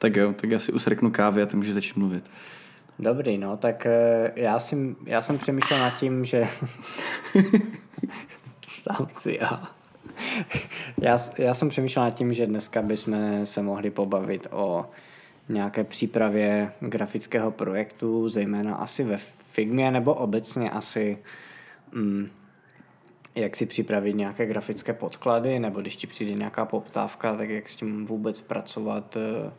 [0.00, 2.30] Tak jo, tak já si usreknu kávy a ty můžeš začít mluvit.
[2.98, 6.48] Dobrý, no, tak eh, já, si, já jsem přemýšlel nad tím, že...
[8.68, 9.70] Sám si já.
[11.00, 11.16] já.
[11.38, 14.90] Já jsem přemýšlel nad tím, že dneska bychom se mohli pobavit o
[15.48, 19.18] nějaké přípravě grafického projektu, zejména asi ve
[19.52, 21.18] Figmě, nebo obecně asi
[21.92, 22.28] mm,
[23.34, 27.76] jak si připravit nějaké grafické podklady, nebo když ti přijde nějaká poptávka, tak jak s
[27.76, 29.52] tím vůbec pracovat, eh,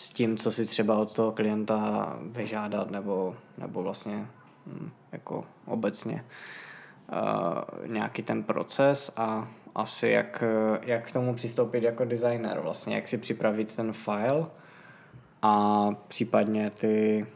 [0.00, 4.26] s tím, co si třeba od toho klienta vyžádat, nebo, nebo vlastně
[4.66, 6.24] mm, jako obecně
[7.12, 10.44] uh, nějaký ten proces a asi jak,
[10.82, 14.46] jak k tomu přistoupit jako designer, vlastně jak si připravit ten file
[15.42, 17.26] a případně ty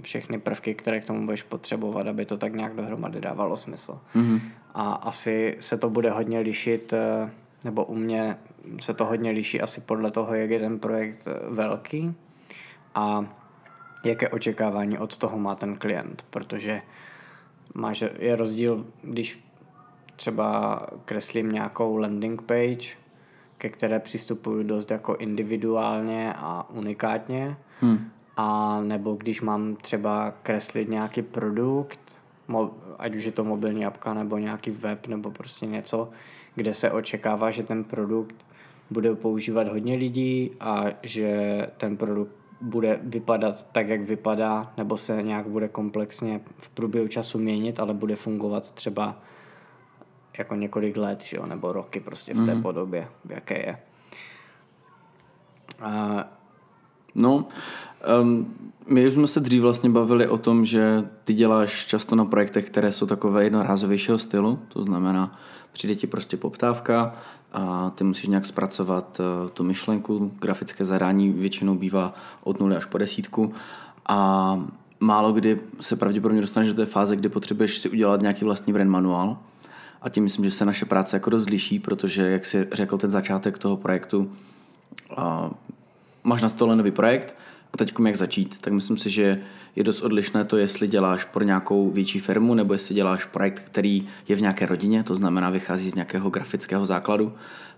[0.00, 4.00] všechny prvky, které k tomu budeš potřebovat, aby to tak nějak dohromady dávalo smysl.
[4.16, 4.40] Mm-hmm.
[4.74, 7.30] A asi se to bude hodně lišit, eh,
[7.64, 8.36] nebo u mě
[8.80, 12.14] se to hodně liší asi podle toho, jak je ten projekt velký
[12.94, 13.26] a
[14.04, 16.82] jaké očekávání od toho má ten klient, protože
[17.74, 19.44] máš, je rozdíl, když
[20.16, 22.96] třeba kreslím nějakou landing page,
[23.58, 28.10] ke které přistupuju dost jako individuálně a unikátně, hmm.
[28.36, 32.00] a nebo když mám třeba kreslit nějaký produkt,
[32.98, 36.10] ať už je to mobilní apka nebo nějaký web nebo prostě něco,
[36.54, 38.46] kde se očekává, že ten produkt
[38.92, 45.22] bude používat hodně lidí a že ten produkt bude vypadat tak, jak vypadá, nebo se
[45.22, 49.16] nějak bude komplexně v průběhu času měnit, ale bude fungovat třeba
[50.38, 52.62] jako několik let, že jo, nebo roky prostě v té mm.
[52.62, 53.78] podobě, v jaké je.
[55.80, 56.24] A...
[57.14, 57.46] No,
[58.20, 58.54] um,
[58.86, 62.66] my už jsme se dřív vlastně bavili o tom, že ty děláš často na projektech,
[62.66, 65.38] které jsou takové jednorázovějšího stylu, to znamená,
[65.72, 67.14] přijde ti prostě poptávka
[67.52, 72.14] a ty musíš nějak zpracovat uh, tu myšlenku, grafické zadání většinou bývá
[72.44, 73.54] od nuly až po desítku.
[74.08, 74.60] A
[75.00, 78.90] málo kdy se pravděpodobně dostaneš do té fáze, kdy potřebuješ si udělat nějaký vlastní brand
[78.90, 79.38] manuál,
[80.02, 83.10] a tím myslím, že se naše práce jako dost liší, protože, jak si řekl ten
[83.10, 84.32] začátek toho projektu,
[85.16, 85.50] a
[86.24, 87.36] máš na stole nový projekt
[87.72, 89.42] a teď jak začít, tak myslím si, že
[89.76, 94.08] je dost odlišné to, jestli děláš pro nějakou větší firmu nebo jestli děláš projekt, který
[94.28, 97.32] je v nějaké rodině, to znamená vychází z nějakého grafického základu,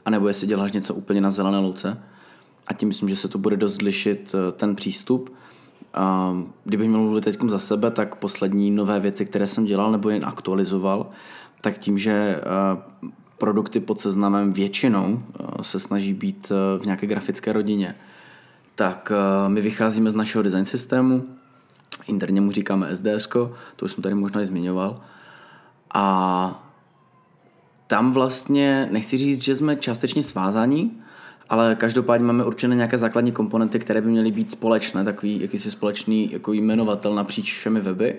[0.05, 1.99] anebo jestli děláš něco úplně na zelené louce.
[2.67, 5.33] A tím myslím, že se to bude dost lišit eh, ten přístup.
[5.95, 10.11] A kdybych měl mluvit teď za sebe, tak poslední nové věci, které jsem dělal nebo
[10.11, 11.11] jen aktualizoval,
[11.61, 17.53] tak tím, že eh, produkty pod seznamem většinou eh, se snaží být v nějaké grafické
[17.53, 17.95] rodině,
[18.75, 19.13] tak
[19.49, 21.25] my vycházíme z našeho design systému,
[22.07, 23.29] interně mu říkáme SDS,
[23.77, 24.97] to už jsem tady možná i zmiňoval.
[25.95, 26.65] A
[27.87, 31.01] tam vlastně, nechci říct, že jsme částečně svázaní,
[31.49, 36.33] ale každopádně máme určené nějaké základní komponenty, které by měly být společné, takový jakýsi společný
[36.33, 38.19] jako jmenovatel napříč všemi weby.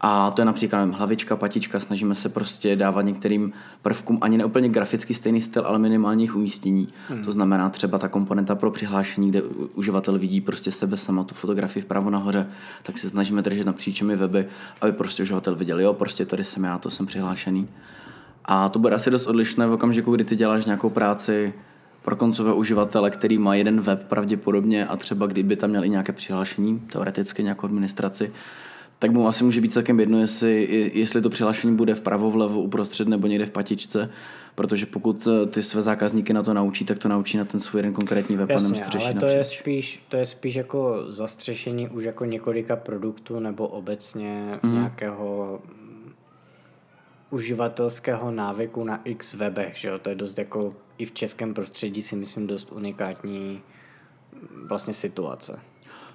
[0.00, 3.52] A to je například nevím, hlavička, patička, snažíme se prostě dávat některým
[3.82, 6.88] prvkům ani neúplně graficky stejný styl, ale minimálně jejich umístění.
[7.08, 7.24] Hmm.
[7.24, 9.42] To znamená třeba ta komponenta pro přihlášení, kde
[9.74, 12.46] uživatel vidí prostě sebe sama, tu fotografii vpravo nahoře,
[12.82, 14.46] tak se snažíme držet napříč weby,
[14.80, 17.68] aby prostě uživatel viděl, jo, prostě tady jsem já, to jsem přihlášený.
[18.44, 21.54] A to bude asi dost odlišné v okamžiku, kdy ty děláš nějakou práci
[22.02, 26.12] pro koncového uživatele, který má jeden web pravděpodobně a třeba kdyby tam měl i nějaké
[26.12, 28.32] přihlášení, teoreticky nějakou administraci,
[28.98, 33.08] tak mu asi může být celkem jedno, jestli, jestli to přihlášení bude vpravo, vlevo, uprostřed
[33.08, 34.10] nebo někde v patičce,
[34.54, 37.78] protože pokud eh, ty své zákazníky na to naučí, tak to naučí na ten svůj
[37.78, 42.04] jeden konkrétní web Jasně, a ale to je, spíš, to je spíš jako zastřešení už
[42.04, 44.74] jako několika produktů nebo obecně mm.
[44.74, 45.60] nějakého
[47.30, 49.98] uživatelského návyku na x webech, že jo?
[49.98, 53.62] to je dost jako i v českém prostředí si myslím dost unikátní
[54.32, 55.58] mm, vlastně situace.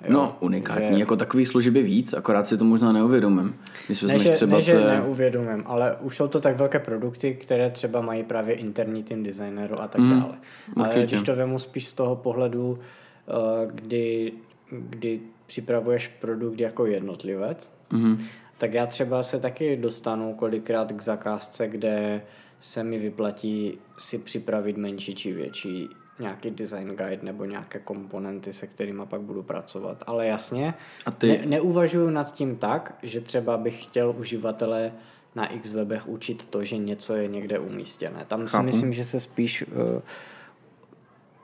[0.04, 1.00] Jo, no, unikátní, že...
[1.00, 3.56] jako takový služby víc, akorát si to možná neuvědomím.
[3.88, 7.70] Když ne, že, třeba ne, že neuvědomím, ale už jsou to tak velké produkty, které
[7.70, 10.38] třeba mají právě interní tým designeru a tak mm, dále.
[10.76, 10.98] Určitě.
[10.98, 12.80] Ale když to vemu spíš z toho pohledu,
[13.28, 14.34] eh, kdy,
[14.72, 18.18] kdy připravuješ produkt jako jednotlivec, mm.
[18.58, 22.22] tak já třeba se taky dostanu kolikrát k zakázce, kde
[22.60, 28.68] se mi vyplatí si připravit menší či větší nějaký design guide nebo nějaké komponenty, se
[28.68, 30.04] kterými pak budu pracovat.
[30.08, 30.74] Ale jasně,
[31.06, 31.28] A ty...
[31.28, 34.92] ne, neuvažuji nad tím tak, že třeba bych chtěl uživatele
[35.36, 38.26] na X webech učit to, že něco je někde umístěné.
[38.28, 38.50] Tam Chápu.
[38.50, 40.02] si myslím, že se spíš uh,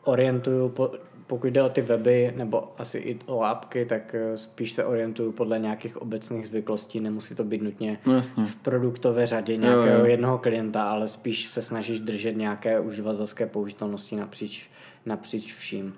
[0.03, 0.91] orientuju po,
[1.27, 5.31] pokud jde o ty weby, nebo asi i o apky, tak eh, spíš se orientuju
[5.31, 6.99] podle nějakých obecných zvyklostí.
[6.99, 10.05] Nemusí to být nutně no, v produktové řadě nějakého jo, jo.
[10.05, 14.69] jednoho klienta, ale spíš se snažíš držet nějaké uživatelské použitelnosti napříč,
[15.05, 15.95] napříč vším.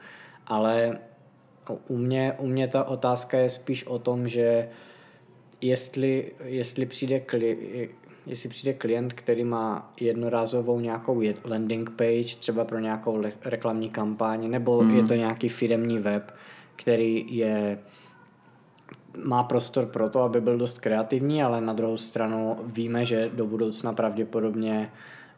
[0.48, 1.00] Ale
[1.88, 4.70] u mě, u mě ta otázka je spíš o tom, že
[5.62, 7.90] jestli, jestli přijde kli,
[8.26, 14.82] jestli přijde klient, který má jednorázovou nějakou landing page, třeba pro nějakou reklamní kampaň, nebo
[14.82, 14.96] mm.
[14.96, 16.32] je to nějaký firemní web,
[16.76, 17.80] který je
[19.26, 23.46] má prostor pro to, aby byl dost kreativní, ale na druhou stranu víme, že do
[23.46, 24.92] budoucna pravděpodobně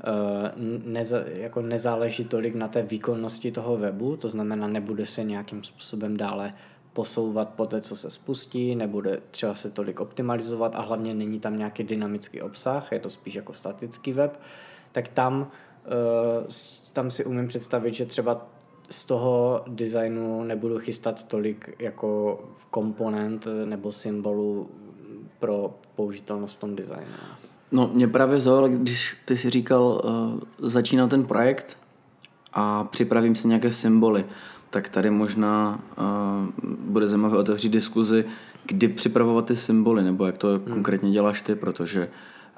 [0.07, 5.63] uh, neza, jako nezáleží tolik na té výkonnosti toho webu, to znamená, nebude se nějakým
[5.63, 6.53] způsobem dále
[6.93, 11.57] posouvat po té, co se spustí, nebude třeba se tolik optimalizovat a hlavně není tam
[11.57, 14.39] nějaký dynamický obsah, je to spíš jako statický web,
[14.91, 16.47] tak tam, uh,
[16.93, 18.47] tam si umím představit, že třeba
[18.89, 22.39] z toho designu nebudu chystat tolik jako
[22.69, 24.69] komponent nebo symbolu
[25.39, 27.13] pro použitelnost v tom designu.
[27.71, 31.77] No, mě právě zaujalo, když ty si říkal, uh, začínám ten projekt
[32.53, 34.25] a připravím si nějaké symboly,
[34.71, 36.05] tak tady možná uh,
[36.79, 38.25] bude zajímavé otevřít diskuzi,
[38.65, 40.59] kdy připravovat ty symboly, nebo jak to hmm.
[40.59, 42.09] konkrétně děláš ty, protože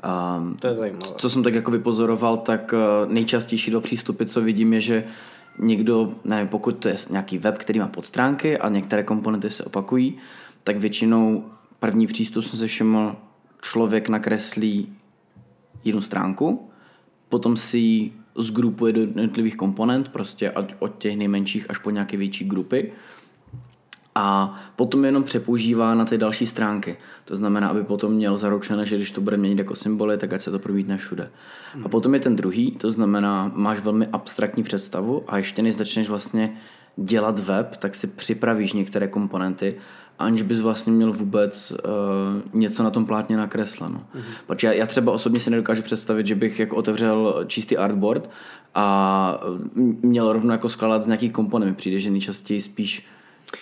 [0.04, 1.06] uh, to je zajímavé.
[1.18, 5.04] Co jsem tak jako vypozoroval, tak uh, nejčastější do přístupy, co vidím, je, že
[5.60, 10.18] někdo, nevím, pokud to je nějaký web, který má podstránky a některé komponenty se opakují,
[10.63, 11.45] tak většinou
[11.80, 13.16] první přístup jsem se všiml,
[13.62, 14.95] člověk nakreslí
[15.83, 16.69] jednu stránku,
[17.30, 22.45] potom si ji zgrupuje do jednotlivých komponent, prostě od těch nejmenších až po nějaké větší
[22.45, 22.91] grupy
[24.15, 26.97] a potom jenom přepoužívá na ty další stránky.
[27.25, 30.41] To znamená, aby potom měl zaručené, že když to bude měnit jako symboly, tak ať
[30.41, 31.30] se to promítne všude.
[31.83, 36.09] A potom je ten druhý, to znamená, máš velmi abstraktní představu a ještě než začneš
[36.09, 36.57] vlastně
[36.97, 39.75] dělat web, tak si připravíš některé komponenty,
[40.19, 44.04] aniž bys vlastně měl vůbec uh, něco na tom plátně nakresleno.
[44.15, 44.24] Mm-hmm.
[44.48, 48.30] Protože já, já třeba osobně si nedokážu představit, že bych jako otevřel čistý artboard
[48.75, 49.39] a
[50.01, 51.77] měl rovno jako skládat z nějakých komponent.
[51.77, 53.06] Přijde, že nejčastěji spíš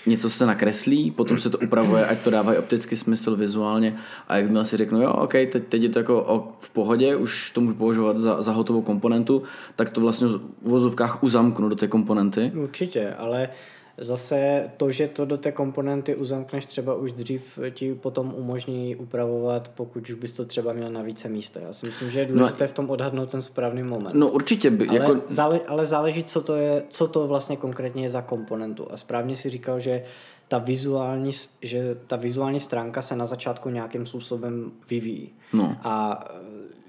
[0.06, 3.95] něco se nakreslí, potom se to upravuje, ať to dává optický smysl vizuálně
[4.27, 7.51] a jakmile si řeknu, jo, OK, teď, teď je to jako o, v pohodě, už
[7.51, 9.44] to můžu považovat za, za hotovou komponentu,
[9.75, 12.51] tak to vlastně v vozovkách uzamknu do té komponenty.
[12.56, 13.50] Určitě, ale
[13.97, 19.71] Zase to, že to do té komponenty uzamkneš třeba už dřív, ti potom umožní upravovat,
[19.75, 21.59] pokud už bys to třeba měl na více místa.
[21.59, 24.15] Já si myslím, že je no důležité no, v tom odhadnout ten správný moment.
[24.15, 24.71] No určitě.
[24.71, 25.21] By, ale, jako...
[25.27, 28.88] zále, ale záleží, co to, je, co to vlastně konkrétně je za komponentu.
[28.91, 30.03] A správně si říkal, že
[30.47, 35.29] ta vizuální, že ta vizuální stránka se na začátku nějakým způsobem vyvíjí.
[35.53, 35.75] No.
[35.83, 36.39] A e,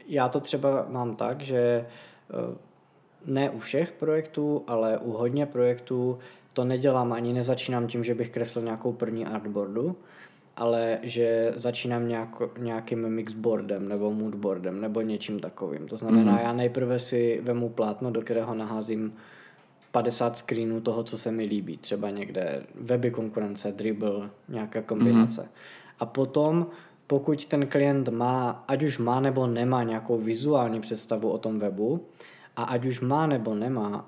[0.07, 1.85] já to třeba mám tak, že e,
[3.27, 6.19] ne u všech projektů, ale u hodně projektů
[6.53, 9.97] to nedělám ani nezačínám tím, že bych kreslil nějakou první artboardu,
[10.57, 12.29] ale že začínám nějak,
[12.59, 15.87] nějakým mixboardem nebo moodboardem nebo něčím takovým.
[15.87, 16.43] To znamená, mm-hmm.
[16.43, 19.15] já nejprve si vemu plátno, do kterého naházím
[19.93, 21.77] 50 screenů toho, co se mi líbí.
[21.77, 25.43] Třeba někde weby konkurence, dribble, nějaká kombinace.
[25.43, 25.95] Mm-hmm.
[25.99, 26.67] A potom,
[27.07, 32.01] pokud ten klient má, ať už má nebo nemá nějakou vizuální představu o tom webu,
[32.57, 34.07] a ať už má nebo nemá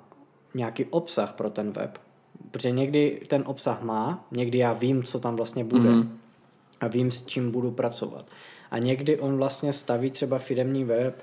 [0.54, 1.98] nějaký obsah pro ten web,
[2.50, 6.18] Protože někdy ten obsah má, někdy já vím, co tam vlastně bude mm.
[6.80, 8.26] a vím, s čím budu pracovat.
[8.70, 11.22] A někdy on vlastně staví třeba firemní web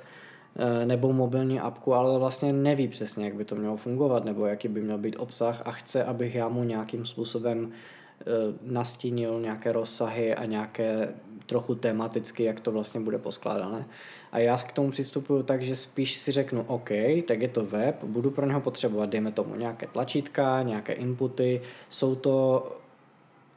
[0.55, 4.67] eh, nebo mobilní apku, ale vlastně neví přesně, jak by to mělo fungovat nebo jaký
[4.67, 8.23] by měl být obsah a chce, abych já mu nějakým způsobem eh,
[8.61, 11.13] nastínil nějaké rozsahy a nějaké
[11.45, 13.85] trochu tematicky, jak to vlastně bude poskládané.
[14.31, 16.89] A já k tomu přistupuju tak, že spíš si řeknu, OK,
[17.27, 22.15] tak je to web, budu pro něho potřebovat, dejme tomu, nějaké tlačítka, nějaké inputy, jsou
[22.15, 22.67] to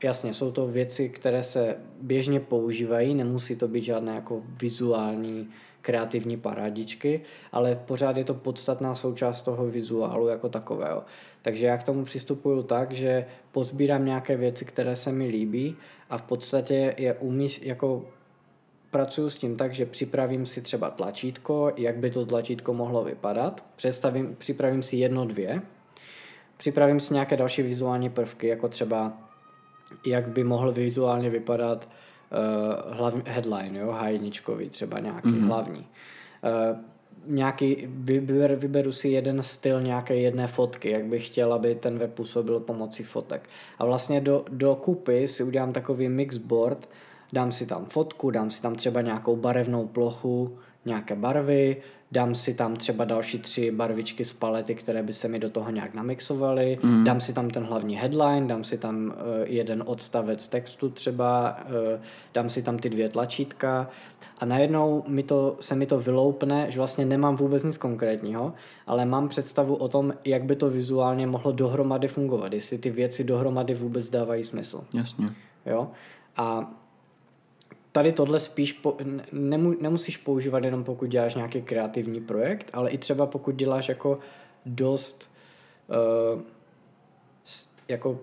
[0.02, 5.48] Jasně, jsou to věci, které se běžně používají, nemusí to být žádné jako vizuální
[5.80, 7.20] kreativní parádičky,
[7.52, 11.04] ale pořád je to podstatná součást toho vizuálu jako takového.
[11.42, 15.76] Takže já k tomu přistupuju tak, že pozbírám nějaké věci, které se mi líbí
[16.10, 18.04] a v podstatě je umíst, jako
[18.94, 23.64] pracuji s tím tak, že připravím si třeba tlačítko, jak by to tlačítko mohlo vypadat,
[23.76, 25.62] představím, připravím si jedno, dvě,
[26.56, 29.12] připravím si nějaké další vizuální prvky, jako třeba
[30.06, 35.46] jak by mohl vizuálně vypadat uh, hlavní, headline, jo, hajničkový třeba nějaký mm-hmm.
[35.46, 35.86] hlavní.
[36.44, 36.78] Uh,
[37.26, 42.14] nějaký, vyber, vyberu si jeden styl nějaké jedné fotky, jak bych chtěl, aby ten web
[42.14, 43.48] působil pomocí fotek.
[43.78, 46.88] A vlastně do, do kupy si udělám takový mixboard,
[47.34, 51.76] dám si tam fotku, dám si tam třeba nějakou barevnou plochu, nějaké barvy,
[52.12, 55.70] dám si tam třeba další tři barvičky z palety, které by se mi do toho
[55.70, 57.04] nějak namixovaly, mm.
[57.04, 59.12] dám si tam ten hlavní headline, dám si tam uh,
[59.44, 62.00] jeden odstavec textu třeba, uh,
[62.34, 63.90] dám si tam ty dvě tlačítka
[64.38, 68.52] a najednou mi to, se mi to vyloupne, že vlastně nemám vůbec nic konkrétního,
[68.86, 73.24] ale mám představu o tom, jak by to vizuálně mohlo dohromady fungovat, jestli ty věci
[73.24, 74.84] dohromady vůbec dávají smysl.
[74.94, 75.28] Jasně.
[75.66, 75.90] Jo?
[76.36, 76.70] A
[77.94, 78.96] tady tohle spíš po,
[79.32, 84.18] nemu, nemusíš používat jenom pokud děláš nějaký kreativní projekt, ale i třeba pokud děláš jako
[84.66, 85.30] dost
[86.34, 86.40] uh,
[87.88, 88.20] jako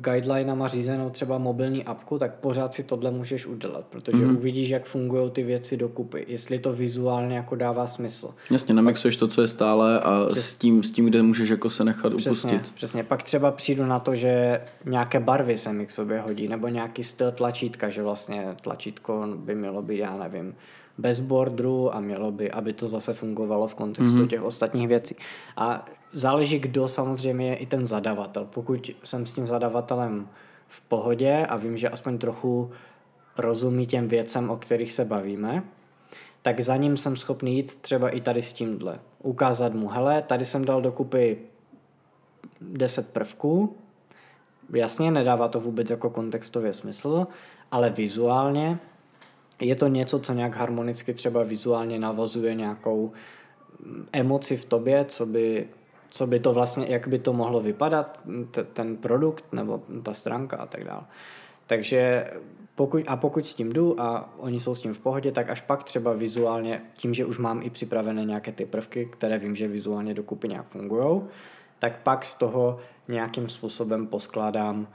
[0.00, 4.36] guidelinama řízenou třeba mobilní apku, tak pořád si tohle můžeš udělat, protože mm-hmm.
[4.36, 8.30] uvidíš, jak fungují ty věci dokupy, jestli to vizuálně jako dává smysl.
[8.50, 10.48] Jasně, namixuješ to, co je stále a Přes...
[10.48, 12.74] s, tím, s tím, kde můžeš jako se nechat přesně, upustit.
[12.74, 16.68] Přesně, pak třeba přijdu na to, že nějaké barvy se mi k sobě hodí, nebo
[16.68, 20.54] nějaký styl tlačítka, že vlastně tlačítko by mělo být, já nevím,
[20.98, 24.28] bez borderu a mělo by, aby to zase fungovalo v kontextu mm-hmm.
[24.28, 25.16] těch ostatních věcí.
[25.56, 28.44] A záleží, kdo samozřejmě je i ten zadavatel.
[28.44, 30.28] Pokud jsem s tím zadavatelem
[30.68, 32.70] v pohodě a vím, že aspoň trochu
[33.38, 35.62] rozumí těm věcem, o kterých se bavíme,
[36.42, 38.98] tak za ním jsem schopný jít třeba i tady s tímhle.
[39.22, 41.38] Ukázat mu, hele, tady jsem dal dokupy
[42.60, 43.76] 10 prvků,
[44.72, 47.26] jasně, nedává to vůbec jako kontextově smysl,
[47.70, 48.78] ale vizuálně
[49.60, 53.12] je to něco, co nějak harmonicky třeba vizuálně navazuje nějakou
[54.12, 55.68] emoci v tobě, co by
[56.14, 60.56] co by to vlastně, jak by to mohlo vypadat, t- ten produkt nebo ta stránka
[60.56, 61.02] a tak dále.
[61.66, 62.30] Takže
[62.74, 65.60] pokud, a pokud s tím jdu a oni jsou s tím v pohodě, tak až
[65.60, 69.68] pak třeba vizuálně, tím, že už mám i připravené nějaké ty prvky, které vím, že
[69.68, 71.22] vizuálně dokupy nějak fungují,
[71.78, 72.78] tak pak z toho
[73.08, 74.86] nějakým způsobem poskládám uh,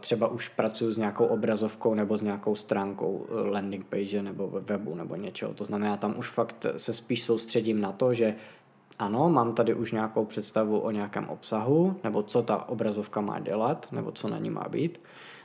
[0.00, 4.94] třeba už pracuji s nějakou obrazovkou nebo s nějakou stránkou uh, landing page nebo webu
[4.94, 5.54] nebo něčeho.
[5.54, 8.34] To znamená, tam už fakt se spíš soustředím na to, že
[8.98, 13.88] ano, mám tady už nějakou představu o nějakém obsahu, nebo co ta obrazovka má dělat,
[13.92, 15.00] nebo co na ní má být.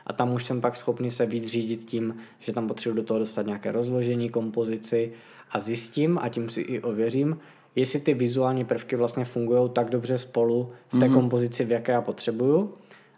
[0.07, 3.19] A tam už jsem pak schopný se víc řídit tím, že tam potřebuji do toho
[3.19, 5.13] dostat nějaké rozložení, kompozici
[5.51, 7.37] a zjistím a tím si i ověřím,
[7.75, 11.13] jestli ty vizuální prvky vlastně fungují tak dobře spolu v té mm-hmm.
[11.13, 12.73] kompozici, v jaké já potřebuju.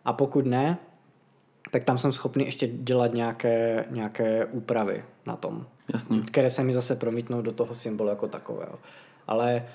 [0.05, 0.77] A pokud ne,
[1.71, 5.65] tak tam jsem schopný ještě dělat nějaké, nějaké úpravy na tom.
[5.93, 6.21] Jasně.
[6.21, 8.79] Které se mi zase promítnou do toho symbolu jako takového.
[9.27, 9.65] Ale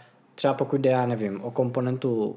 [0.40, 2.36] třeba pokud jde, já nevím, o komponentu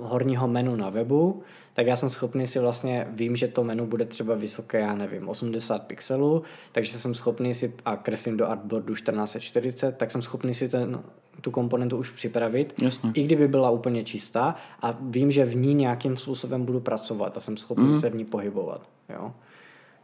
[0.00, 1.42] horního menu na webu,
[1.72, 5.28] tak já jsem schopný si vlastně, vím, že to menu bude třeba vysoké, já nevím,
[5.28, 6.42] 80 pixelů,
[6.72, 11.02] takže jsem schopný si, a kreslím do artboardu 1440, tak jsem schopný si ten,
[11.40, 13.10] tu komponentu už připravit, Jasně.
[13.14, 17.40] i kdyby byla úplně čistá a vím, že v ní nějakým způsobem budu pracovat a
[17.40, 18.00] jsem schopný mm.
[18.00, 18.88] se v ní pohybovat.
[19.08, 19.32] Jo?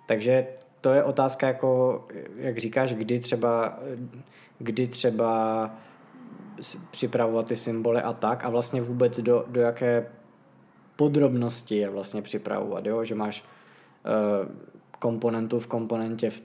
[0.09, 0.47] Takže
[0.81, 2.05] to je otázka, jako,
[2.37, 3.79] jak říkáš, kdy třeba,
[4.59, 5.71] kdy třeba
[6.91, 10.07] připravovat ty symboly a tak a vlastně vůbec do, do jaké
[10.97, 13.05] podrobnosti je vlastně připravovat, jo?
[13.05, 13.45] že máš
[14.45, 14.49] uh,
[14.99, 16.43] komponentu v komponentě v,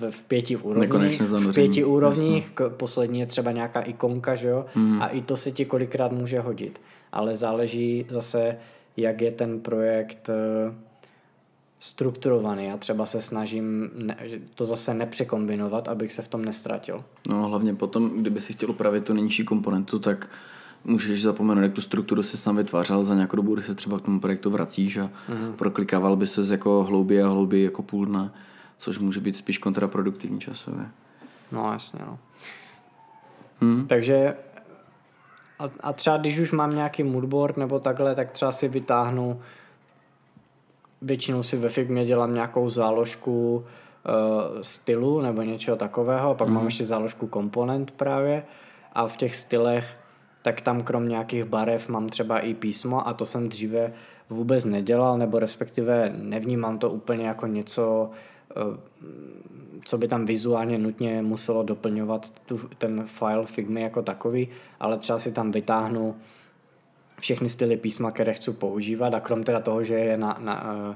[0.00, 4.66] v, v pěti úrovních, v pěti úrovních, k, poslední je třeba nějaká ikonka, že jo?
[4.74, 5.02] Mm.
[5.02, 6.80] a i to se ti kolikrát může hodit,
[7.12, 8.56] ale záleží zase,
[8.96, 10.74] jak je ten projekt uh,
[11.82, 12.64] strukturovaný.
[12.64, 14.16] Já třeba se snažím ne,
[14.54, 17.04] to zase nepřekombinovat, abych se v tom nestratil.
[17.28, 20.28] No hlavně potom, kdyby si chtěl upravit tu nejnižší komponentu, tak
[20.84, 24.02] můžeš zapomenout, jak tu strukturu si sám vytvářel za nějakou dobu, kdy se třeba k
[24.02, 25.52] tomu projektu vracíš a mm-hmm.
[25.52, 28.30] proklikával by se jako hlouběji a hlouběji jako půl dne,
[28.78, 30.86] což může být spíš kontraproduktivní časově.
[31.52, 32.18] No jasně, no.
[33.60, 33.86] Hmm.
[33.86, 34.36] Takže
[35.58, 39.40] a, a třeba když už mám nějaký moodboard nebo takhle, tak třeba si vytáhnu
[41.02, 46.54] většinou si ve Figmě dělám nějakou záložku uh, stylu nebo něčeho takového, pak mm.
[46.54, 46.68] mám mhm.
[46.68, 48.44] ještě záložku komponent právě
[48.92, 49.96] a v těch stylech
[50.42, 53.92] tak tam krom nějakých barev mám třeba i písmo a to jsem dříve
[54.30, 58.10] vůbec nedělal, nebo respektive nevnímám to úplně jako něco,
[58.56, 58.76] uh,
[59.84, 64.48] co by tam vizuálně nutně muselo doplňovat tu, ten file Figmy jako takový,
[64.80, 66.16] ale třeba si tam vytáhnu
[67.20, 70.94] všechny styly písma, které chci používat a krom teda toho, že je na, na uh,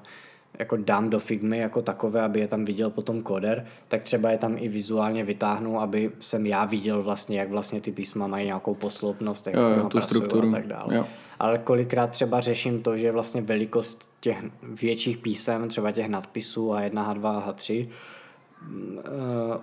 [0.58, 4.38] jako dám do Figmy jako takové, aby je tam viděl potom koder, tak třeba je
[4.38, 8.74] tam i vizuálně vytáhnu, aby jsem já viděl vlastně, jak vlastně ty písma mají nějakou
[8.74, 10.48] posloupnost, jak jo, se jo, tu strukturu.
[10.48, 10.96] a tak dále.
[10.96, 11.06] Jo.
[11.38, 17.14] Ale kolikrát třeba řeším to, že vlastně velikost těch větších písem, třeba těch nadpisů A1,
[17.14, 19.02] H2, H3, uh,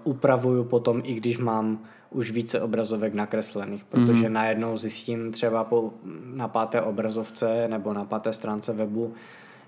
[0.03, 1.79] upravuju potom, i když mám
[2.13, 4.31] už více obrazovek nakreslených, protože mm-hmm.
[4.31, 5.93] najednou zjistím třeba po,
[6.33, 9.13] na páté obrazovce nebo na páté stránce webu,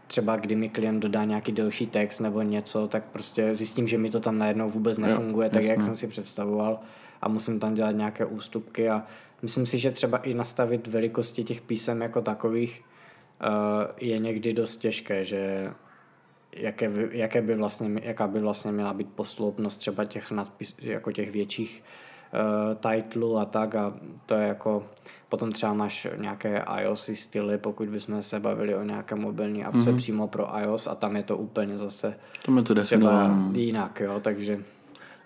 [0.08, 4.10] třeba kdy mi klient dodá nějaký delší text nebo něco, tak prostě zjistím, že mi
[4.10, 6.80] to tam najednou vůbec nefunguje, jo, tak jak jsem si představoval
[7.22, 9.04] a musím tam dělat nějaké ústupky a
[9.42, 12.84] myslím si, že třeba i nastavit velikosti těch písem jako takových
[13.42, 13.48] uh,
[14.02, 15.72] je někdy dost těžké, že
[16.56, 21.12] jaké, by, jaké by vlastně, jaká by vlastně měla být posloupnost třeba těch nadpis, jako
[21.12, 21.84] těch větších
[22.36, 23.94] uh, titulů a tak a
[24.25, 24.84] to je jako
[25.30, 29.98] potom třeba máš nějaké iOS styly, pokud bychom se bavili o nějaké mobilní apce mm-hmm.
[29.98, 32.15] přímo pro iOS a tam je to úplně zase
[32.46, 34.60] tam je to třeba jinak, jo, takže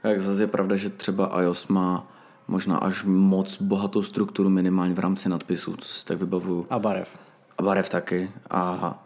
[0.03, 2.07] jak zase je pravda, že třeba iOS má
[2.47, 6.65] možná až moc bohatou strukturu minimálně v rámci nadpisů, co si tak vybavuju.
[6.69, 7.17] A barev.
[7.57, 8.31] A barev taky.
[8.49, 9.05] A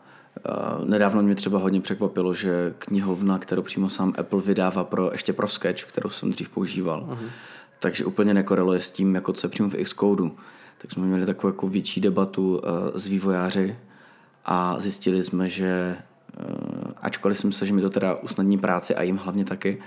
[0.79, 5.33] Uh, nedávno mě třeba hodně překvapilo, že knihovna, kterou přímo sám Apple vydává pro, ještě
[5.33, 7.27] pro Sketch, kterou jsem dřív používal, uh-huh.
[7.83, 10.29] Takže úplně nekoreluje s tím, jako co je přímo v Xcode.
[10.77, 12.61] Tak jsme měli takovou jako větší debatu uh,
[12.93, 13.75] s vývojáři
[14.45, 15.97] a zjistili jsme, že
[16.39, 19.77] uh, ačkoliv jsem se, že mi to teda usnadní práci a jim hlavně taky,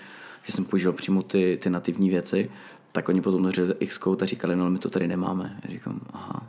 [0.43, 2.51] že jsem používal přímo ty, ty nativní věci,
[2.93, 5.61] tak oni potom otevřeli Xcode a říkali, no my to tady nemáme.
[5.65, 6.47] Já říkám, aha.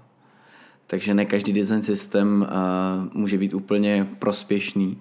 [0.88, 4.98] Takže ne každý design systém uh, může být úplně prospěšný.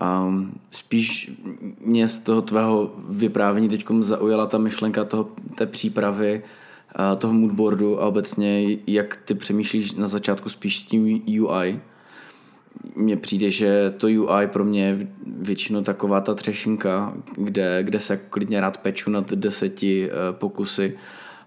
[0.00, 1.30] Um, spíš
[1.80, 6.42] mě z toho tvého vyprávění teď zaujala ta myšlenka toho, té přípravy
[6.98, 11.80] uh, toho moodboardu a obecně jak ty přemýšlíš na začátku spíš s tím UI,
[12.94, 18.16] mně přijde, že to UI pro mě je většinou taková ta třešinka, kde, kde se
[18.16, 20.98] klidně rád peču nad deseti uh, pokusy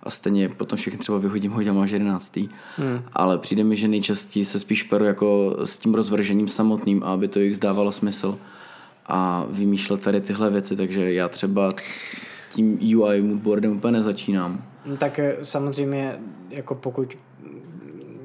[0.04, 2.50] a stejně potom všechny třeba vyhodím, hodím až jedenáctý.
[2.78, 3.02] Hmm.
[3.14, 7.40] Ale přijde mi, že nejčastěji se spíš peru jako s tím rozvržením samotným, aby to
[7.40, 8.38] jich zdávalo smysl
[9.06, 11.70] a vymýšlet tady tyhle věci, takže já třeba
[12.54, 14.64] tím UI moodboardem úplně nezačínám.
[14.98, 17.18] Tak samozřejmě, jako pokud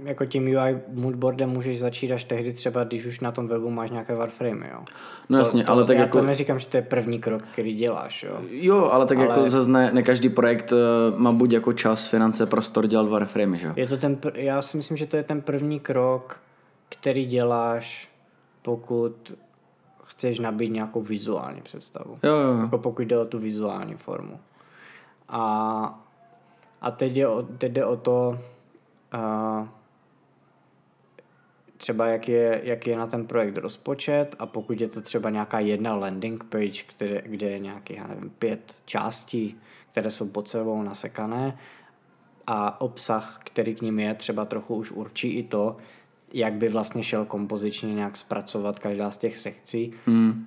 [0.06, 3.90] jako tím UI moodboardem můžeš začít až tehdy třeba, když už na tom webu máš
[3.90, 4.80] nějaké warframe, jo.
[5.28, 6.18] No jasně, to, ale tak já jako...
[6.18, 8.38] to neříkám, že to je první krok, který děláš, jo.
[8.50, 9.26] Jo, ale tak ale...
[9.26, 13.58] jako zase ne, ne každý projekt uh, má buď jako čas, finance, prostor dělat warframe,
[13.58, 13.72] že jo.
[13.76, 16.40] Je to ten, já si myslím, že to je ten první krok,
[16.88, 18.08] který děláš,
[18.62, 19.32] pokud
[20.04, 22.18] chceš nabít nějakou vizuální představu.
[22.22, 22.58] Jo, jo.
[22.60, 24.40] Jako pokud jde o tu vizuální formu.
[25.28, 26.04] A,
[26.80, 28.38] a teď, je o, teď jde o to,
[29.14, 29.68] uh,
[31.76, 35.61] třeba jak je, jak je na ten projekt rozpočet a pokud je to třeba nějaká
[35.61, 40.83] jedna landing page, kde, kde je nějaký, já nevím, pět částí, které jsou pod sebou
[40.83, 41.59] nasekané
[42.46, 45.77] a obsah, který k ním je, třeba trochu už určí i to,
[46.33, 50.46] jak by vlastně šel kompozičně nějak zpracovat každá z těch sekcí, hmm.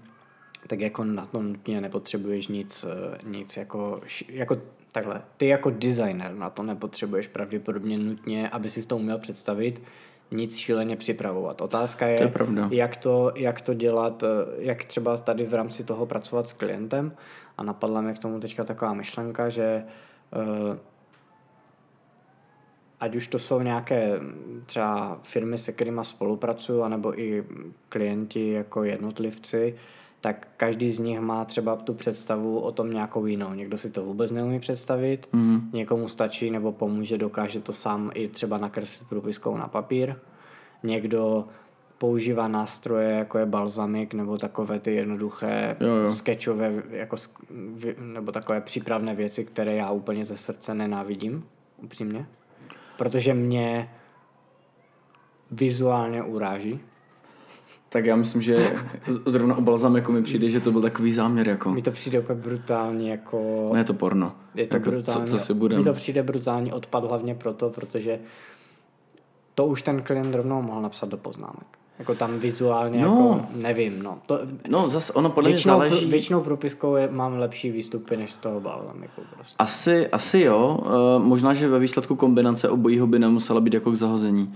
[0.68, 2.86] tak jako na to nutně nepotřebuješ nic,
[3.24, 4.58] nic jako, jako
[4.92, 5.22] takhle.
[5.38, 9.82] Ty jako designer na to nepotřebuješ pravděpodobně nutně, aby si to uměl představit,
[10.32, 11.62] nic šíleně připravovat.
[11.62, 12.70] Otázka je, to je pravda.
[12.72, 17.12] Jak, to, jak to dělat, eh, jak třeba tady v rámci toho pracovat s klientem
[17.58, 19.84] a napadla mi k tomu teďka taková myšlenka, že
[20.36, 20.78] uh,
[23.00, 24.20] ať už to jsou nějaké
[24.66, 27.44] třeba firmy, se kterými spolupracuju, anebo i
[27.90, 29.76] klienti jako jednotlivci,
[30.22, 33.54] tak každý z nich má třeba tu představu o tom nějakou jinou.
[33.54, 35.70] Někdo si to vůbec neumí představit, mm.
[35.74, 40.16] někomu stačí nebo pomůže, dokáže to sám i třeba nakreslit průpiskou na papír.
[40.84, 41.48] Někdo
[41.98, 46.10] používá nástroje, jako je balzamik, nebo takové ty jednoduché jo, jo.
[46.10, 47.16] sketchové, jako,
[48.00, 51.46] nebo takové přípravné věci, které já úplně ze srdce nenávidím,
[51.78, 52.26] upřímně.
[52.98, 53.90] Protože mě
[55.52, 56.80] vizuálně uráží.
[57.92, 58.76] Tak já myslím, že
[59.26, 61.48] zrovna o balzameku mi přijde, že to byl takový záměr.
[61.48, 61.72] Jako.
[61.72, 63.68] Mi to přijde úplně brutálně jako...
[63.72, 64.32] No je to porno.
[64.56, 65.78] Je to jako, brutálně, co, co si budem.
[65.78, 68.20] Mi to přijde brutální odpad hlavně proto, protože
[69.56, 71.68] to už ten klient rovnou mohl napsat do poznámek.
[72.00, 74.18] Jako tam vizuálně, no, jako nevím, no.
[74.26, 76.10] To, no zase ono podle většinou, mě záleží...
[76.10, 79.56] Většinou průpiskou je, mám lepší výstupy než z toho balzamiku prostě.
[79.60, 80.80] Asi, asi jo.
[81.18, 84.54] Uh, možná, že ve výsledku kombinace obojího by nemusela být jako k zahození.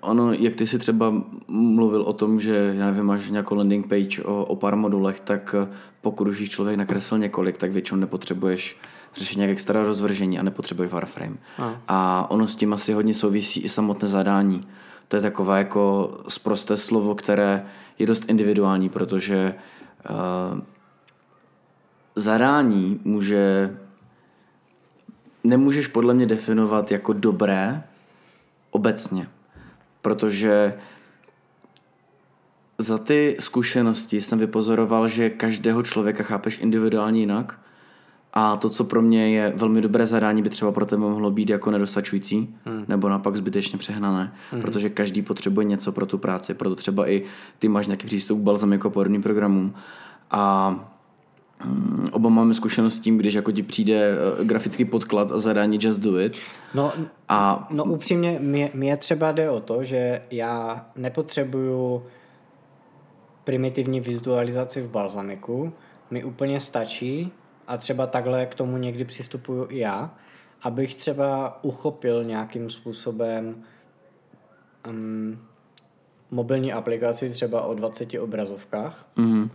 [0.00, 1.14] Ono, jak ty si třeba
[1.48, 5.54] mluvil o tom, že já nevím, máš nějakou landing page o, o pár modulech, tak
[5.58, 5.68] eh,
[6.00, 8.76] pokud už jich člověk nakreslil několik, tak většinou nepotřebuješ
[9.14, 11.36] řešit nějak extra rozvržení a nepotřebuješ Warframe.
[11.58, 11.82] A.
[11.88, 14.60] a ono s tím asi hodně souvisí i samotné zadání.
[15.08, 17.66] To je takové jako zprosté slovo, které
[17.98, 19.54] je dost individuální, protože
[20.10, 20.60] uh,
[22.14, 23.76] zadání může
[25.44, 27.82] nemůžeš podle mě definovat jako dobré
[28.70, 29.28] obecně
[30.02, 30.74] protože
[32.78, 37.58] za ty zkušenosti jsem vypozoroval, že každého člověka chápeš individuálně jinak
[38.32, 41.50] a to, co pro mě je velmi dobré zadání, by třeba pro tebe mohlo být
[41.50, 42.84] jako nedostačující hmm.
[42.88, 44.60] nebo naopak zbytečně přehnané, hmm.
[44.60, 47.22] protože každý potřebuje něco pro tu práci, proto třeba i
[47.58, 49.74] ty máš nějaký přístup k balzam jako podobným programům
[50.30, 50.74] a
[52.12, 56.00] oba máme zkušenost s tím, když jako ti přijde eh, grafický podklad a zadání Just
[56.00, 56.36] Do It.
[56.74, 56.92] No,
[57.28, 57.68] a...
[57.70, 62.02] no upřímně, mě, mě třeba jde o to, že já nepotřebuju
[63.44, 65.72] primitivní vizualizaci v Balsamiku,
[66.10, 67.32] mi úplně stačí
[67.66, 70.14] a třeba takhle k tomu někdy přistupuju i já,
[70.62, 73.62] abych třeba uchopil nějakým způsobem
[74.88, 75.38] um,
[76.30, 79.50] mobilní aplikaci třeba o 20 obrazovkách, mm-hmm.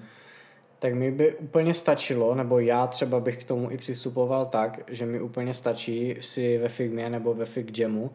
[0.85, 5.05] Tak mi by úplně stačilo, nebo já třeba bych k tomu i přistupoval tak, že
[5.05, 8.11] mi úplně stačí si ve Figmě nebo ve FigJamu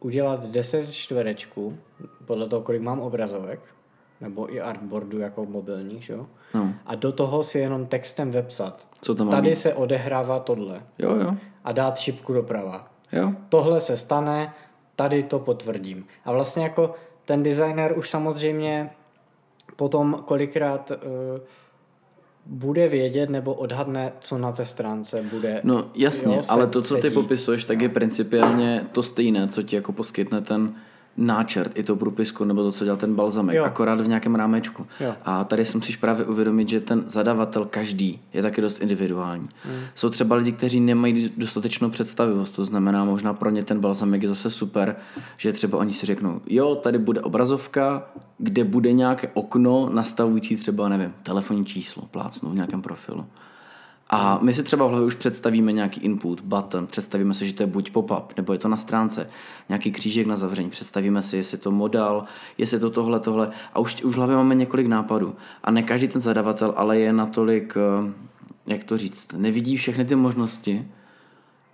[0.00, 1.78] udělat 10 čtverečků,
[2.24, 3.60] podle toho, kolik mám obrazovek,
[4.20, 6.26] nebo i artboardu jako mobilní, jo?
[6.54, 6.74] No.
[6.86, 8.86] A do toho si jenom textem vepsat.
[9.00, 9.54] Co tam Tady být?
[9.54, 10.82] se odehrává tohle.
[10.98, 11.36] Jo, jo.
[11.64, 12.88] A dát šipku doprava.
[13.12, 13.32] Jo.
[13.48, 14.54] Tohle se stane,
[14.94, 16.06] tady to potvrdím.
[16.24, 18.90] A vlastně jako ten designer už samozřejmě
[19.76, 21.40] potom kolikrát uh,
[22.46, 25.60] bude vědět nebo odhadne, co na té stránce bude.
[25.64, 29.76] No jasně, jo, ale to, co ty popisuješ, tak je principiálně to stejné, co ti
[29.76, 30.74] jako poskytne ten
[31.16, 33.64] náčrt i to průpisku nebo to, co dělal ten balzamek, jo.
[33.64, 34.86] akorát v nějakém rámečku.
[35.00, 35.14] Jo.
[35.24, 39.48] A tady si musíš právě uvědomit, že ten zadavatel každý je taky dost individuální.
[39.64, 39.80] Mm.
[39.94, 44.28] Jsou třeba lidi, kteří nemají dostatečnou představivost, to znamená možná pro ně ten balzamek je
[44.28, 44.96] zase super,
[45.36, 50.88] že třeba oni si řeknou, jo, tady bude obrazovka, kde bude nějaké okno nastavující třeba,
[50.88, 53.26] nevím, telefonní číslo, plácnu v nějakém profilu.
[54.10, 57.62] A my si třeba v hlavě už představíme nějaký input, button, představíme si, že to
[57.62, 59.30] je buď pop-up, nebo je to na stránce,
[59.68, 62.24] nějaký křížek na zavření, představíme si, jestli to modal,
[62.58, 63.50] jestli to tohle, tohle.
[63.74, 65.34] A už, už v hlavě máme několik nápadů.
[65.64, 68.12] A ne každý ten zadavatel ale je natolik, eh,
[68.66, 70.88] jak to říct, nevidí všechny ty možnosti,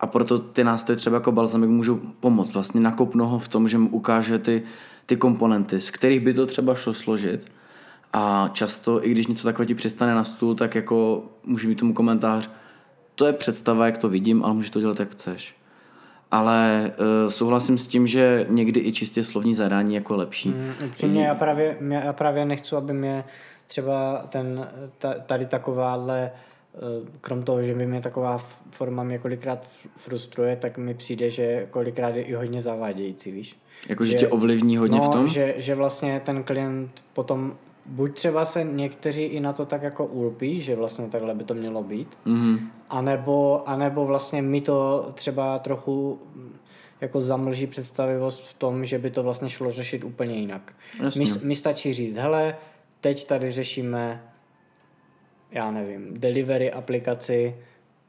[0.00, 3.78] a proto ty nástroje třeba jako balzamik můžou pomoct, vlastně nakopnout ho v tom, že
[3.78, 4.62] mu ukáže ty,
[5.06, 7.50] ty komponenty, z kterých by to třeba šlo složit
[8.12, 11.94] a často, i když něco takového ti přistane na stůl, tak jako může mít tomu
[11.94, 12.50] komentář,
[13.14, 15.56] to je představa, jak to vidím, ale můžeš to dělat, jak chceš.
[16.30, 20.48] Ale uh, souhlasím s tím, že někdy i čistě slovní zadání jako lepší.
[20.48, 23.24] Mm, upřímně, já právě, já právě nechci, aby mě
[23.66, 26.78] třeba ten, ta, tady takováhle eh,
[27.20, 28.38] krom toho, že by mě taková
[28.70, 33.56] forma mě kolikrát frustruje, tak mi přijde, že kolikrát je i hodně zavádějící, víš.
[33.88, 35.28] Jako, že, že tě ovlivní hodně no, v tom?
[35.28, 40.06] Že, že vlastně ten klient potom buď třeba se někteří i na to tak jako
[40.06, 42.58] ulpí, že vlastně takhle by to mělo být, mm-hmm.
[42.90, 46.56] anebo, anebo vlastně mi to třeba trochu mm,
[47.00, 50.74] jako zamlží představivost v tom, že by to vlastně šlo řešit úplně jinak.
[51.18, 52.56] Mi, mi stačí říct, hele,
[53.00, 54.22] teď tady řešíme,
[55.50, 57.56] já nevím, delivery aplikaci,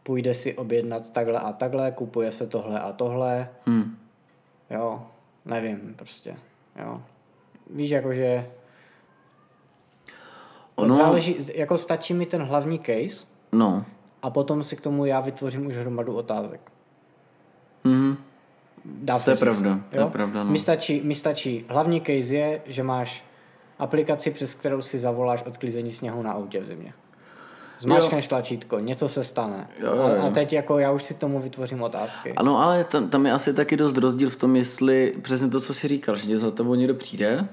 [0.04, 3.98] půjde si objednat takhle a takhle, kupuje se tohle a tohle, hmm.
[4.70, 5.08] jo,
[5.46, 6.36] nevím prostě,
[6.86, 7.02] jo.
[7.70, 8.46] Víš, jakože
[10.76, 10.96] Ono...
[10.96, 13.86] Záleží, jako stačí mi ten hlavní case no.
[14.22, 16.62] a potom si k tomu já vytvořím už hromadu otázek.
[17.84, 18.18] Mhm.
[18.86, 20.00] Dá se to je říct, pravda, jo?
[20.00, 20.44] to je pravda.
[20.44, 20.52] No.
[20.52, 23.26] Mi, stačí, mi stačí, hlavní case je, že máš
[23.80, 26.94] aplikaci, přes kterou si zavoláš odklízení sněhu na autě v zimě.
[27.80, 29.68] Zmáčkneš tlačítko, něco se stane.
[29.80, 30.22] Jo, jo, jo.
[30.22, 32.34] A, a teď jako já už si k tomu vytvořím otázky.
[32.34, 35.74] Ano, ale tam, tam je asi taky dost rozdíl v tom, jestli přesně to, co
[35.74, 37.48] jsi říkal, že za tebou někdo přijde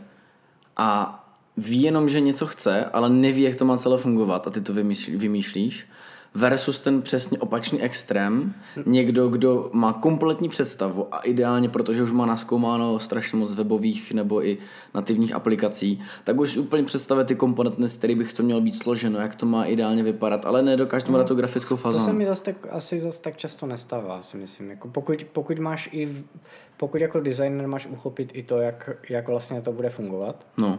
[0.77, 1.20] a
[1.61, 4.75] ví jenom, že něco chce, ale neví, jak to má celé fungovat a ty to
[4.75, 5.87] vymýšlí, vymýšlíš.
[6.35, 8.55] Versus ten přesně opačný extrém,
[8.87, 14.47] někdo, kdo má kompletní představu a ideálně, protože už má naskoumáno strašně moc webových nebo
[14.47, 14.59] i
[14.95, 19.21] nativních aplikací, tak už úplně představuje ty komponenty, z kterých bych to mělo být složeno,
[19.21, 21.99] jak to má ideálně vypadat, ale nedokáže to no, tu grafickou fázi.
[21.99, 24.71] To se mi zase tak, asi zase tak často nestává, si myslím.
[24.71, 26.25] Jako pokud, pokud máš i,
[26.77, 30.79] pokud jako designer máš uchopit i to, jak, jak vlastně to bude fungovat, no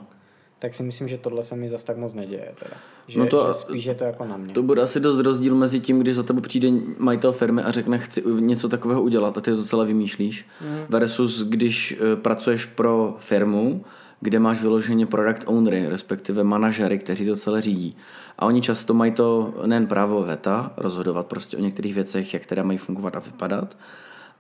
[0.62, 2.52] tak si myslím, že tohle se mi zase tak moc neděje.
[2.60, 2.76] Teda.
[3.08, 4.54] Že, no to, že spíš je to jako na mě.
[4.54, 8.00] To bude asi dost rozdíl mezi tím, když za tebe přijde majitel firmy a řekne,
[8.00, 10.78] chci něco takového udělat a ty to celé vymýšlíš, mm.
[10.90, 13.86] versus když uh, pracuješ pro firmu,
[14.20, 17.98] kde máš vyloženě product ownery, respektive manažery, kteří to celé řídí.
[18.40, 22.64] A oni často mají to nejen právo veta, rozhodovat prostě o některých věcech, jak teda
[22.64, 23.78] mají fungovat a vypadat,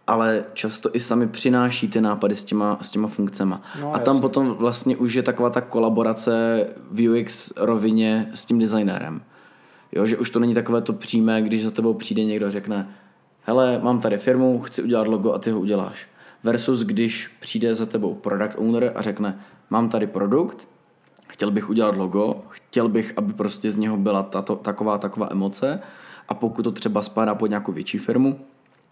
[0.07, 3.61] ale často i sami přináší ty nápady s těma, s těma funkcema.
[3.81, 4.21] No, a tam jasně.
[4.21, 9.21] potom vlastně už je taková ta kolaborace v UX rovině s tím designérem.
[9.91, 12.89] Jo, že už to není takové to přímé, když za tebou přijde někdo a řekne
[13.41, 16.07] hele, mám tady firmu, chci udělat logo a ty ho uděláš.
[16.43, 20.67] Versus když přijde za tebou product owner a řekne mám tady produkt,
[21.27, 25.79] chtěl bych udělat logo, chtěl bych, aby prostě z něho byla tato, taková taková emoce
[26.29, 28.39] a pokud to třeba spadá pod nějakou větší firmu,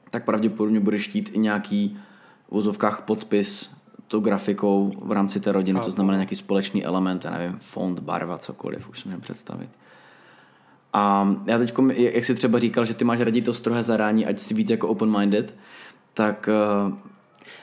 [0.10, 2.00] tak pravděpodobně budeš chtít i nějaký
[2.48, 3.69] v vozovkách podpis
[4.08, 8.38] tou grafikou v rámci té rodiny, to znamená nějaký společný element, já nevím, font, barva,
[8.38, 9.69] cokoliv, už si můžeme představit.
[10.93, 14.39] A já teď, jak jsi třeba říkal, že ty máš radit to strohé zadání, ať
[14.39, 15.54] si víc jako open-minded,
[16.13, 16.50] tak
[16.88, 16.93] uh,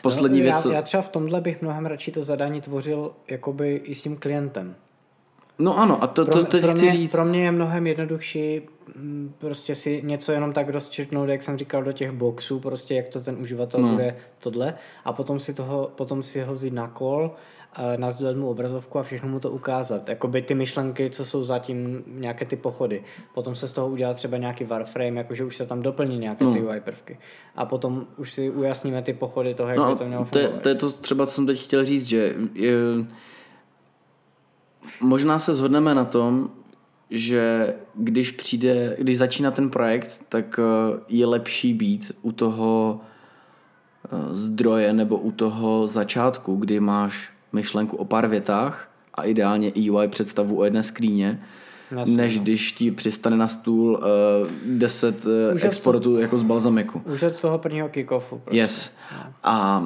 [0.03, 0.65] poslední no, věc...
[0.65, 4.17] Já, já třeba v tomhle bych mnohem radši to zadání tvořil jakoby i s tím
[4.17, 4.75] klientem.
[5.59, 7.13] No ano, a to, pro, to teď pro chci mě, říct.
[7.13, 8.61] Pro mě je mnohem jednodušší
[8.97, 13.09] mm, prostě si něco jenom tak rozčertnout, jak jsem říkal, do těch boxů, prostě jak
[13.09, 13.89] to ten uživatel no.
[13.89, 17.31] bude tohle a potom si, toho, potom si ho vzít na kol,
[17.97, 20.09] nazdílet mu obrazovku a všechno mu to ukázat.
[20.09, 23.05] Jakoby ty myšlenky, co jsou zatím nějaké ty pochody.
[23.35, 26.53] Potom se z toho udělá třeba nějaký warframe, jakože už se tam doplní nějaké no.
[26.53, 27.19] ty UI prvky.
[27.57, 30.49] A potom už si ujasníme ty pochody toho, jak no, by to mělo to je,
[30.49, 32.73] to je to třeba, co jsem teď chtěl říct, že je,
[35.01, 36.51] možná se shodneme na tom,
[37.11, 43.01] že když přijde, když začíná ten projekt, tak eh, je lepší být u toho
[44.05, 50.09] eh, zdroje nebo u toho začátku, kdy máš myšlenku o pár větách a ideálně UI
[50.09, 51.43] představu o jedné skříně,
[51.91, 52.43] Jasně, než no.
[52.43, 54.01] když ti přistane na stůl
[54.43, 57.03] uh, 10 uh, exportů to, jako z balzamiku.
[57.05, 58.39] Už od toho prvního kickoffu.
[58.39, 58.59] Prostě.
[58.59, 58.91] Yes.
[59.13, 59.33] No.
[59.43, 59.85] A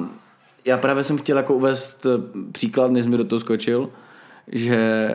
[0.65, 2.05] já právě jsem chtěl jako uvést
[2.51, 3.89] příklad, než mi do toho skočil,
[4.47, 5.09] že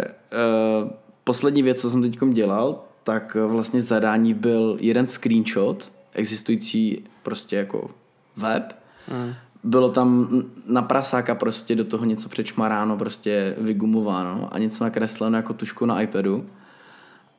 [0.82, 0.90] uh,
[1.24, 7.90] poslední věc, co jsem teď dělal, tak vlastně zadání byl jeden screenshot existující prostě jako
[8.36, 8.76] web.
[9.10, 9.34] Mm.
[9.64, 10.28] Bylo tam
[10.66, 16.00] na prasáka prostě do toho něco přečmaráno, prostě vygumováno a něco nakresleno jako tušku na
[16.00, 16.46] iPadu.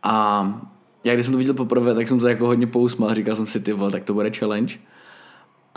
[0.03, 0.61] A
[1.03, 3.59] já když jsem to viděl poprvé, tak jsem se jako hodně pousmal, říkal jsem si,
[3.59, 4.75] ty vole, tak to bude challenge.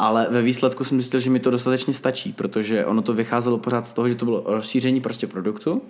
[0.01, 3.87] Ale ve výsledku jsem zjistil, že mi to dostatečně stačí, protože ono to vycházelo pořád
[3.87, 5.83] z toho, že to bylo rozšíření prostě produktu,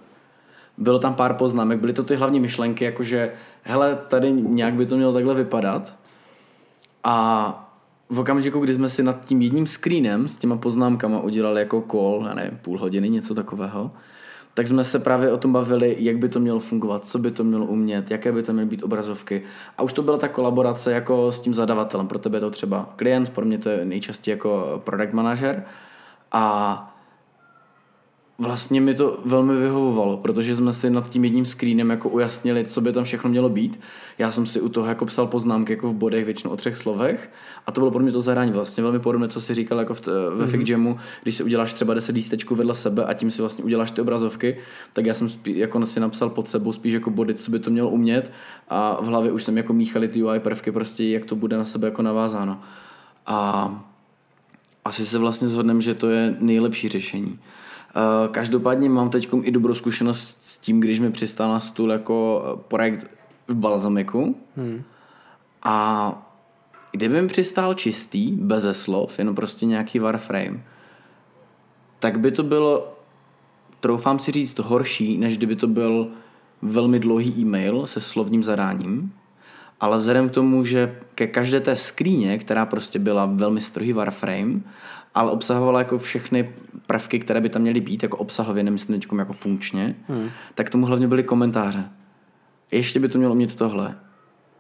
[0.79, 4.96] bylo tam pár poznámek, byly to ty hlavní myšlenky, jakože hele, tady nějak by to
[4.96, 5.94] mělo takhle vypadat.
[7.05, 7.73] A
[8.09, 12.25] v okamžiku, kdy jsme si nad tím jedním screenem s těma poznámkama udělali jako call,
[12.29, 13.90] já nevím, půl hodiny, něco takového,
[14.61, 17.44] tak jsme se právě o tom bavili, jak by to mělo fungovat, co by to
[17.44, 19.42] mělo umět, jaké by to měly být obrazovky.
[19.79, 22.09] A už to byla ta kolaborace jako s tím zadavatelem.
[22.09, 25.64] Pro tebe je to třeba klient, pro mě to je nejčastěji jako product manager.
[26.33, 26.89] A
[28.40, 32.81] vlastně mi to velmi vyhovovalo, protože jsme si nad tím jedním screenem jako ujasnili, co
[32.81, 33.81] by tam všechno mělo být.
[34.18, 37.31] Já jsem si u toho jako psal poznámky jako v bodech, většinou o třech slovech
[37.66, 40.07] a to bylo pro mě to zahrání vlastně velmi podobné, co si říkal jako v
[40.07, 40.70] ve mm-hmm.
[40.70, 44.00] Jamu, když si uděláš třeba 10 lístečků vedle sebe a tím si vlastně uděláš ty
[44.00, 44.57] obrazovky,
[44.92, 47.70] tak já jsem spí, jako si napsal pod sebou spíš jako body, co by to
[47.70, 48.33] mělo umět
[48.68, 51.64] a v hlavě už jsem jako míchali ty UI prvky prostě, jak to bude na
[51.64, 52.61] sebe jako navázáno.
[53.26, 53.90] A
[54.85, 57.38] asi se vlastně shodneme, že to je nejlepší řešení.
[57.94, 62.44] Eh, každopádně mám teď i dobrou zkušenost s tím, když mi přistál na stůl jako
[62.44, 63.11] eh, projekt
[63.48, 64.37] v balzamiku.
[64.57, 64.83] Hmm.
[65.62, 66.26] A
[66.92, 70.61] kdyby mi přistál čistý, bez slov, jenom prostě nějaký warframe,
[71.98, 72.96] tak by to bylo,
[73.81, 76.09] troufám si říct, horší, než kdyby to byl
[76.62, 79.12] velmi dlouhý e-mail se slovním zadáním.
[79.81, 84.61] Ale vzhledem k tomu, že ke každé té skříně, která prostě byla velmi strohý warframe
[85.14, 86.55] ale obsahovala jako všechny
[86.87, 90.31] prvky, které by tam měly být, jako obsahově, nemyslím teď jako funkčně, hmm.
[90.55, 91.88] tak tomu hlavně byly komentáře.
[92.70, 93.96] Ještě by to mělo mít tohle.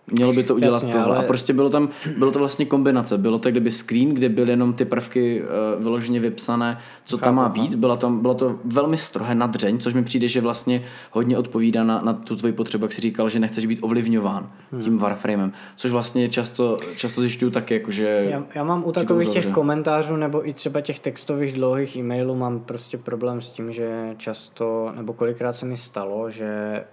[0.06, 1.16] Mělo by to udělat Jasně, tohle.
[1.16, 1.16] Ale...
[1.16, 3.18] A prostě bylo tam, bylo to vlastně kombinace.
[3.18, 7.34] Bylo to kdyby screen, kde byly jenom ty prvky uh, vyloženě vypsané, co Chápu, tam
[7.34, 7.74] má být.
[7.74, 12.00] Bylo, tam, bylo to velmi strohé nadřeň, což mi přijde, že vlastně hodně odpovídá na,
[12.02, 14.82] na tu tvoji potřebu, jak jsi říkal, že nechceš být ovlivňován hmm.
[14.82, 15.52] tím Warframem.
[15.76, 18.26] Což vlastně často, často zjišťuju taky, jako, že...
[18.30, 22.60] Já, já mám u takových těch komentářů nebo i třeba těch textových dlouhých e-mailů mám
[22.60, 26.84] prostě problém s tím, že často, nebo kolikrát se mi stalo, že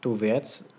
[0.00, 0.75] tu věc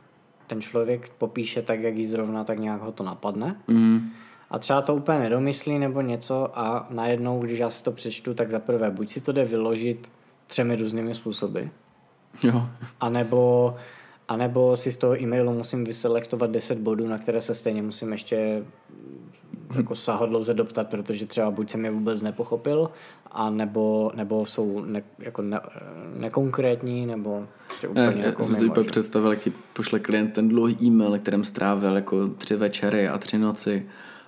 [0.48, 3.62] ten člověk popíše tak, jak jí zrovna, tak nějak ho to napadne.
[3.68, 4.10] Mm.
[4.50, 8.52] A třeba to úplně nedomyslí nebo něco a najednou, když já si to přečtu, tak
[8.52, 10.10] za prvé buď si to jde vyložit
[10.48, 11.62] třemi různými způsoby,
[12.44, 12.70] jo.
[13.00, 13.76] anebo,
[14.28, 18.64] anebo si z toho e-mailu musím vyselektovat 10 bodů, na které se stejně musím ještě
[19.78, 22.90] jako sahodlouze doptat, protože třeba buď jsem je vůbec nepochopil,
[23.32, 25.60] a nebo, nebo jsou ne, jako ne,
[26.18, 30.50] nekonkrétní, nebo prostě úplně já, jako já jsem si představil, jak ti pošle klient ten
[30.50, 33.88] dlouhý e-mail, kterým strávil jako tři večery a tři noci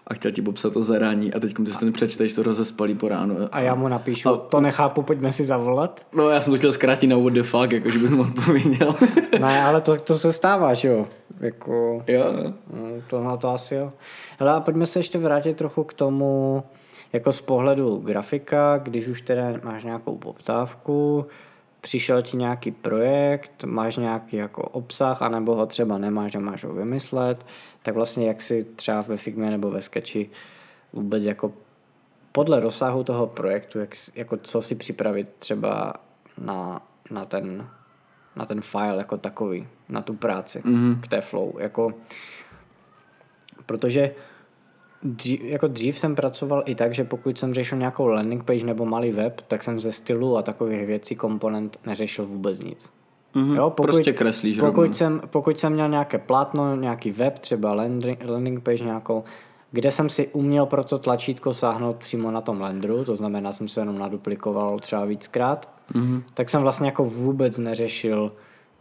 [0.09, 3.07] a chtěl ti popsat to zarání a teď ty si ten přečteš, to rozespalí po
[3.07, 3.37] ránu.
[3.41, 6.01] A, a já mu napíšu, a, to nechápu, pojďme si zavolat.
[6.15, 8.95] No já jsem to chtěl zkrátit na what the fuck, jako že bys mu odpověděl.
[9.39, 11.07] ne, ale to, to se stává, že jo?
[11.39, 12.33] Jako, jo.
[12.73, 13.91] No, to, no, to asi jo.
[14.39, 16.63] Hele, a pojďme se ještě vrátit trochu k tomu,
[17.13, 21.25] jako z pohledu grafika, když už teda máš nějakou poptávku,
[21.81, 26.73] přišel ti nějaký projekt, máš nějaký jako obsah, anebo ho třeba nemáš a máš ho
[26.73, 27.45] vymyslet,
[27.83, 30.29] tak vlastně jak si třeba ve Figmě nebo ve Sketchi
[30.93, 31.53] vůbec jako
[32.31, 35.93] podle rozsahu toho projektu, jak, jako co si připravit třeba
[36.37, 37.69] na, na ten
[38.35, 41.01] na ten file jako takový, na tu práci, mm-hmm.
[41.01, 41.59] k té flow.
[41.59, 41.93] Jako,
[43.65, 44.15] protože
[45.03, 48.85] dřív, jako dřív jsem pracoval i tak, že pokud jsem řešil nějakou landing page nebo
[48.85, 52.89] malý web, tak jsem ze stylu a takových věcí komponent neřešil vůbec nic.
[53.35, 53.55] Mm-hmm.
[53.55, 58.19] Jo, pokud, prostě kreslíš pokud jsem, pokud jsem měl nějaké plátno, nějaký web, třeba landing,
[58.25, 59.23] landing page nějakou,
[59.71, 63.67] kde jsem si uměl pro to tlačítko sáhnout přímo na tom landru, to znamená, jsem
[63.67, 66.23] se jenom naduplikoval třeba víckrát, mm-hmm.
[66.33, 68.31] tak jsem vlastně jako vůbec neřešil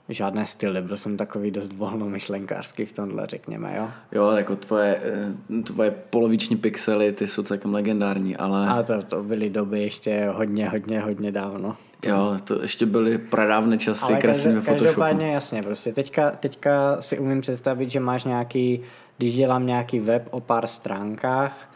[0.09, 3.90] žádné styly, byl jsem takový dost volnomyšlenkářský v tomhle, řekněme, jo.
[4.12, 8.68] Jo, jako tvoje, eh, tvoje poloviční pixely, ty jsou celkem legendární, ale...
[8.68, 11.77] A to, to byly doby ještě hodně, hodně, hodně dávno.
[12.07, 14.85] Jo, to ještě byly pradávné časy kreslení ve Photoshopu.
[14.85, 18.81] Každopádně jasně, prostě teďka, teďka si umím představit, že máš nějaký,
[19.18, 21.71] když dělám nějaký web o pár stránkách,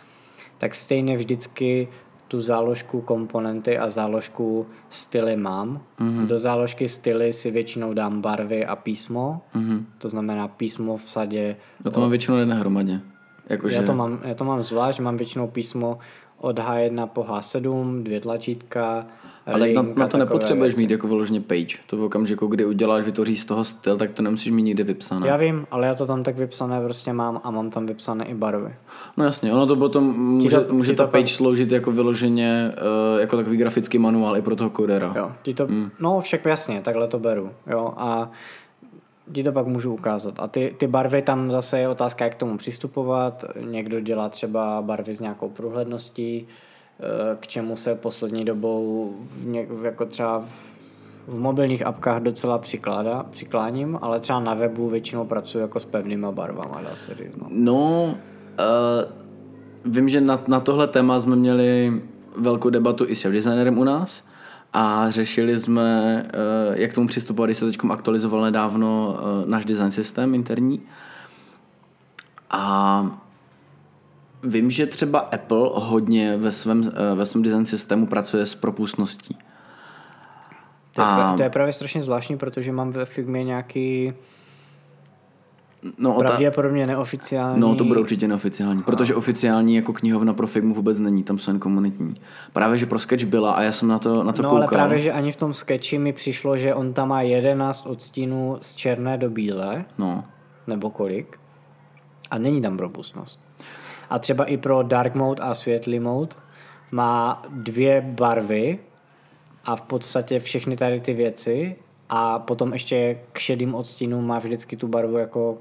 [0.59, 1.88] tak stejně vždycky
[2.33, 5.81] tu záložku komponenty a záložku styly mám.
[6.01, 6.27] Mm-hmm.
[6.27, 9.85] Do záložky styly si většinou dám barvy a písmo, mm-hmm.
[9.99, 11.57] to znamená písmo v sadě.
[11.85, 13.01] Já to mám většinou jedné hromadě.
[13.49, 13.77] Jakože...
[13.77, 15.99] Já, to mám, já to mám zvlášť, mám většinou písmo
[16.38, 19.07] od H1 po H7, dvě tlačítka,
[19.46, 20.83] ale na, na to nepotřebuješ věci.
[20.83, 21.76] mít jako vyloženě page.
[21.87, 25.28] To v okamžiku, kdy uděláš, vytvoříš z toho styl, tak to nemusíš mít nikdy vypsané.
[25.28, 28.35] Já vím, ale já to tam tak vypsané prostě mám a mám tam vypsané i
[28.35, 28.74] barvy.
[29.16, 31.28] No jasně, ono to potom může, to, může ta page pak...
[31.28, 32.72] sloužit jako vyloženě
[33.14, 35.12] uh, jako takový grafický manuál i pro toho kodera.
[35.16, 35.90] Jo, ti to, mm.
[36.00, 37.50] no však jasně, takhle to beru.
[37.70, 38.31] Jo, a
[39.33, 40.35] ti to pak můžu ukázat.
[40.38, 43.44] A ty, ty barvy tam zase je otázka, jak k tomu přistupovat.
[43.61, 46.46] Někdo dělá třeba barvy s nějakou průhledností, Eh,
[47.41, 50.45] k čemu se poslední dobou v něk, jako třeba
[51.27, 56.33] v mobilních apkách docela přikládá, přikláním, ale třeba na webu většinou pracuji jako s pevnýma
[56.33, 57.37] barvama, dá se říct.
[57.37, 58.15] No, no uh,
[59.93, 62.03] vím, že na, na tohle téma jsme měli
[62.37, 64.25] velkou debatu i s designerem u nás
[64.73, 66.23] a řešili jsme,
[66.69, 70.81] uh, jak tomu přistupovat, když se teď aktualizoval nedávno uh, náš design systém interní.
[72.51, 73.23] A
[74.42, 79.38] Vím, že třeba Apple hodně ve svém, eh, ve svém design systému pracuje s propustností.
[80.94, 81.35] To je, a...
[81.37, 84.12] to je právě strašně zvláštní, protože mám ve Figmě nějaký
[85.98, 87.61] No, Pravděpodobně neoficiální.
[87.61, 91.50] No, to bude určitě neoficiální, protože oficiální jako knihovna pro Figmu vůbec není, tam jsou
[91.50, 92.14] jen komunitní.
[92.52, 94.62] Právě, že pro Sketch byla a já jsem na to, na to no, koukal.
[94.62, 98.59] ale právě, že ani v tom Sketchi mi přišlo, že on tam má 11 odstínů
[98.61, 99.85] z černé do bílé.
[99.98, 100.24] No.
[100.66, 101.38] Nebo kolik.
[102.31, 103.40] A není tam propustnost.
[104.12, 106.37] A třeba i pro dark mode a světlý mode
[106.90, 108.79] má dvě barvy
[109.64, 111.77] a v podstatě všechny tady ty věci
[112.09, 115.59] a potom ještě k šedým odstínům má vždycky tu barvu jako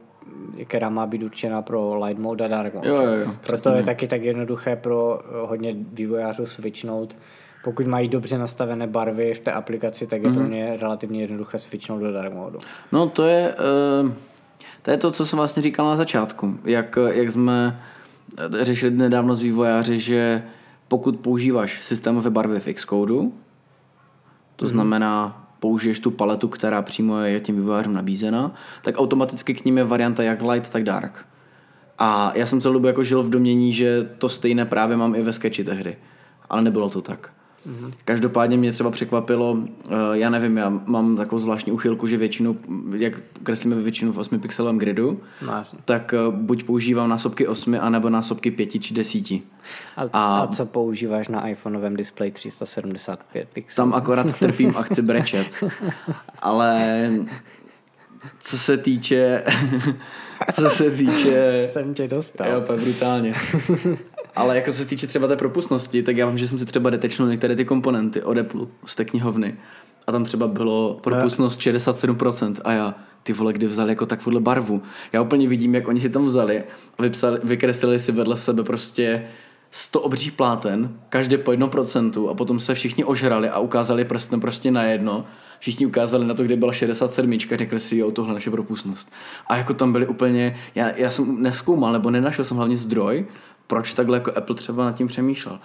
[0.66, 2.90] která má být určená pro light mode a dark mode.
[2.90, 7.18] Jo, jo, jo, Proto je taky tak jednoduché pro hodně vývojářů switchnout.
[7.64, 10.34] Pokud mají dobře nastavené barvy v té aplikaci, tak je mm-hmm.
[10.34, 10.52] pro mhm.
[10.52, 12.60] ně relativně jednoduché switchnout do dark mode.
[12.92, 13.56] No to je,
[14.04, 14.12] uh,
[14.82, 16.60] to je to, co jsem vlastně říkal na začátku.
[16.66, 17.80] Jak, jak jsme
[18.62, 20.44] řešili nedávno s vývojáři, že
[20.88, 23.14] pokud používáš systémové barvy v Xcode,
[24.56, 24.70] to mm-hmm.
[24.70, 29.84] znamená použiješ tu paletu, která přímo je tím vývojářům nabízena, tak automaticky k ním je
[29.84, 31.26] varianta jak light, tak dark.
[32.00, 35.22] A já jsem celou dobu jako žil v domění, že to stejné právě mám i
[35.22, 35.98] ve sketchi tehdy.
[36.50, 37.32] Ale nebylo to tak.
[37.68, 37.94] Mm-hmm.
[38.06, 42.56] Každopádně mě třeba překvapilo, eh, já nevím, já mám takovou zvláštní uchylku, že většinou,
[42.96, 45.54] jak kreslíme většinu v 8 pixelovém gridu, no,
[45.86, 49.32] tak eh, buď používám násobky 8, anebo násobky 5 či 10.
[49.32, 49.42] A,
[49.96, 53.76] a, a co používáš na iPhoneovém displeji 375 pixelů?
[53.76, 55.48] Tam akorát trpím a chci brečet.
[56.40, 57.10] Ale
[58.40, 59.44] co se týče...
[60.54, 61.70] co se týče...
[61.74, 62.48] Jsem tě dostal.
[62.48, 63.34] Jo, brutálně.
[64.36, 67.30] Ale jako se týče třeba té propustnosti, tak já vím, že jsem si třeba detechnul
[67.30, 69.56] některé ty komponenty od Apple z té knihovny.
[70.08, 74.82] A tam třeba bylo propustnost 67% a já, ty vole, kdy vzali jako takovouhle barvu.
[75.14, 76.64] Já úplně vidím, jak oni si tam vzali
[76.98, 79.24] a vypsali, vykreslili si vedle sebe prostě
[79.72, 84.40] 100 obřích pláten, každé po jednom procentu a potom se všichni ožrali a ukázali prstem
[84.40, 85.26] prostě na jedno.
[85.60, 89.12] Všichni ukázali na to, kde byla 67, řekli si, jo, tohle naše propustnost.
[89.48, 93.26] A jako tam byly úplně, já, já jsem neskoumal, nebo nenašel jsem hlavně zdroj,
[93.68, 95.60] proč takhle jako Apple třeba nad tím přemýšlel.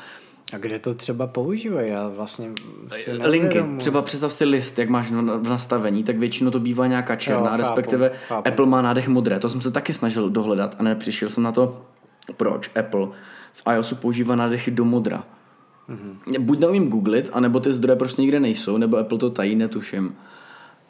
[0.53, 1.91] A kde to třeba používají?
[1.91, 2.51] Já vlastně
[2.93, 3.65] si Linky.
[3.79, 7.47] Třeba představ si list, jak máš v nastavení, tak většinou to bývá nějaká černá, jo,
[7.47, 8.49] chápu, respektive chápu.
[8.49, 9.39] Apple má nádech modré.
[9.39, 11.83] To jsem se taky snažil dohledat a nepřišel jsem na to,
[12.37, 13.09] proč Apple
[13.57, 15.25] v iOSu používá nádechy do modra.
[15.89, 16.41] Mm-hmm.
[16.41, 20.17] Buď neumím googlit, anebo ty zdroje prostě nikde nejsou, nebo Apple to tají, netuším.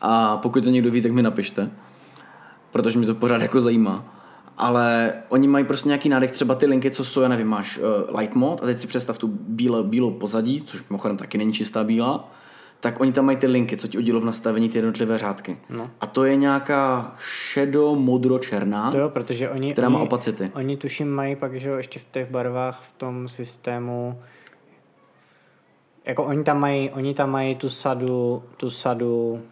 [0.01, 1.71] A pokud to někdo ví, tak mi napište,
[2.73, 4.17] protože mě to pořád jako zajímá
[4.59, 8.19] ale oni mají prostě nějaký nádech, třeba ty linky, co jsou, já nevím, máš uh,
[8.19, 11.85] light mode a teď si představ tu bíle, bílou pozadí, což mimochodem taky není čistá
[11.85, 12.33] bílá,
[12.81, 15.57] tak oni tam mají ty linky, co ti udělou v nastavení ty jednotlivé řádky.
[15.71, 15.91] No.
[16.01, 20.51] A to je nějaká šedo-modro-černá, To jo, protože oni, která oni, má opacity.
[20.55, 24.21] oni tuším mají pak, že jo, ještě v těch barvách v tom systému
[26.05, 29.43] jako oni tam mají, oni tam mají tu sadu, tu sadu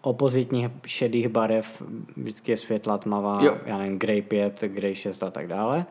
[0.00, 1.82] opozitních šedých barev,
[2.16, 3.56] vždycky je světla tmavá, Jo.
[3.66, 5.86] já nevím, Grey 5, Grey 6 a tak dále.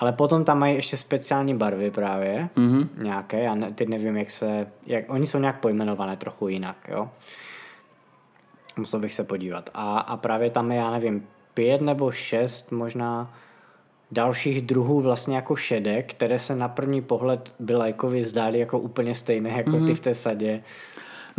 [0.00, 2.88] Ale potom tam mají ještě speciální barvy právě, mm-hmm.
[3.02, 7.08] nějaké, já ne, teď nevím, jak se, jak, oni jsou nějak pojmenované trochu jinak, jo.
[8.76, 9.70] Musel bych se podívat.
[9.74, 13.34] A, a právě tam je, já nevím, pět nebo šest možná
[14.10, 19.14] dalších druhů vlastně jako šedek, které se na první pohled by lajkovi zdály jako úplně
[19.14, 19.86] stejné jako mm-hmm.
[19.86, 20.62] ty v té sadě.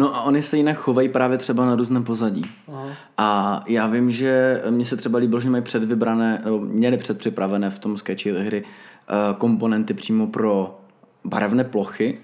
[0.02, 2.46] No a oni se jinak chovají právě třeba na různém pozadí.
[2.68, 2.88] Aha.
[3.18, 7.80] A já vím, že mně se třeba líbilo, že mají předvybrané, nebo měli předpřipravené v
[7.80, 10.80] tom sketchi hry eh, komponenty přímo pro
[11.24, 12.20] barevné plochy,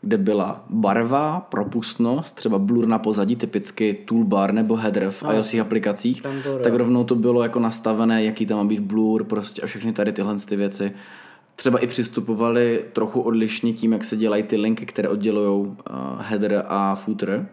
[0.00, 6.22] kde byla barva, propustnost, třeba blur na pozadí, typicky toolbar nebo header v iOS aplikacích,
[6.62, 10.12] tak rovnou to bylo jako nastavené, jaký tam má být blur prostě a všechny tady
[10.12, 10.92] tyhle ty věci.
[11.56, 15.74] Třeba i přistupovali trochu odlišně tím, jak se dělají ty linky, které oddělují uh,
[16.18, 17.48] header a footer.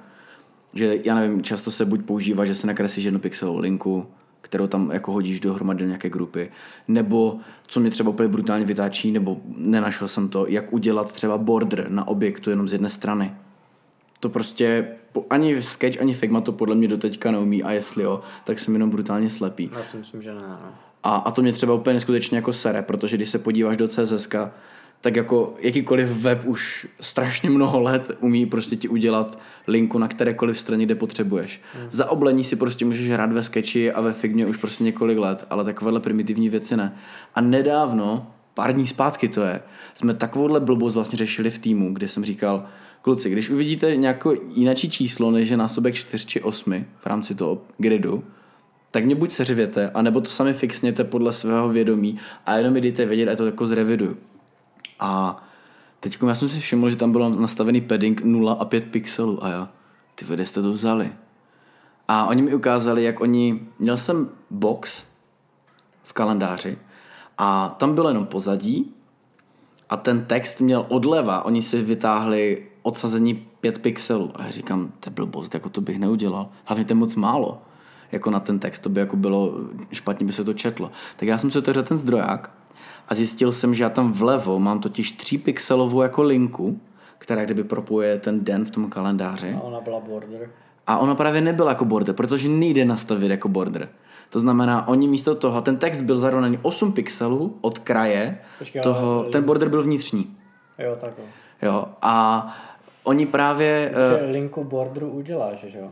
[0.74, 4.08] Že já nevím, často se buď používá, že se nakreslíš jednu pixelovou linku,
[4.41, 6.52] kterou tam jako hodíš dohromady do nějaké grupy,
[6.88, 11.86] nebo co mě třeba úplně brutálně vytáčí, nebo nenašel jsem to, jak udělat třeba border
[11.89, 13.36] na objektu jenom z jedné strany.
[14.20, 14.88] To prostě
[15.30, 18.89] ani Sketch, ani Figma to podle mě doteďka neumí a jestli jo, tak jsem jenom
[18.89, 19.72] brutálně slepý.
[19.78, 20.41] Já si myslím, že ne.
[20.41, 20.86] No.
[21.08, 24.30] A, a to mě třeba úplně neskutečně jako sere, protože když se podíváš do CSS,
[25.01, 30.60] tak jako jakýkoliv web už strašně mnoho let umí prostě ti udělat linku na kterékoliv
[30.60, 31.62] straně, kde potřebuješ.
[31.74, 31.88] Hmm.
[31.91, 35.45] Za oblení si prostě můžeš hrát ve Sketchi a ve Figmě už prostě několik let,
[35.49, 36.97] ale takovéhle primitivní věci ne.
[37.36, 39.62] A nedávno, pár dní zpátky to je,
[39.95, 42.66] jsme takovouhle blbost vlastně řešili v týmu, kde jsem říkal,
[43.01, 47.62] kluci, když uvidíte nějaké jináčí číslo, než je násobek 4 či 8 v rámci toho
[47.78, 48.24] gridu,
[48.98, 53.06] tak mě buď seřvěte, anebo to sami fixněte podle svého vědomí a jenom mi dejte
[53.06, 54.18] vědět a já to jako zreviduju.
[55.00, 55.43] A
[56.00, 59.50] teď já jsem si všiml, že tam bylo nastavený padding 0 a 5 pixelů a
[59.50, 59.68] jo,
[60.16, 61.12] ty vede jste to vzali.
[62.08, 65.06] A oni mi ukázali, jak oni, měl jsem box
[66.04, 66.78] v kalendáři
[67.38, 68.93] a tam bylo jenom pozadí
[69.89, 74.32] a ten text měl odleva, oni si vytáhli odsazení 5 pixelů.
[74.36, 76.50] A já říkám, to je blbost, jako to bych neudělal.
[76.66, 77.62] Hlavně to je moc málo.
[78.12, 79.53] Jako na ten text, to by jako bylo,
[79.91, 80.91] špatně by se to četlo.
[81.16, 82.51] Tak já jsem si otevřel ten zdroják
[83.08, 86.80] a zjistil jsem, že já tam vlevo mám totiž 3 pixelovou jako linku,
[87.18, 89.53] která kdyby propojuje ten den v tom kalendáři.
[89.53, 90.49] A ona byla border.
[90.88, 93.89] A ona právě nebyla jako border, protože nejde nastavit jako border.
[94.30, 99.20] To znamená, oni místo toho, ten text byl zarovnaný 8 pixelů od kraje, Počkej, toho,
[99.20, 100.38] ale- ten border byl vnitřní.
[100.80, 101.24] Jo, tak jo.
[101.62, 102.47] Jo, a
[103.03, 105.89] oni právě Že uh, linku borderu uděláš, že jo?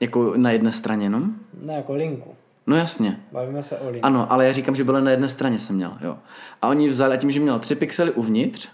[0.00, 1.34] Jako na jedné straně jenom?
[1.62, 2.34] Ne, jako linku.
[2.66, 3.20] No jasně.
[3.32, 4.00] Bavíme se o lince.
[4.00, 6.18] Ano, ale já říkám, že byla na jedné straně jsem měl, jo.
[6.62, 8.68] A oni vzali, a tím, že měl 3 pixely uvnitř,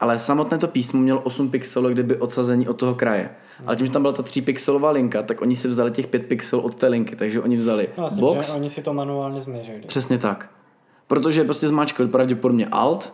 [0.00, 3.30] ale samotné to písmo mělo 8 pixelů, kdyby odsazení od toho kraje.
[3.66, 6.26] Ale tím, že tam byla ta 3 pixelová linka, tak oni si vzali těch 5
[6.26, 9.40] pixelů od té linky, takže oni vzali No, vlastně, box, že oni si to manuálně
[9.40, 9.80] změřili.
[9.86, 10.50] Přesně tak.
[11.06, 13.12] Protože prostě zmáčkli pravděpodobně Alt,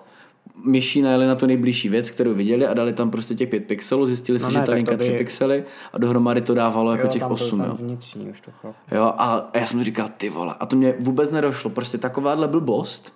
[0.65, 4.07] myší najeli na tu nejbližší věc, kterou viděli a dali tam prostě těch 5 pixelů,
[4.07, 6.55] zjistili si, No že ne, ta tak linka to by- 3 pixely a dohromady to
[6.55, 7.77] dávalo jako těch tam to 8, tam jo.
[7.79, 8.75] vnitřní, už to chápu.
[8.93, 13.13] Jo, a, já jsem říkal, ty vole, a to mě vůbec nedošlo, prostě takováhle blbost.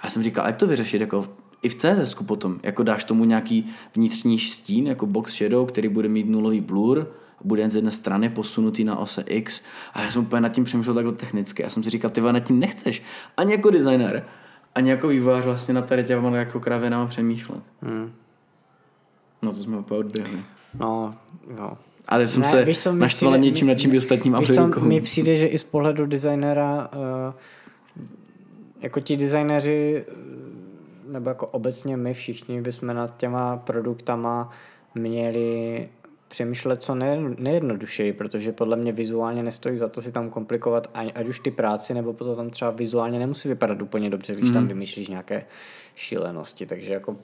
[0.00, 1.24] A já jsem říkal, jak to vyřešit, jako
[1.62, 6.08] i v CSS potom, jako dáš tomu nějaký vnitřní stín, jako box shadow, který bude
[6.08, 7.12] mít nulový blur,
[7.44, 9.60] bude jen z jedné strany posunutý na ose X.
[9.94, 11.62] A já jsem úplně nad tím přemýšlel takhle technicky.
[11.62, 13.02] Já jsem si říkal, ty vole, nad tím nechceš.
[13.36, 14.24] Ani jako designer,
[14.74, 17.60] ani jako vývojář vlastně na tady těma jako kravinama přemýšlet.
[17.82, 18.12] Hmm.
[19.42, 20.38] No to jsme úplně odběhli.
[20.78, 21.14] No,
[21.58, 21.72] jo.
[22.08, 24.80] Ale jsem Ne, se víš, naštval přijde- něčím, nad čím by ostatním Amerikou.
[24.80, 27.34] mi přijde, že i z pohledu designera uh,
[28.80, 30.12] jako ti designéři eh,
[31.12, 34.50] nebo jako obecně my všichni bychom nad těma produktama
[34.94, 35.88] měli
[36.34, 41.12] přemýšlet co ne, nejjednodušeji, protože podle mě vizuálně nestojí za to si tam komplikovat ať,
[41.14, 44.68] ať už ty práci, nebo potom tam třeba vizuálně nemusí vypadat úplně dobře, když tam
[44.68, 45.46] vymýšlíš nějaké
[45.94, 47.16] šílenosti, takže jako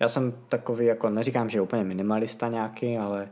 [0.00, 3.28] já jsem takový, jako neříkám, že úplně minimalista nějaký, ale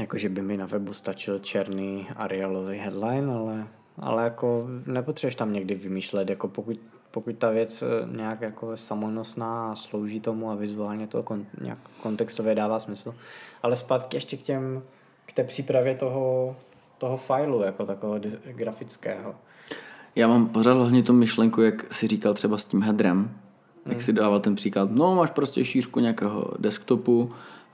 [0.00, 3.66] Jakože by mi na webu stačil černý Arialový headline, ale,
[3.98, 6.76] ale jako nepotřebuješ tam někdy vymýšlet, jako pokud,
[7.10, 11.46] pokud ta věc eh, nějak jako je samonosná a slouží tomu a vizuálně to kon,
[11.60, 13.14] nějak kontextově dává smysl.
[13.62, 14.82] Ale zpátky ještě k těm,
[15.26, 16.56] k té přípravě toho,
[16.98, 19.34] toho failu, jako takového grafického.
[20.16, 23.30] Já mám pořád hlavně tu myšlenku, jak si říkal třeba s tím headrem,
[23.86, 27.32] jak si dával ten příklad, no máš prostě šířku nějakého desktopu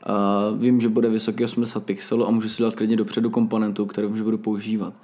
[0.08, 4.08] Uh, vím, že bude vysoký 80 pixelů a můžu si dělat klidně dopředu komponentu, kterou
[4.08, 4.94] už budu používat.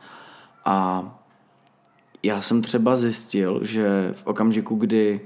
[0.65, 1.05] A
[2.23, 5.21] já jsem třeba zjistil, že v okamžiku, kdy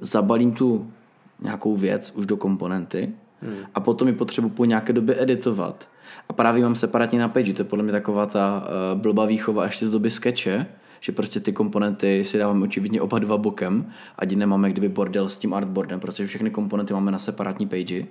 [0.00, 0.92] zabalím tu
[1.40, 3.12] nějakou věc už do komponenty
[3.42, 3.56] hmm.
[3.74, 5.88] a potom ji potřebuji po nějaké době editovat
[6.28, 9.64] a právě mám separátně na page, to je podle mě taková ta uh, blbá výchova
[9.64, 10.66] ještě z doby skeče,
[11.00, 15.38] že prostě ty komponenty si dáváme očividně oba dva bokem, ať nemáme kdyby bordel s
[15.38, 18.04] tím artboardem, protože všechny komponenty máme na separátní page.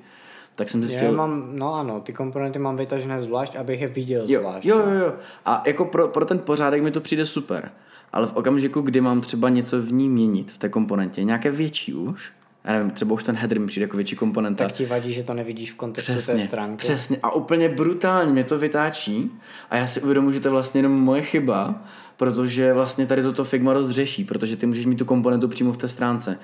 [0.56, 1.08] Tak jsem zjistil...
[1.08, 4.66] Já mám, no ano, ty komponenty mám vytažené zvlášť, abych je viděl jo, zvlášť.
[4.66, 5.14] Jo, jo, jo.
[5.46, 7.72] A jako pro, pro ten pořádek mi to přijde super.
[8.14, 11.94] Ale v okamžiku, kdy mám třeba něco v ní měnit, v té komponentě, nějaké větší
[11.94, 12.32] už,
[12.64, 14.64] já nevím, třeba už ten header mi přijde jako větší komponenta.
[14.64, 16.78] Tak ti vadí, že to nevidíš v kontextu přesně, té stránky.
[16.78, 19.32] Přesně a úplně brutálně mě to vytáčí
[19.70, 21.84] a já si uvědomuji, že to je vlastně jenom moje chyba,
[22.18, 25.78] protože vlastně tady toto Figma dost řeší, protože ty můžeš mít tu komponentu přímo v
[25.78, 26.40] té stránce.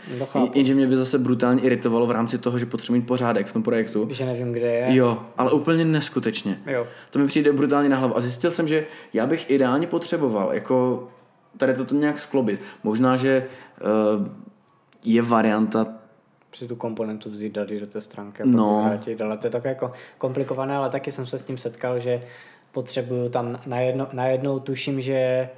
[0.53, 3.63] Jenže mě by zase brutálně iritovalo v rámci toho, že potřebuji mít pořádek v tom
[3.63, 4.07] projektu.
[4.11, 4.95] Že nevím, kde je.
[4.95, 6.59] Jo, ale úplně neskutečně.
[6.67, 6.87] Jo.
[7.09, 8.17] To mi přijde brutálně na hlavu.
[8.17, 11.07] A zjistil jsem, že já bych ideálně potřeboval jako
[11.57, 12.61] tady toto nějak sklobit.
[12.83, 13.47] Možná, že
[14.17, 14.27] uh,
[15.05, 15.87] je varianta
[16.49, 18.83] při tu komponentu vzít dát do té stránky a no.
[18.85, 22.23] vrátit, ale to je tak jako komplikované, ale taky jsem se s tím setkal, že
[22.71, 25.49] potřebuju tam najednou, najednou tuším, že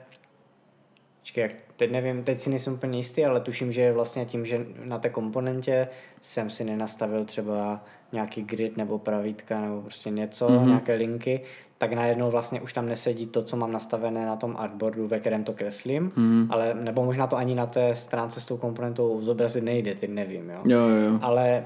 [1.24, 5.00] Počkej, teď nevím, teď si nejsem úplně jistý, ale tuším, že vlastně tím, že na
[5.00, 5.88] té komponentě
[6.22, 10.68] jsem si nenastavil třeba nějaký grid nebo pravítka nebo prostě něco, mm-hmm.
[10.68, 11.42] nějaké linky,
[11.78, 15.44] tak najednou vlastně už tam nesedí to, co mám nastavené na tom artboardu, ve kterém
[15.44, 16.48] to kreslím, mm.
[16.50, 20.50] ale nebo možná to ani na té stránce s tou komponentou zobrazit nejde, ty nevím.
[20.50, 21.20] Jo, jo, jo.
[21.22, 21.66] Ale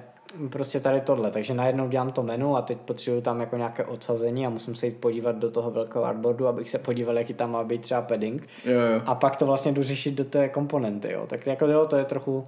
[0.49, 4.47] prostě tady tohle, takže najednou dělám to menu a teď potřebuju tam jako nějaké odsazení
[4.47, 7.63] a musím se jít podívat do toho velkého artboardu, abych se podíval, jaký tam má
[7.63, 8.47] být třeba padding.
[8.65, 9.01] Jo, jo.
[9.05, 11.25] A pak to vlastně jdu řešit do té komponenty, jo.
[11.29, 12.47] Tak jako jo, to je trochu,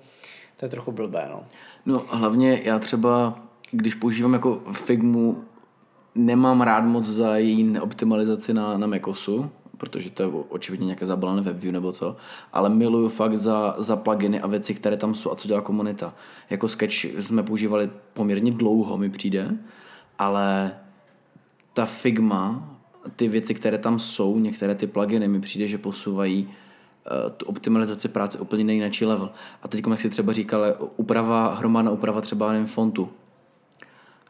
[0.58, 1.44] to je trochu blbé, no.
[1.86, 3.40] No hlavně já třeba,
[3.72, 5.44] když používám jako Figmu
[6.16, 11.42] nemám rád moc za její neoptimalizaci na, na Macosu, protože to je očividně nějaké zabalené
[11.42, 12.16] WebView nebo co,
[12.54, 16.14] ale miluju fakt za, za pluginy a věci, které tam jsou a co dělá komunita.
[16.50, 19.58] Jako Sketch jsme používali poměrně dlouho, mi přijde,
[20.20, 20.76] ale
[21.74, 22.76] ta Figma,
[23.16, 28.08] ty věci, které tam jsou, některé ty pluginy, mi přijde, že posouvají uh, tu optimalizaci
[28.08, 29.30] práce úplně nejnačí level.
[29.64, 33.10] A teď, jak si třeba říkal, úprava, hromadná úprava třeba nevím, fontu,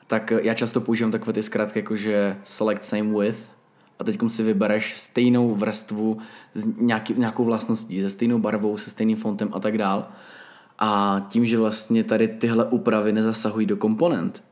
[0.08, 3.59] tak já často používám takové ty zkrátky, jako že select same width
[4.00, 6.18] a teď si vybereš stejnou vrstvu
[6.54, 10.08] s nějaký, nějakou vlastností, se stejnou barvou, se stejným fontem a tak dál.
[10.80, 14.44] A tím, že vlastně tady tyhle úpravy nezasahují do komponent,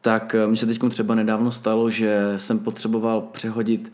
[0.00, 3.92] tak eh, mi se teď třeba nedávno stalo, že jsem potřeboval přehodit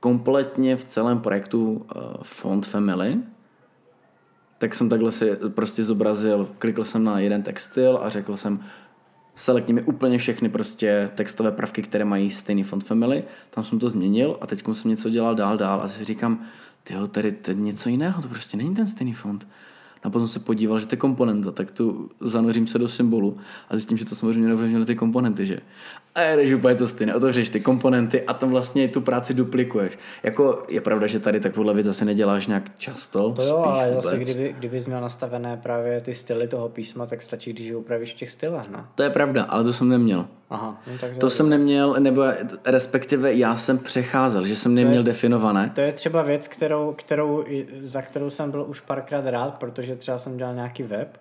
[0.00, 3.18] kompletně v celém projektu uh, font family,
[4.58, 8.60] tak jsem takhle si prostě zobrazil, klikl jsem na jeden textil a řekl jsem,
[9.34, 13.24] Selektni mi úplně všechny prostě textové prvky, které mají stejný font family.
[13.50, 16.44] Tam jsem to změnil a teď jsem něco dělal dál, dál a si říkám,
[16.84, 19.48] tyjo, tady to něco jiného, to prostě není ten stejný font.
[20.02, 23.76] A potom se podíval, že to je komponenta, tak tu zanořím se do symbolu a
[23.76, 25.60] zjistím, že to samozřejmě neovlivňuje ty komponenty, že?
[26.14, 29.98] A jdeš úplně to stejné, otevřeš ty komponenty a tam vlastně tu práci duplikuješ.
[30.22, 33.32] Jako je pravda, že tady takovouhle věc zase neděláš nějak často.
[33.32, 34.04] To jo, ale vůbec.
[34.04, 38.12] zase kdyby, kdybys měl nastavené právě ty styly toho písma, tak stačí, když ho upravíš
[38.12, 38.84] v těch stylech, ne?
[38.94, 40.26] To je pravda, ale to jsem neměl.
[40.50, 42.22] Aha, no tak to jsem neměl, nebo
[42.64, 45.72] respektive já jsem přecházel, že jsem neměl to je, definované.
[45.74, 47.44] To je třeba věc, kterou, kterou,
[47.80, 51.18] za kterou jsem byl už párkrát rád, protože třeba jsem dělal nějaký web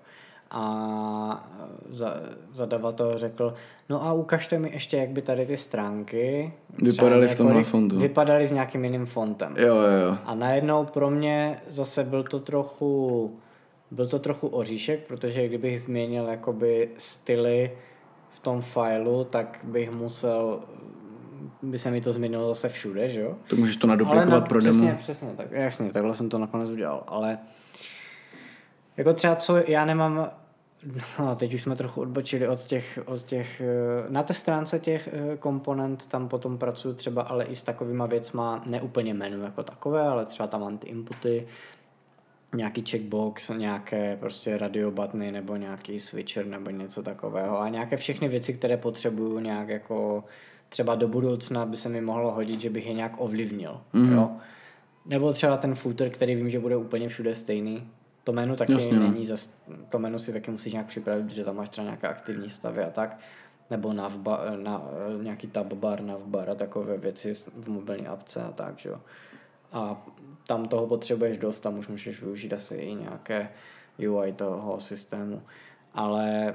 [0.51, 1.49] a
[1.89, 2.15] za,
[2.53, 3.53] zadavatel řekl,
[3.89, 7.99] no a ukažte mi ještě, jak by tady ty stránky vypadaly v tomhle fontu.
[7.99, 9.55] Vypadaly s nějakým jiným fontem.
[9.57, 10.17] Jo, jo, jo.
[10.25, 13.31] A najednou pro mě zase byl to trochu
[13.91, 17.71] byl to trochu oříšek, protože kdybych změnil jakoby styly
[18.29, 20.59] v tom filu, tak bych musel
[21.61, 23.35] by se mi to změnilo zase všude, že jo?
[23.49, 24.97] To můžeš to naduplikovat na, pro přesně, demo.
[24.97, 27.37] Přesně, tak, jasně, takhle jsem to nakonec udělal, ale
[28.97, 30.31] jako třeba co já nemám
[31.19, 35.09] No, teď už jsme trochu odbočili od těch, od těch, eh, na té stránce těch
[35.11, 39.63] eh, komponent tam potom pracuji třeba ale i s takovýma věcma, ne úplně menu jako
[39.63, 41.47] takové, ale třeba tam mám ty inputy,
[42.55, 48.27] nějaký checkbox, nějaké prostě radio buttony nebo nějaký switcher nebo něco takového a nějaké všechny
[48.27, 50.23] věci, které potřebuju nějak jako
[50.69, 53.81] třeba do budoucna by se mi mohlo hodit, že bych je nějak ovlivnil.
[53.93, 54.13] Mm.
[54.13, 54.31] Jo?
[55.05, 57.87] Nebo třeba ten footer, který vím, že bude úplně všude stejný,
[58.23, 59.09] to menu taky Jasně, no.
[59.09, 59.53] není, zas,
[59.89, 62.89] to menu si taky musíš nějak připravit, protože tam máš třeba nějaké aktivní stavy a
[62.89, 63.17] tak,
[63.69, 64.81] nebo navba, na,
[65.21, 69.01] nějaký tab bar, navbar a takové věci v mobilní apce a tak, že jo.
[69.71, 70.05] A
[70.47, 73.49] tam toho potřebuješ dost, tam už můžeš využít asi i nějaké
[73.97, 75.43] UI toho systému.
[75.93, 76.53] Ale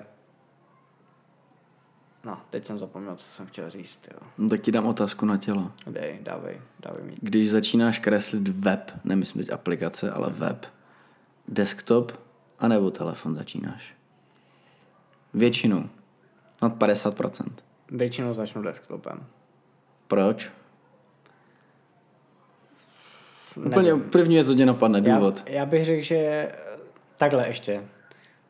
[2.26, 4.28] No, teď jsem zapomněl, co jsem chtěl říct, jo.
[4.38, 5.72] No tak ti dám otázku na tělo.
[5.86, 7.14] Dej, dávej, dávej mi.
[7.20, 10.66] Když začínáš kreslit web, nemyslím teď aplikace, ale web,
[11.48, 12.12] desktop
[12.58, 13.94] anebo telefon začínáš?
[15.34, 15.84] Většinou.
[16.62, 17.44] Nad 50%.
[17.90, 19.24] Většinou začnu desktopem.
[20.08, 20.52] Proč?
[23.66, 25.42] Úplně první věc, co tě napadne, důvod.
[25.46, 26.52] Já, já bych řekl, že
[27.16, 27.82] takhle ještě.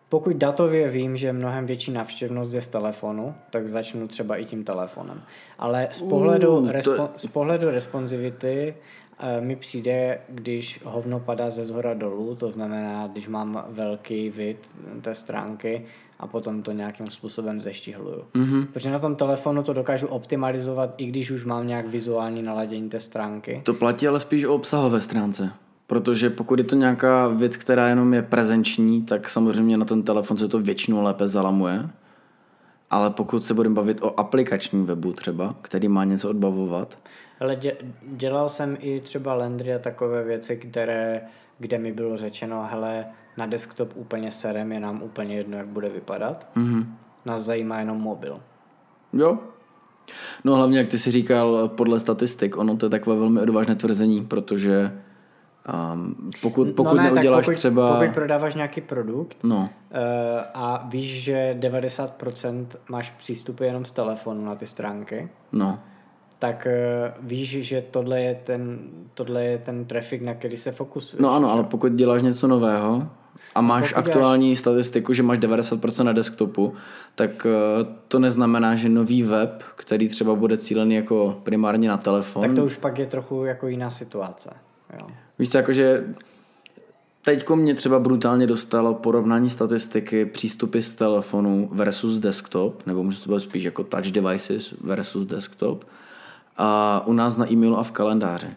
[0.08, 4.64] Pokud datově vím, že mnohem větší návštěvnost je z telefonu, tak začnu třeba i tím
[4.64, 5.22] telefonem.
[5.58, 9.05] Ale z pohledu, Uh, to- respo, z pohledu responsivity eh,
[9.40, 15.14] mi přijde, když hovno padá ze zhora dolů, to znamená, když mám velký vid té
[15.14, 15.84] stránky
[16.18, 18.24] a potom to nějakým způsobem zeštihluju.
[18.34, 18.66] Mm-hmm.
[18.72, 23.00] Protože na tom telefonu to dokážu optimalizovat, i když už mám nějak vizuální naladění té
[23.00, 23.60] stránky.
[23.64, 25.52] To platí ale spíš o obsahové stránce.
[25.86, 30.38] Protože pokud je to nějaká věc, která jenom je prezenční, tak samozřejmě na ten telefon
[30.38, 31.88] se to většinou lépe zalamuje.
[32.90, 36.98] Ale pokud se budeme bavit o aplikačním webu třeba, který má něco odbavovat,
[37.40, 41.20] Ale dě, dělal jsem i třeba Landry a takové věci, které,
[41.58, 43.06] kde mi bylo řečeno, hele,
[43.36, 46.48] na desktop úplně serem, je nám úplně jedno, jak bude vypadat.
[46.56, 46.86] Mm-hmm.
[47.24, 48.40] Nás zajímá jenom mobil.
[49.12, 49.38] jo.
[50.44, 54.24] No hlavně, jak ty si říkal, podle statistik, ono to je takové velmi odvážné tvrzení,
[54.24, 54.92] protože
[55.92, 57.98] um, pokud, pokud no ne, neuděláš tak pokud, třeba...
[57.98, 60.00] Pokud prodáváš nějaký produkt No, eh,
[60.54, 65.78] a víš, že 90% máš přístupy jenom z telefonu na ty stránky, no.
[66.38, 68.78] Tak eh, víš, že tohle je ten,
[69.14, 71.22] tohle je ten trafik, na který se fokusuješ.
[71.22, 73.08] No ano, ale pokud děláš něco nového
[73.54, 76.74] a máš pokud aktuální statistiku, že máš 90% na desktopu,
[77.14, 82.42] tak eh, to neznamená, že nový web, který třeba bude cílený jako primárně na telefon,
[82.42, 84.50] Tak to už pak je trochu jako jiná situace.
[85.00, 85.06] Jo.
[85.38, 86.04] víš co, jakože
[87.22, 93.34] teďko mě třeba brutálně dostalo porovnání statistiky přístupy z telefonu versus desktop, nebo může to
[93.34, 95.84] být spíš jako touch devices versus desktop,
[96.58, 98.48] a u nás na e-mailu a v kalendáři.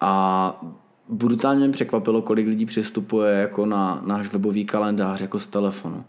[0.00, 0.64] A
[1.08, 6.04] brutálně mě překvapilo, kolik lidí přistupuje jako na náš webový kalendář jako z telefonu.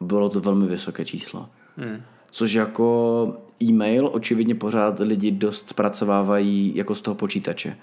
[0.00, 1.48] Bylo to velmi vysoké číslo.
[1.76, 2.02] Hmm.
[2.30, 7.76] Což jako e-mail očividně pořád lidi dost zpracovávají jako z toho počítače.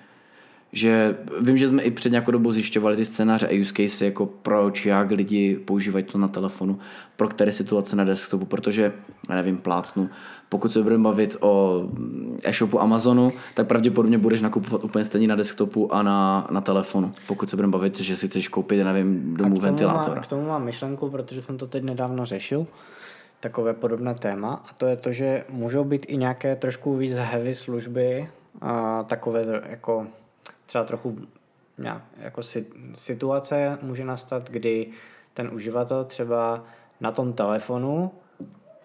[0.71, 4.25] Že vím, že jsme i před nějakou dobou zjišťovali ty scénáře a use case, jako
[4.25, 6.79] proč, jak lidi používají to na telefonu,
[7.15, 8.93] pro které situace na desktopu, protože,
[9.29, 10.09] já nevím, plácnu,
[10.49, 11.83] pokud se budeme bavit o
[12.43, 17.49] e-shopu Amazonu, tak pravděpodobně budeš nakupovat úplně stejně na desktopu a na, na telefonu, pokud
[17.49, 20.19] se budeme bavit, že si chceš koupit, nevím, domů ventilátor.
[20.19, 22.67] K tomu mám myšlenku, protože jsem to teď nedávno řešil,
[23.39, 27.55] takové podobné téma, a to je to, že můžou být i nějaké trošku víc heavy
[27.55, 28.27] služby,
[28.61, 30.07] a takové jako
[30.65, 31.17] třeba trochu
[31.77, 34.87] nějak, jako si, situace může nastat, kdy
[35.33, 36.63] ten uživatel třeba
[37.01, 38.11] na tom telefonu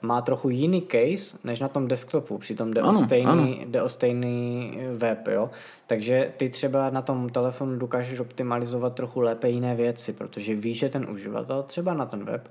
[0.03, 3.57] má trochu jiný case než na tom desktopu, přitom jde, Ano, o, stejný, ano.
[3.67, 5.51] jde o stejný web, jo.
[5.87, 10.89] Takže ty třeba na tom telefonu dokážeš optimalizovat trochu lépe jiné věci, protože víš, že
[10.89, 12.49] ten uživatel třeba na ten web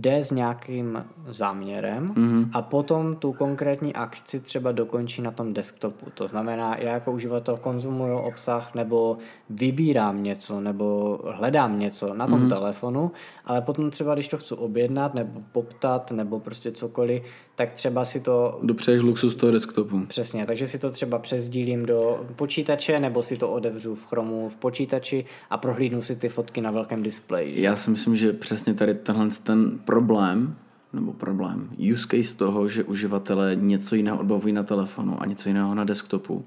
[0.00, 2.50] jde s nějakým záměrem mm-hmm.
[2.52, 6.06] a potom tu konkrétní akci třeba dokončí na tom desktopu.
[6.14, 9.18] To znamená, já jako uživatel konzumuju obsah nebo
[9.50, 12.48] vybírám něco nebo hledám něco na tom mm-hmm.
[12.48, 13.12] telefonu,
[13.44, 17.22] ale potom třeba, když to chci objednat nebo poptat nebo prostě cokoliv,
[17.56, 20.06] tak třeba si to Dopřeješ luxus toho desktopu.
[20.06, 24.56] Přesně, takže si to třeba přesdílím do počítače nebo si to otevřu v Chromu v
[24.56, 27.56] počítači a prohlídnu si ty fotky na velkém displeji.
[27.56, 27.62] že?
[27.62, 30.56] Já si myslím, že přesně tady tenhle ten problém,
[30.92, 35.74] nebo problém, use case toho, že uživatelé něco jiného odbavují na telefonu a něco jiného
[35.74, 36.44] na desktopu,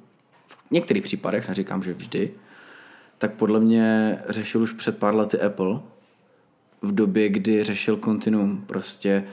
[0.47, 2.31] v některých případech, neříkám, že vždy,
[3.17, 5.79] tak podle mě řešil už před pár lety Apple
[6.81, 9.23] v době, kdy řešil kontinuum, prostě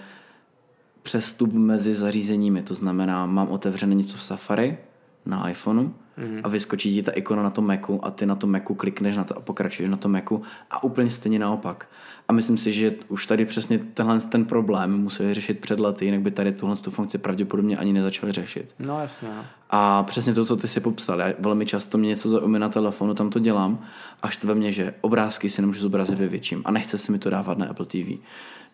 [1.06, 4.78] přestup mezi zařízeními, to znamená, mám otevřené něco v Safari
[5.26, 5.82] na iPhoneu
[6.16, 6.40] mm.
[6.44, 9.24] a vyskočí ti ta ikona na tom Macu a ty na tom Macu klikneš na
[9.24, 11.88] to a pokračuješ na tom Macu a úplně stejně naopak.
[12.28, 16.20] A myslím si, že už tady přesně tenhle ten problém museli řešit před lety, jinak
[16.20, 18.74] by tady tuhle tu funkci pravděpodobně ani nezačali řešit.
[18.78, 19.44] No jasně, no.
[19.70, 23.14] A přesně to, co ty si popsal, já velmi často mě něco zaujme na telefonu,
[23.14, 23.78] tam to dělám
[24.22, 27.30] a štve mě, že obrázky si nemůžu zobrazit ve větším a nechce se mi to
[27.30, 28.18] dávat na Apple TV.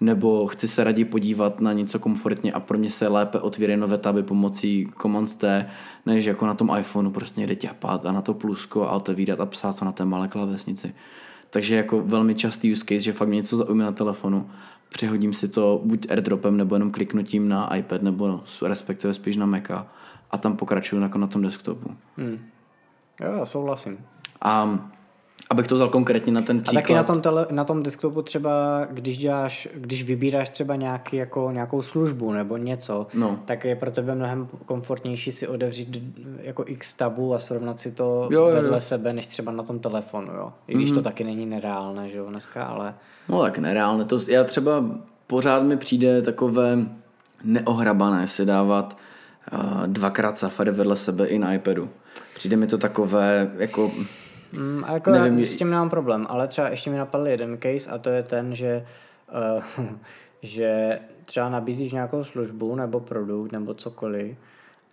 [0.03, 3.99] Nebo chci se raději podívat na něco komfortně a pro mě se lépe otvírají nové
[3.99, 5.71] taby pomocí Command T,
[6.07, 9.47] než jako na tom iPhoneu prostě jde ťapat a na to plusko a otevírat a
[9.47, 10.95] psát to na té malé klávesnici.
[11.51, 14.51] Takže jako velmi častý use case, že fakt mě něco zaujme na telefonu,
[14.89, 19.87] přehodím si to buď airdropem nebo jenom kliknutím na iPad nebo respektive spíš na Maca
[20.31, 21.91] a tam pokračuju jako na tom desktopu.
[22.17, 22.39] Hmm.
[23.21, 23.99] Jo, já souhlasím.
[24.41, 24.79] A,
[25.53, 26.83] Abych to vzal konkrétně na ten A příklad.
[26.83, 31.51] taky na tom, tele, na tom desktopu třeba, když děláš, když vybíráš třeba nějaký, jako,
[31.51, 33.39] nějakou službu nebo něco, No.
[33.45, 36.03] tak je pro tebe mnohem komfortnější si otevřít
[36.43, 38.81] jako x tabů a srovnat si to Jo, jo, vedle jo.
[38.81, 40.53] sebe, než třeba na tom telefonu, jo.
[40.67, 42.95] I když to taky není nereálné, že jo, dneska, ale
[43.29, 44.05] No tak nereálné.
[44.05, 44.85] To, já třeba
[45.27, 46.79] pořád mi přijde takové
[47.45, 48.97] neohrabané si dávat
[49.53, 51.89] uh, dvakrát Safari vedle sebe i na iPadu.
[52.35, 53.91] Přijde mi to takové, jako,
[54.57, 57.59] Mm, a jako Nevím, já s tím nemám problém, ale třeba ještě mi napadl jeden
[57.63, 58.87] case a to je ten, že,
[59.79, 59.87] uh,
[60.43, 64.37] že třeba nabízíš nějakou službu nebo produkt nebo cokoliv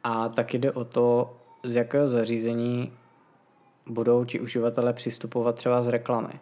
[0.03, 2.93] a tak jde o to, z jakého zařízení
[3.87, 6.33] budou ti uživatelé přistupovat třeba z reklamy.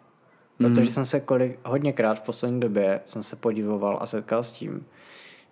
[0.58, 0.86] Protože Mhm.
[0.86, 4.86] jsem se kolik, hodněkrát v poslední době jsem se podivoval a setkal s tím,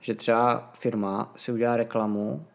[0.00, 2.46] že třeba firma si udělá reklamu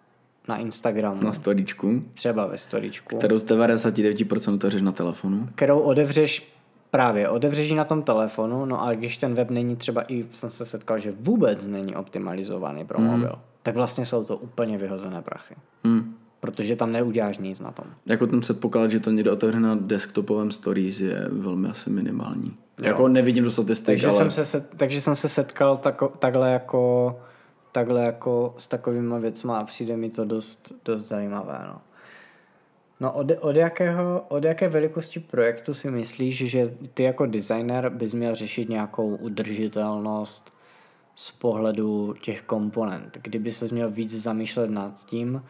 [0.47, 5.47] na Instagramu, na storíčku, třeba ve storičku, kterou z 99% otevřeš na telefonu.
[5.55, 6.55] kterou otevřeš
[6.91, 10.49] právě, otevřeš ji na tom telefonu, no a když ten web není třeba i, jsem
[10.49, 15.55] se setkal, že vůbec není optimalizovaný pro mobil, tak vlastně jsou to úplně vyhozené prachy.
[15.83, 16.15] Hmm.
[16.39, 17.85] Protože tam neuděláš nic na tom.
[18.05, 22.53] Jako ten předpoklad, že to někdo otevře na desktopovém stories je velmi asi minimální.
[22.79, 22.87] Jo.
[22.87, 24.17] Jako nevidím do statistik, Takže, ale...
[24.17, 27.19] jsem se set, takže jsem se setkal tako, takhle jako
[27.71, 31.59] takhle jako s takovými věcmi a přijde mi to dost, dost zajímavé.
[31.67, 31.81] No.
[32.99, 38.13] No od, od, jakého, od jaké velikosti projektu si myslíš, že ty jako designer bys
[38.13, 40.53] měl řešit nějakou udržitelnost
[41.15, 43.17] z pohledu těch komponent?
[43.21, 45.43] Kdyby se měl víc zamýšlet nad tím,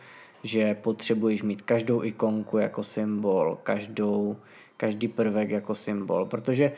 [0.44, 4.38] že potřebuješ mít každou ikonku jako symbol, každou,
[4.78, 6.72] každý prvek jako symbol, protože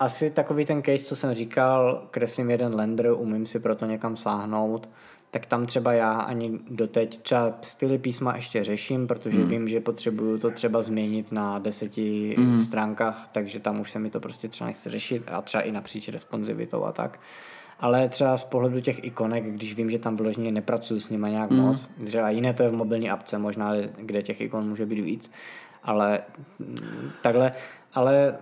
[0.00, 4.88] asi takový ten case, co jsem říkal, kreslím jeden lender, umím si proto někam sáhnout,
[5.30, 9.48] tak tam třeba já ani doteď třeba styly písma ještě řeším, protože hmm.
[9.48, 12.58] vím, že potřebuju to třeba změnit na deseti hmm.
[12.58, 16.08] stránkách, takže tam už se mi to prostě třeba nechce řešit a třeba i napříč
[16.08, 17.20] responsivitou a tak.
[17.80, 21.50] Ale třeba z pohledu těch ikonek, když vím, že tam vložně nepracuju s nimi nějak
[21.50, 21.56] mm.
[21.56, 25.32] moc, třeba jiné to je v mobilní apce možná, kde těch ikon může být víc,
[25.82, 26.20] ale
[26.58, 27.52] mm, takhle,
[27.94, 28.38] ale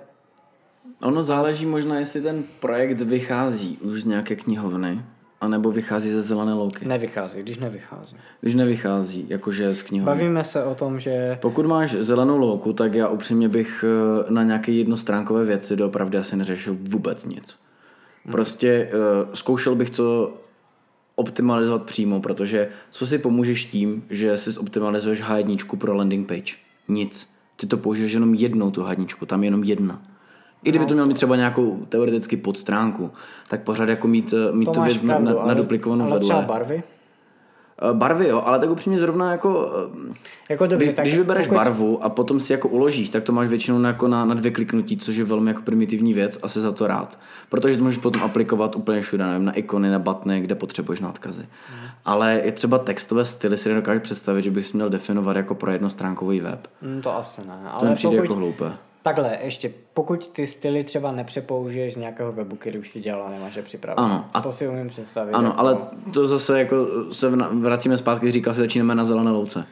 [1.04, 5.02] Ono záleží možná, jestli ten projekt vychází už z nějaké knihovny,
[5.40, 6.88] anebo vychází ze zelené louky.
[6.88, 8.16] nevychází, když nevychází.
[8.40, 10.14] Když nevychází, jakože z knihovny.
[10.14, 14.42] Bavíme se o tom, že Pokud máš zelenou louku, tak já upřímně bych eh, na
[14.42, 17.56] nějaké jednostránkové věci doopravdy asi neřešil vůbec nic.
[18.32, 20.34] Prostě uh, zkoušel bych to
[21.14, 26.54] optimalizovat přímo, protože co si pomůžeš tím, že si optimalizuješ H1 pro landing page?
[26.88, 27.28] Nic.
[27.56, 30.13] Ty to použiješ jenom jednou tu H1, tam je jenom jedna.
[30.64, 33.10] I kdyby to měl mít třeba nějakou teoreticky podstránku,
[33.48, 36.12] tak pořád jako mít, eh, mít to tu věc na, pravdu, na, ale, naduplikovanou ale
[36.12, 36.28] vedle.
[36.28, 36.82] třeba barvy.
[37.90, 39.72] Eh, Barvy jo, ale tak upřímně zrovna jako
[40.10, 40.14] eh,
[40.50, 43.32] Jako dobře, když, tak když vybereš pokud- barvu a potom si jako uložíš, tak to
[43.32, 46.48] máš většinou na, jako na, na dvě kliknutí, což je velmi jako primitivní věc a
[46.48, 47.18] jsi za to rád.
[47.48, 51.08] Protože to můžeš potom aplikovat úplně všude, nevím, na ikony, na batny, kde potřebuješ na
[51.08, 51.42] odkazy.
[51.42, 51.88] Mhm.
[52.04, 55.70] Ale je třeba textové styly si nedokážu představit, že bych si měl definovat jako pro
[55.70, 56.68] jednostránkový web.
[56.82, 57.58] Mm, to asi ne.
[57.64, 58.72] To Ale mi přijde pokud, jako hloupé.
[59.04, 63.30] Takhle, ještě, pokud ty styly třeba nepřepoužiješ z nějakého webu, který už si dělal a
[63.30, 64.06] nemáš je připravené.
[64.14, 65.32] Ano, a- To si umím představit.
[65.32, 65.60] Ano, jako...
[65.60, 65.78] ale
[66.14, 69.66] to zase jako se vracíme zpátky, říkal si, začínáme na zelené louce.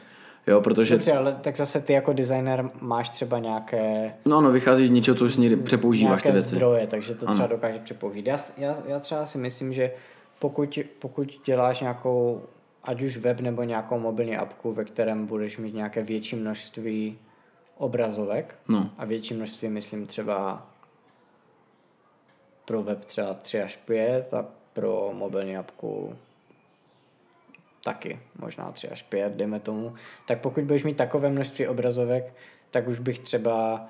[0.47, 4.87] Jo, protože Dobře, ale tak zase ty jako designer máš třeba nějaké, no, no, vychází
[4.87, 6.47] z něčeho, co už někdy přepoužíváš ty věci.
[6.55, 8.27] zdroje, takže to třeba dokáže přepoužít.
[8.27, 9.91] Já, já, já třeba si myslím, že
[10.39, 12.41] pokud, pokud děláš nějakou,
[12.83, 17.17] ať už web nebo nějakou mobilní apku, ve kterém budeš mít nějaké větší množství
[17.83, 18.89] obrazovek, No.
[18.97, 20.67] a větší množství, myslím třeba
[22.65, 26.15] pro web třeba 3 až 5 a pro mobilní apku
[27.83, 29.93] taky možná 3 až 5, dejme tomu.
[30.27, 32.35] Tak pokud budeš mít takové množství obrazovek,
[32.71, 33.87] tak už bych třeba,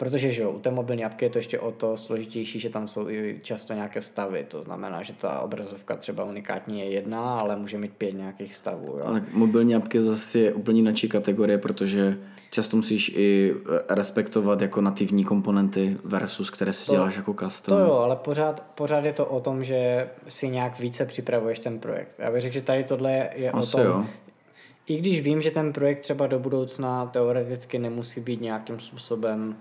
[0.00, 2.88] protože že jo, u té mobilní apky je to ještě o to složitější, že tam
[2.88, 7.56] jsou i často nějaké stavy, to znamená, že ta obrazovka třeba unikátní je jedna, ale
[7.56, 8.86] může mít pět nějakých stavů.
[8.86, 9.04] Jo?
[9.04, 12.18] Ale mobilní apky zase je úplně jináčí kategorie, protože
[12.50, 17.78] často musíš i eh, respektovat jako nativní komponenty versus které si děláš jako custom.
[17.78, 21.78] To jo, ale pořád, pořád je to o tom, že si nějak více připravuješ ten
[21.78, 22.16] projekt.
[22.18, 24.06] Já bych řekl, že tady tohle je, je o Asi tom, jo.
[24.86, 29.56] i když vím, že ten projekt třeba do budoucna teoreticky nemusí být nějakým způsobem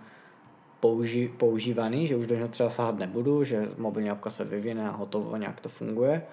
[0.80, 4.92] použi, používaný, že už do něho třeba sahat nebudu, že mobilní apka se vyvine a
[4.92, 6.24] hotovo, nějak to funguje,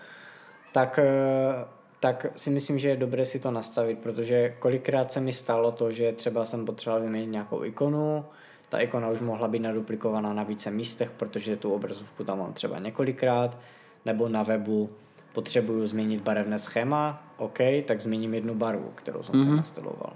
[0.72, 1.64] tak, eh,
[2.01, 5.92] tak si myslím, že je dobré si to nastavit, protože kolikrát se mi stalo to,
[5.92, 8.24] že třeba jsem potřeboval vyměnit nějakou ikonu,
[8.68, 12.78] ta ikona už mohla být naduplikovaná na více místech, protože tu obrazovku tam mám třeba
[12.78, 13.59] několikrát,
[14.05, 14.90] nebo na webu
[15.32, 19.44] potřebuju změnit barevné schéma, OK, tak změním jednu barvu, kterou jsem mm-hmm.
[19.44, 20.12] si nastiloval.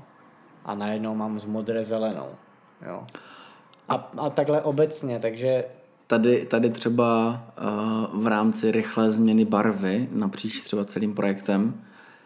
[0.64, 2.28] A najednou mám z modré zelenou.
[2.86, 3.04] Jo.
[3.90, 5.64] A, a takhle obecně, takže
[6.10, 7.40] Tady, tady třeba
[8.12, 11.74] uh, v rámci rychlé změny barvy napříč třeba celým projektem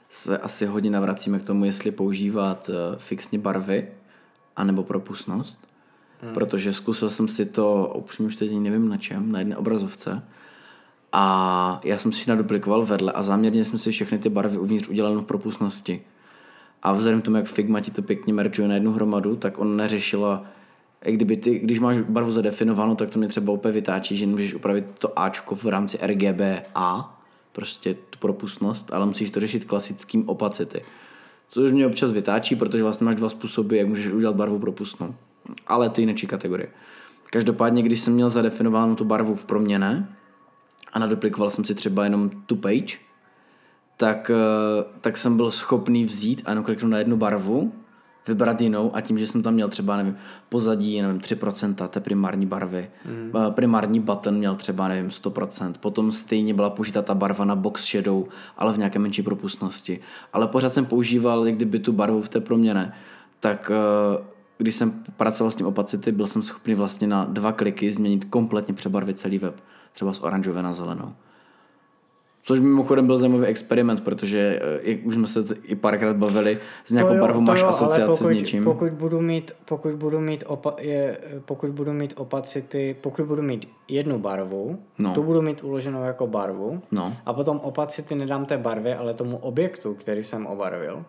[0.08, 3.88] se asi hodně navracíme k tomu, jestli používat uh, fixně barvy
[4.56, 5.58] anebo propustnost.
[6.22, 6.34] Hmm.
[6.34, 10.22] Protože zkusil jsem si to, upřímně už teď nevím na čem, na jedné obrazovce.
[11.12, 15.20] A já jsem si naduplikoval vedle a záměrně jsem si všechny ty barvy uvnitř udělal
[15.20, 16.04] v propustnosti.
[16.82, 19.76] A vzhledem k tomu, jak Figma ti to pěkně mergeuje na jednu hromadu, tak on
[19.76, 20.46] neřešila
[21.12, 24.84] kdyby ty, když máš barvu zadefinovanou, tak to mě třeba úplně vytáčí, že můžeš upravit
[24.98, 26.40] to Ačko v rámci RGB
[26.74, 27.20] A,
[27.52, 30.82] prostě tu propustnost, ale musíš to řešit klasickým opacity.
[31.48, 35.14] Což mě občas vytáčí, protože vlastně máš dva způsoby, jak můžeš udělat barvu propustnou.
[35.66, 36.68] Ale je jiné kategorie.
[37.30, 40.08] Každopádně, když jsem měl zadefinovanou tu barvu v proměně
[40.92, 42.96] a naduplikoval jsem si třeba jenom tu page,
[43.96, 47.72] tak, eh, tak jsem byl schopný vzít a jenom kliknout na jednu barvu
[48.28, 50.16] vybrat jinou a tím, že jsem tam měl třeba, nevím,
[50.48, 53.32] pozadí, nevím, 3% té primární barvy, mm.
[53.50, 58.24] primární button měl třeba, nevím, 100%, potom stejně byla použita ta barva na box shadow,
[58.56, 60.00] ale v nějaké menší propustnosti.
[60.32, 62.92] Ale pořád jsem používal, kdyby tu barvu v té proměně,
[63.40, 64.24] tak eh,
[64.58, 68.74] když jsem pracoval s tím opacity, byl jsem schopný vlastně na dva kliky změnit kompletně
[68.74, 69.60] přebarvit celý web,
[69.92, 71.14] třeba z oranžové na zelenou.
[72.46, 76.92] Což mimochodem byl zajímavý experiment, protože eh, jak už jsme se i párkrát bavili, s
[76.92, 78.64] nějakou barvou máš jo, asociaci pokud, s něčím.
[78.64, 83.68] Pokud budu mít, pokud budu mít, opa, je, pokud budu mít opacity, pokud budu mít
[83.88, 85.14] jednu barvu, no.
[85.14, 87.16] tu budu mít uloženou jako barvu no.
[87.26, 91.04] a potom opacity nedám té barvě, ale tomu objektu, který jsem obarvil.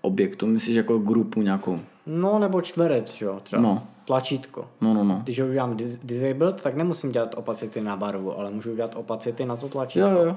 [0.00, 0.46] Objektu?
[0.46, 1.80] Myslíš jako grupu nějakou?
[2.06, 3.62] No, nebo čtverec, jo, třeba.
[3.62, 4.68] No tlačítko.
[4.80, 5.20] No, no, no.
[5.24, 9.56] Když ho udělám disabled, tak nemusím dělat opacity na barvu, ale můžu dělat opacity na
[9.56, 10.08] to tlačítko.
[10.08, 10.36] Jo, jo.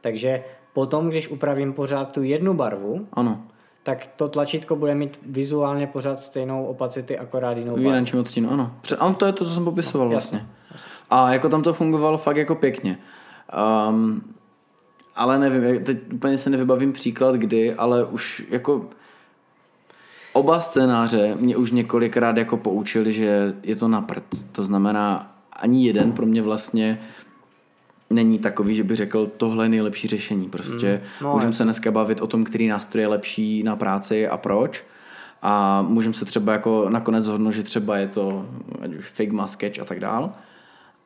[0.00, 3.42] Takže potom, když upravím pořád tu jednu barvu, ano.
[3.82, 7.84] tak to tlačítko bude mít vizuálně pořád stejnou opacity, akorát jinou barvu.
[7.84, 8.76] Finanční odstínu, ano.
[8.80, 10.38] Přes, ano, to je to, co jsem popisoval no, vlastně.
[10.38, 10.86] Jasně.
[11.10, 12.98] A jako tam to fungovalo fakt jako pěkně.
[13.88, 14.22] Um,
[15.16, 18.88] ale nevím, teď úplně se nevybavím příklad kdy, ale už jako
[20.32, 24.24] Oba scénáře mě už několikrát jako poučili, že je to na prd.
[24.52, 26.98] To znamená, ani jeden pro mě vlastně
[28.10, 30.48] není takový, že by řekl, tohle je nejlepší řešení.
[30.48, 34.28] Prostě mm, no, můžeme se dneska bavit o tom, který nástroj je lepší na práci
[34.28, 34.84] a proč.
[35.42, 38.46] A můžeme se třeba jako nakonec zhodnout, že třeba je to
[38.82, 40.32] ať už Figma, Sketch a tak dál.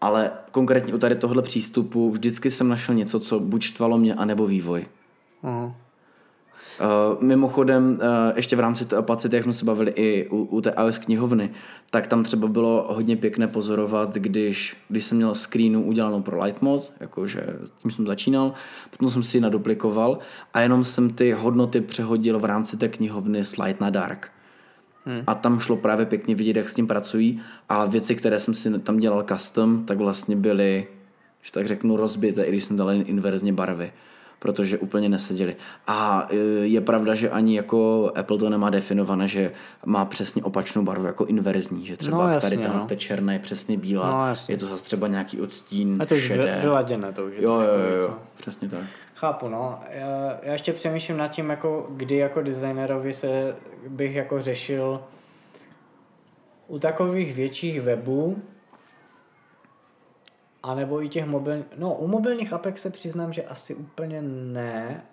[0.01, 4.47] Ale konkrétně u tady tohle přístupu vždycky jsem našel něco, co buď štvalo mě, anebo
[4.47, 4.87] vývoj.
[5.45, 5.72] Uh-huh.
[6.81, 10.61] Uh, mimochodem, uh, ještě v rámci té opacity, jak jsme se bavili i u, u
[10.61, 11.51] té iOS knihovny,
[11.91, 16.62] tak tam třeba bylo hodně pěkné pozorovat, když, když jsem měl screenu udělanou pro Light
[16.62, 17.47] Mode, jakože
[17.83, 18.53] tím jsem začínal,
[18.91, 20.18] potom jsem si ji naduplikoval
[20.55, 24.29] a jenom jsem ty hodnoty přehodil v rámci té knihovny Light na Dark.
[25.05, 25.22] Hmm.
[25.27, 28.79] A tam šlo právě pěkně vidět, jak s tím pracují a věci, které jsem si
[28.79, 30.87] tam dělal custom, tak vlastně byly,
[31.43, 33.93] že tak řeknu, rozbité, i když jsem dal jen inverzně barvy
[34.47, 35.57] protože úplně neseděli.
[35.86, 36.36] A e,
[36.66, 39.53] je pravda, že ani jako Apple to nemá definované, že
[39.86, 42.97] má přesně opačnou barvu jako inverzní, že třeba no, jasně, tady tenhle no.
[42.97, 46.59] černá je přesně bílá, no, je to zase třeba nějaký odstín A to už šedé.
[46.61, 48.80] vyladěné to už je jo, jo, jo, jo, přesně tak.
[49.14, 49.78] Chápu, no.
[49.90, 53.57] Já, já ještě přemýšlím nad tím, jako, kdy jako designerovi se
[53.88, 55.01] bych jako řešil
[56.68, 58.42] u takových větších webů,
[60.67, 65.05] a nebo i těch mobilních, no u mobilních apek se přiznám, že asi úplně ne.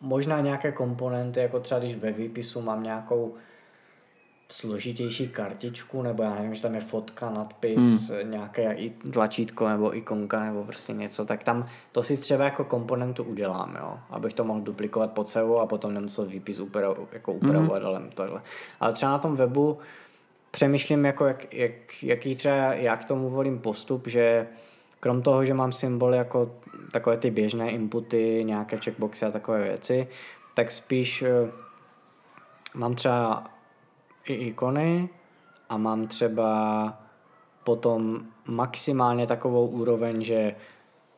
[0.00, 3.34] Možná nějaké komponenty, jako třeba když ve výpisu mám nějakou
[4.48, 8.30] složitější kartičku, nebo já nevím, že tam je fotka, nadpis, hmm.
[8.30, 13.24] nějaké i tlačítko nebo ikonka nebo prostě něco, tak tam to si třeba jako komponentu
[13.24, 17.82] udělám, jo, abych to mohl duplikovat pod sebou a potom nemusel výpis uprav, jako upravovat,
[17.82, 17.86] hmm.
[17.86, 18.42] ale tohle.
[18.80, 19.78] Ale třeba na tom webu
[20.50, 24.46] přemýšlím, jako jak, jak, jaký třeba já k tomu volím postup, že
[25.02, 26.50] Krom toho, že mám symboly jako
[26.92, 30.08] takové ty běžné inputy, nějaké checkboxy a takové věci,
[30.54, 31.50] tak spíš eh,
[32.74, 33.44] mám třeba
[34.24, 35.08] i ikony
[35.68, 36.98] a mám třeba
[37.64, 40.54] potom maximálně takovou úroveň, že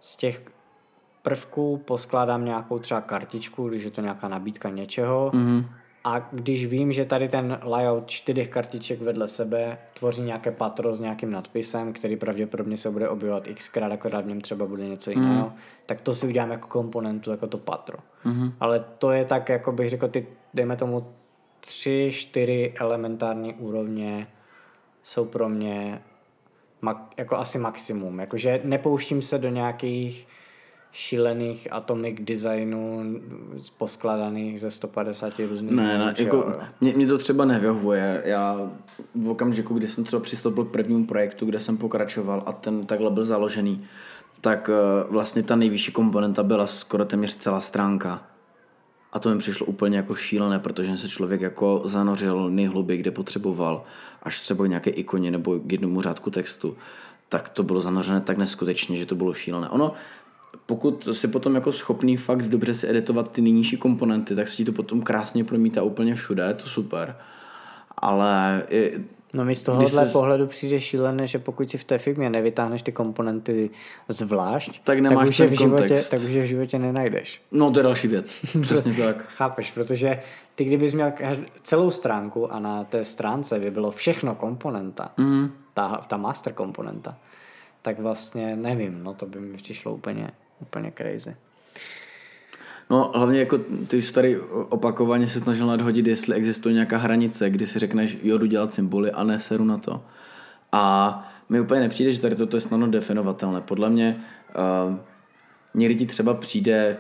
[0.01, 0.43] z těch
[1.23, 5.65] prvků poskládám nějakou třeba kartičku, když je to nějaká nabídka něčeho mm-hmm.
[6.05, 11.01] A když vím, že tady ten layout čtyřech kartiček vedle sebe tvoří nějaké patro s
[11.01, 15.23] nějakým nadpisem, který pravděpodobně se bude objevovat xkrát, akorát v něm třeba bude něco mhm.
[15.23, 15.55] jiného, mm.
[15.87, 17.99] tak to si udělám jako komponentu, jako to patro.
[18.25, 18.53] Mm.
[18.61, 21.07] Ale to je tak, jako bych řekl, ty, dejme tomu,
[21.61, 24.27] tři, čtyři elementární úrovně
[25.03, 26.03] jsou pro mě
[26.83, 28.19] mak, jako asi maximum.
[28.19, 30.29] Jakože nepouštím se do nějakých
[30.95, 33.03] šílených atomic designů
[33.79, 38.23] poskladaných ze 150 různých Ne, ne, jako, mě, mě, to třeba nevyhovuje.
[38.25, 38.71] Já
[39.15, 43.11] v okamžiku, kdy jsem třeba přistoupil k prvnímu projektu, kde jsem pokračoval a ten takhle
[43.11, 43.85] byl založený,
[44.41, 48.23] tak uh, vlastně ta nejvyšší komponenta byla skoro téměř celá stránka.
[49.13, 53.85] A to mi přišlo úplně jako šílené, protože se člověk jako zanořil nejhluběji, kde potřeboval,
[54.23, 56.77] až třeba nějaké ikoně nebo k jednomu řádku textu,
[57.29, 59.69] tak to bylo zanořené tak neskutečně, že to bylo šílené.
[59.69, 59.93] Ono,
[60.67, 64.65] pokud jsi potom jako schopný fakt dobře si editovat ty nejnižší komponenty, tak se ti
[64.65, 67.17] to potom krásně promítá úplně všude, je to super.
[67.97, 69.01] Ale je,
[69.35, 70.13] No mi z tohohle jsi...
[70.13, 73.71] pohledu přijde šílené, že pokud si v té firmě nevytáhneš ty komponenty
[74.09, 77.43] zvlášť, tak, nemáš tak, už, je v životě, tak už je v životě nenajdeš.
[77.53, 79.25] No to je další věc, přesně tak.
[79.29, 80.23] Chápeš, protože
[80.55, 81.13] ty kdybys měl
[81.63, 85.51] celou stránku a na té stránce by bylo všechno komponenta, mm.
[85.75, 87.17] ta, ta master komponenta,
[87.83, 90.31] tak vlastně nevím, no to by mi přišlo úplně,
[90.65, 91.37] úplně crazy.
[92.91, 97.67] No hlavně jako ty jsi tady opakovaně se snažil nadhodit, jestli existuje nějaká hranice, kdy
[97.67, 100.05] si řekneš, jo, jdu dělat symboly a ne seru na to.
[100.73, 103.61] A mi úplně nepřijde, že tady toto je snadno definovatelné.
[103.61, 104.25] Podle mě
[104.89, 104.97] uh,
[105.75, 106.97] někdy ti třeba přijde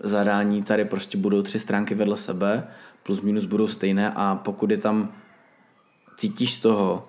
[0.00, 2.68] zadání, tady prostě budou tři stránky vedle sebe,
[3.02, 5.12] plus minus budou stejné a pokud je tam
[6.16, 7.08] cítíš z toho,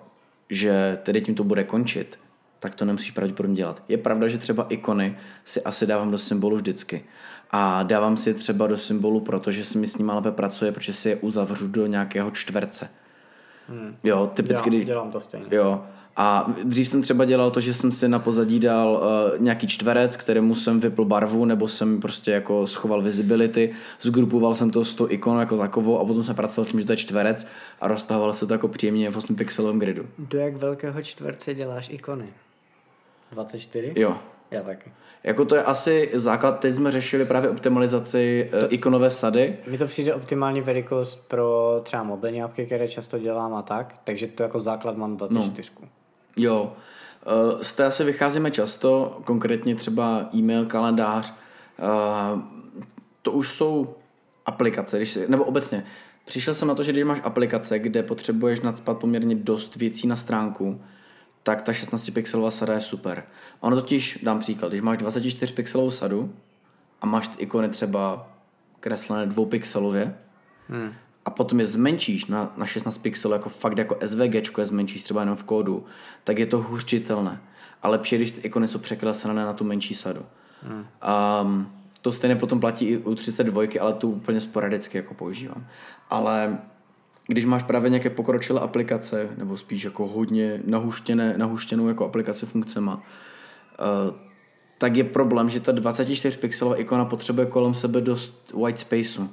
[0.50, 2.18] že tedy tím to bude končit,
[2.60, 3.82] tak to nemusíš pravděpodobně dělat.
[3.88, 7.04] Je pravda, že třeba ikony si asi dávám do symbolu vždycky.
[7.50, 10.92] A dávám si je třeba do symbolu, protože se mi s nimi lépe pracuje, protože
[10.92, 12.88] si je uzavřu do nějakého čtverce.
[13.68, 13.96] Hmm.
[14.04, 14.78] Jo, typicky...
[14.78, 15.46] Já, dělám to stejně.
[15.50, 15.84] Jo.
[16.20, 20.16] A dřív jsem třeba dělal to, že jsem si na pozadí dal uh, nějaký čtverec,
[20.16, 25.06] kterému jsem vypl barvu, nebo jsem prostě jako schoval visibility, zgrupoval jsem to s tou
[25.10, 27.46] ikonou jako takovou a potom jsem pracoval s tím, že to je čtverec
[27.80, 30.06] a roztahoval se to jako příjemně v 8 pixelovém gridu.
[30.18, 32.26] Do jak velkého čtverce děláš ikony?
[33.32, 33.92] 24?
[33.96, 34.16] Jo.
[34.50, 34.92] Já taky.
[35.24, 39.58] Jako to je asi základ, teď jsme řešili právě optimalizaci to, uh, ikonové sady.
[39.66, 44.26] Mi to přijde optimální velikost pro třeba mobilní apky, které často dělám a tak, takže
[44.26, 45.70] to jako základ mám 24.
[45.80, 45.88] No.
[46.36, 46.72] Jo.
[47.52, 51.34] Uh, z té asi vycházíme často, konkrétně třeba e-mail, kalendář.
[51.78, 52.40] Uh,
[53.22, 53.94] to už jsou
[54.46, 55.84] aplikace, když si, nebo obecně.
[56.24, 60.16] Přišel jsem na to, že když máš aplikace, kde potřebuješ nadspat poměrně dost věcí na
[60.16, 60.80] stránku,
[61.42, 63.24] tak ta 16 pixelová sada je super.
[63.60, 66.34] Ono totiž, dám příklad, když máš 24 pixelovou sadu
[67.00, 68.30] a máš ty ikony třeba
[68.80, 70.18] kreslené dvoupixelově
[70.68, 70.92] hmm.
[71.24, 75.20] a potom je zmenšíš na, na 16 pixelů jako fakt jako SVG je zmenšíš třeba
[75.20, 75.84] jenom v kódu,
[76.24, 77.40] tak je to hůř čitelné.
[77.82, 80.26] A lepší, když ty ikony jsou překreslené na tu menší sadu.
[80.62, 80.86] Hmm.
[81.42, 81.72] Um,
[82.02, 85.66] to stejně potom platí i u 32, ale tu úplně sporadicky jako používám.
[86.10, 86.58] Ale
[87.30, 92.94] když máš právě nějaké pokročilé aplikace, nebo spíš jako hodně nahuštěné, nahuštěnou jako aplikaci funkcema,
[92.96, 94.14] uh,
[94.78, 99.28] tak je problém, že ta 24 pixelová ikona potřebuje kolem sebe dost white spaceu.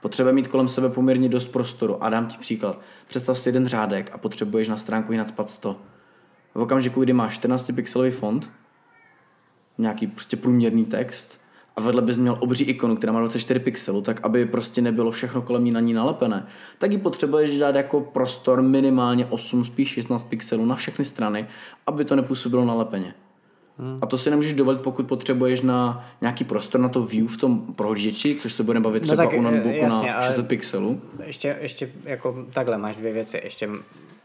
[0.00, 2.04] Potřebuje mít kolem sebe poměrně dost prostoru.
[2.04, 2.80] A dám ti příklad.
[3.06, 5.80] Představ si jeden řádek a potřebuješ na stránku jinak spad 100.
[6.54, 8.50] V okamžiku, kdy máš 14 pixelový font,
[9.78, 11.39] nějaký prostě průměrný text,
[11.80, 15.42] a vedle bys měl obří ikonu, která má 24 pixelů, tak aby prostě nebylo všechno
[15.42, 16.46] kolem ní na ní nalepené,
[16.78, 21.46] tak ji potřebuješ dát jako prostor minimálně 8, spíš 16 pixelů na všechny strany,
[21.86, 23.14] aby to nepůsobilo nalepeně.
[23.78, 23.98] Hmm.
[24.02, 27.60] A to si nemůžeš dovolit, pokud potřebuješ na nějaký prostor na to view v tom
[27.74, 31.00] prohlížeči, což se budeme bavit no třeba no tak, u notebooku jasně, na 600 pixelů.
[31.24, 33.40] Ještě, ještě jako takhle máš dvě věci.
[33.44, 33.68] Ještě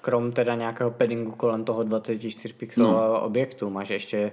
[0.02, 3.22] krom teda nějakého paddingu kolem toho 24 pixelového no.
[3.22, 4.32] objektu máš ještě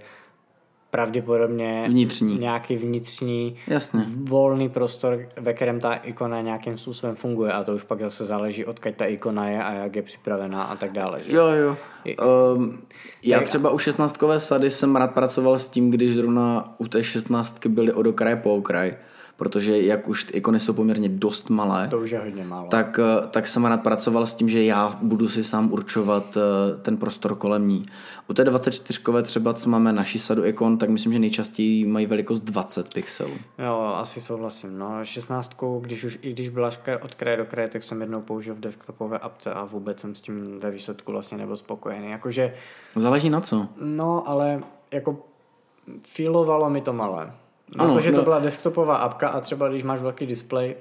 [0.92, 2.38] pravděpodobně vnitřní.
[2.38, 4.04] nějaký vnitřní Jasně.
[4.24, 8.64] volný prostor, ve kterém ta ikona nějakým způsobem funguje a to už pak zase záleží,
[8.64, 11.22] odkud ta ikona je a jak je připravená a tak dále.
[11.22, 11.32] Že?
[11.32, 11.76] Jo, jo.
[12.54, 12.78] Um,
[13.22, 17.66] já třeba u 16 sady jsem rád pracoval s tím, když zrovna u té 16
[17.66, 18.94] byly od okraje po okraj
[19.42, 22.68] protože jak už ty ikony jsou poměrně dost malé, to už je hodně málo.
[22.68, 26.82] Tak, eh, tak jsem rád pracoval s tím, že já budu si sám určovat eh,
[26.82, 27.86] ten prostor kolem ní.
[28.28, 32.40] U té 24 třeba, co máme naší sadu ikon, tak myslím, že nejčastěji mají velikost
[32.40, 33.34] 20 pixelů.
[33.58, 34.78] Jo, asi souhlasím.
[34.78, 36.70] No, 16, když už, i když byla
[37.02, 40.20] od kraje do kraje, tak jsem jednou použil v desktopové apce a vůbec jsem s
[40.20, 42.10] tím ve výsledku vlastně nebyl spokojený.
[42.10, 42.54] Jakože,
[42.96, 43.68] Záleží na co?
[43.80, 44.62] No, ale
[44.92, 45.18] jako
[46.00, 47.41] filovalo mi to malé.
[47.76, 48.18] Na ano, to, že no.
[48.18, 50.76] to byla desktopová apka a třeba když máš velký displej,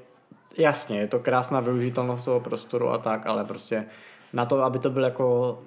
[0.57, 3.85] jasně, je to krásná využitelnost toho prostoru a tak, ale prostě
[4.33, 5.59] na to, aby to byl jako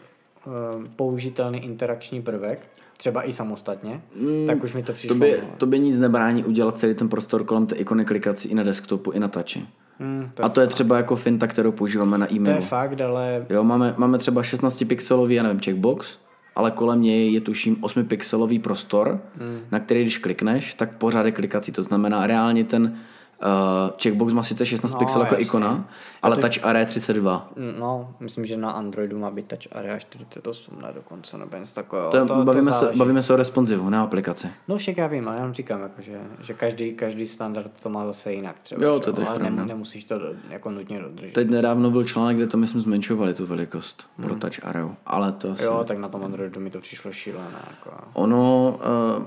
[0.46, 5.14] uh, použitelný interakční prvek, třeba i samostatně, mm, tak už mi to přišlo.
[5.14, 8.54] To by, to by nic nebrání udělat celý ten prostor kolem té ikony klikací i
[8.54, 9.66] na desktopu, i na touchi.
[9.98, 12.58] Hmm, to a to je třeba jako finta, kterou používáme na e-mailu.
[12.58, 13.46] To je fakt, ale...
[13.50, 16.18] Jo, máme, máme třeba 16 pixelový, já nevím, checkbox,
[16.56, 19.60] ale kolem něj je tuším 8-pixelový prostor, mm.
[19.70, 21.72] na který když klikneš, tak pořád je klikací.
[21.72, 22.98] To znamená reálně ten
[23.42, 25.88] Uh, checkbox má sice 16 no, pixelů jako ikona,
[26.22, 26.42] ale to...
[26.42, 27.48] Touch Area 32.
[27.78, 32.10] No, myslím, že na Androidu má být Touch Area 48, ne dokonce, nebo něco takového.
[32.10, 34.48] To, to, bavíme, to se, bavíme se o responsivu, ne aplikaci.
[34.68, 38.06] No však já vím, ale jenom říkám, jako, že, že každý, každý standard to má
[38.06, 38.84] zase jinak třeba.
[38.84, 41.32] Jo, to je ale ne, nemusíš to do, jako nutně dodržet.
[41.32, 44.28] Teď nedávno byl článek, kde to my jsme zmenšovali tu velikost hmm.
[44.28, 45.64] pro Touch Area, ale to asi...
[45.64, 47.58] Jo, tak na tom Androidu mi to přišlo šílené.
[47.70, 47.90] Jako...
[48.12, 48.78] Ono,
[49.18, 49.26] uh,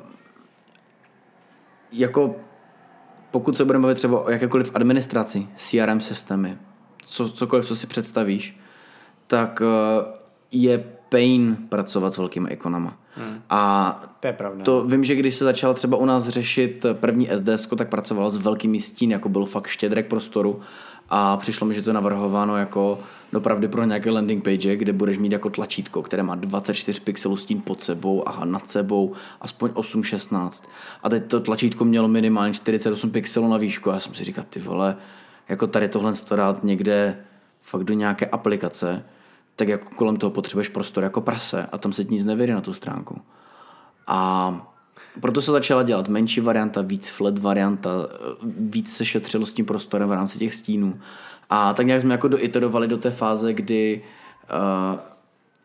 [1.91, 2.36] jako
[3.38, 6.57] pokud se budeme bavit třeba o jakékoliv administraci, CRM systémy,
[7.03, 8.59] co, cokoliv, co si představíš,
[9.27, 9.67] tak uh,
[10.51, 12.97] je pain pracovat s velkými ikonama.
[13.15, 13.41] Hmm.
[13.49, 14.63] A to je pravda.
[14.63, 18.38] To vím, že když se začal třeba u nás řešit první SDS, tak pracoval s
[18.38, 20.61] velkými stín, jako byl fakt štědrek prostoru
[21.10, 22.99] a přišlo mi, že to je navrhováno jako
[23.34, 27.62] dopravdy pro nějaké landing page, kde budeš mít jako tlačítko, které má 24 pixelů stín
[27.62, 30.64] pod sebou a nad sebou aspoň 8-16.
[31.03, 34.45] A teď to tlačítko mělo minimálně 48 pixelů na výšku a já jsem si říkal,
[34.49, 34.97] ty vole,
[35.49, 37.18] jako tady tohle dát někde
[37.62, 39.05] fakt do nějaké aplikace,
[39.55, 42.74] tak jako kolem toho potřebuješ prostor jako prase a tam se nic nevěří na tu
[42.74, 43.22] stránku.
[44.08, 44.76] A
[45.22, 47.89] proto se začala dělat menší varianta, víc flat varianta,
[48.59, 50.99] víc se šetřilo s tím prostorem v rámci těch stínů.
[51.49, 54.03] A tak nějak jsme jako doiterovali do té fáze, kdy
[54.93, 54.99] uh,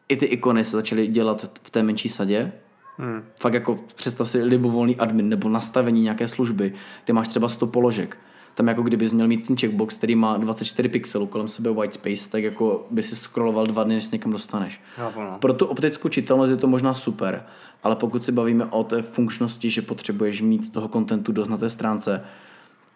[0.08, 2.52] i ty ikony se začaly dělat v té menší sadě.
[2.98, 3.24] Hmm.
[3.40, 6.72] Fakt jako představ si libovolný admin nebo nastavení nějaké služby,
[7.04, 8.18] kde máš třeba 100 položek
[8.54, 12.30] tam jako kdybys měl mít ten checkbox, který má 24 pixelů kolem sebe white space,
[12.30, 14.80] tak jako by si scrolloval dva dny, než se někam dostaneš.
[15.16, 15.38] no.
[15.40, 17.44] Pro tu optickou čitelnost je to možná super,
[17.82, 21.70] ale pokud si bavíme o té funkčnosti, že potřebuješ mít toho kontentu dost na té
[21.70, 22.24] stránce,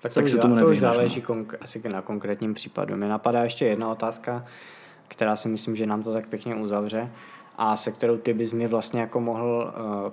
[0.03, 1.35] tak, to tak se tomu To už záleží no.
[1.35, 2.97] konk- asi na konkrétním případu.
[2.97, 4.45] Mě napadá ještě jedna otázka,
[5.09, 7.11] která si myslím, že nám to tak pěkně uzavře
[7.59, 9.75] a se kterou ty bys mi vlastně jako mohl
[10.07, 10.13] uh,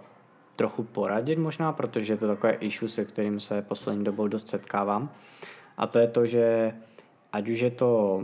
[0.56, 5.10] trochu poradit možná, protože je to takové issue, se kterým se poslední dobou dost setkávám.
[5.78, 6.74] A to je to, že
[7.34, 8.24] ať už je to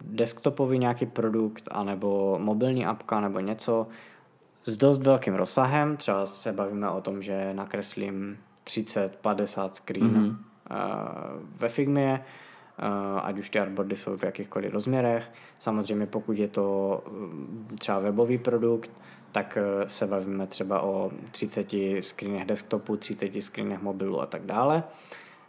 [0.00, 3.86] desktopový nějaký produkt, anebo mobilní apka, nebo něco
[4.64, 10.36] s dost velkým rozsahem, třeba se bavíme o tom, že nakreslím 30-50 screen mm-hmm.
[11.56, 12.24] ve Figmě,
[13.22, 15.32] ať už ty artboardy jsou v jakýchkoliv rozměrech.
[15.58, 18.90] Samozřejmě pokud je to mm, třeba webový produkt,
[19.38, 21.68] tak eh, se bavíme třeba o 30
[22.00, 24.82] screenech desktopu, 30 screenech mobilu a tak dále.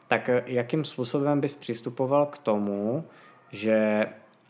[0.07, 3.03] Tak eh, jakým způsobem bys přistupoval k tomu,
[3.51, 4.07] že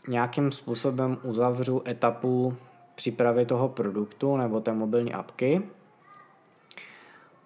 [0.08, 2.56] nějakým způsobem uzavřu etapu
[2.94, 5.62] přípravy toho produktu nebo té mobilní apky,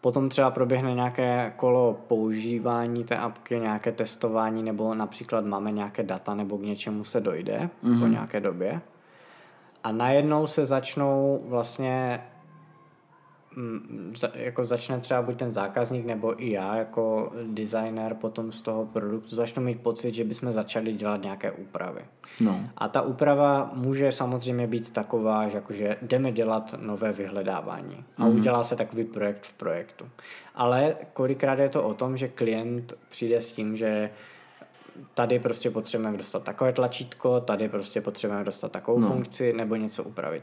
[0.00, 6.34] Potom třeba proběhne nějaké kolo používání té apky, nějaké testování, nebo například máme nějaké data,
[6.34, 7.98] nebo k něčemu se dojde mm-hmm.
[7.98, 8.10] po mhm.
[8.10, 8.80] nějaké době
[9.84, 12.20] a najednou se začnou vlastně
[13.56, 18.86] mm, jako začne třeba buď ten zákazník nebo i já jako designer potom z toho
[18.86, 22.00] produktu začnu mít pocit, že bychom začali dělat nějaké úpravy.
[22.40, 22.60] No.
[22.76, 28.36] A ta úprava může samozřejmě být taková, že jakože jdeme dělat nové vyhledávání a mm.
[28.36, 30.08] udělá se takový projekt v projektu.
[30.54, 34.10] Ale kolikrát je to o tom, že klient přijde s tím, že
[35.14, 39.08] tady prostě potřebujeme dostat takové tlačítko, tady prostě potřebujeme dostat takovou no.
[39.08, 40.42] funkci nebo něco upravit.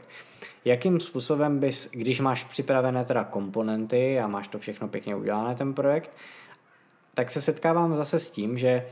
[0.64, 5.74] Jakým způsobem bys, když máš připravené teda komponenty a máš to všechno pěkně udělané, ten
[5.74, 6.10] projekt,
[7.14, 8.86] tak se setkávám zase s tím, že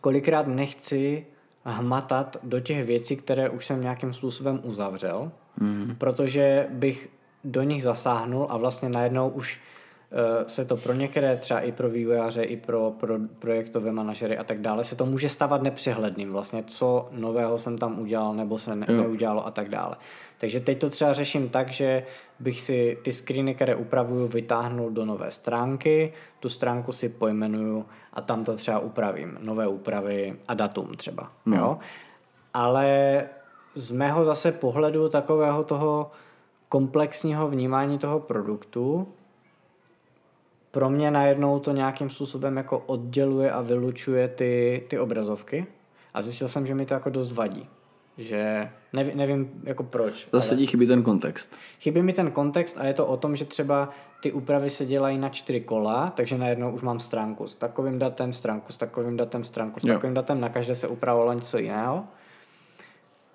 [0.00, 1.26] kolikrát nechci
[1.64, 5.94] hmatat do těch věcí, které už jsem nějakým způsobem uzavřel, mm.
[5.98, 7.08] protože bych
[7.44, 9.60] do nich zasáhnul a vlastně najednou už
[10.46, 14.60] se to pro některé, třeba i pro vývojáře, i pro, pro projektové manažery a tak
[14.60, 16.32] dále, se to může stávat nepřehledným.
[16.32, 19.96] Vlastně, co nového jsem tam udělal nebo se ne, neudělalo a tak dále.
[20.38, 22.02] Takže teď to třeba řeším tak, že
[22.40, 28.20] bych si ty screeny, které upravuju, vytáhnul do nové stránky, tu stránku si pojmenuju a
[28.20, 29.38] tam to třeba upravím.
[29.40, 31.32] Nové úpravy a datum třeba.
[31.46, 31.56] No.
[31.56, 31.78] Jo?
[32.54, 33.22] Ale
[33.74, 36.10] z mého zase pohledu takového toho
[36.68, 39.08] komplexního vnímání toho produktu,
[40.76, 45.66] pro mě najednou to nějakým způsobem jako odděluje a vylučuje ty, ty obrazovky
[46.14, 47.68] a zjistil jsem, že mi to jako dost vadí.
[48.18, 50.28] Že nevím, nevím jako proč.
[50.32, 50.58] Zase ale...
[50.58, 51.56] ti chybí ten kontext.
[51.80, 53.90] Chybí mi ten kontext a je to o tom, že třeba
[54.22, 58.32] ty úpravy se dělají na čtyři kola, takže najednou už mám stránku s takovým datem,
[58.32, 59.94] stránku s takovým datem, stránku s jo.
[59.94, 62.04] takovým datem, na každé se upravovalo něco jiného.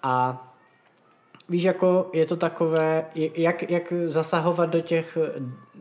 [0.04, 0.48] A
[1.52, 5.18] víš, jako je to takové, jak, jak zasahovat do těch,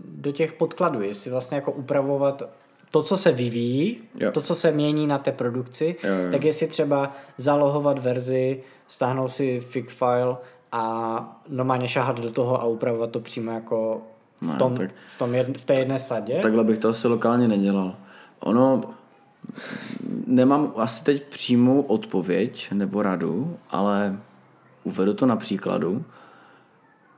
[0.04, 2.42] do těch podkladů, jestli vlastně jako upravovat
[2.90, 4.32] to, co se vyvíjí, jo.
[4.32, 6.30] to, co se mění na té produkci, jo, jo.
[6.30, 10.36] tak jestli třeba zalohovat verzi, stáhnout si fig file
[10.72, 14.02] a normálně šahat do toho a upravovat to přímo jako
[14.42, 16.38] v, Ne, tom, tak- v, tom jed, v té jedné sadě.
[16.42, 17.96] Takhle bych to asi lokálně nedělal.
[18.40, 18.80] Ono,
[20.26, 24.18] nemám asi teď přímou odpověď nebo radu, ale
[24.90, 26.04] uvedu to na příkladu,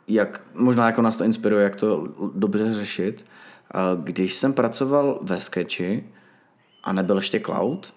[0.09, 3.25] jak, možná jako nás to inspiruje, jak to dobře řešit.
[3.97, 6.05] Když jsem pracoval ve Sketchi
[6.85, 7.95] a nebyl ještě cloud,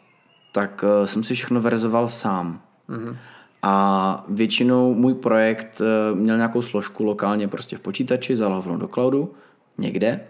[0.52, 2.62] tak eh, jsem si všechno verzoval sám.
[2.90, 3.18] Mm-hmm.
[3.62, 9.34] A většinou můj projekt eh, měl nějakou složku lokálně prostě v počítači, založenou do cloudu,
[9.78, 10.28] někde,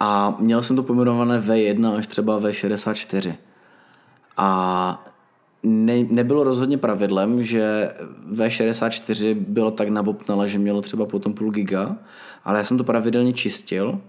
[0.00, 3.34] a měl jsem to pojmenované V1 až třeba V64.
[4.36, 5.04] A
[5.64, 7.94] ne, nebylo rozhodně pravidlem, že
[8.32, 11.96] V64 bylo tak nabopnalé, že mělo třeba potom půl giga,
[12.44, 14.00] ale já jsem to pravidelně čistil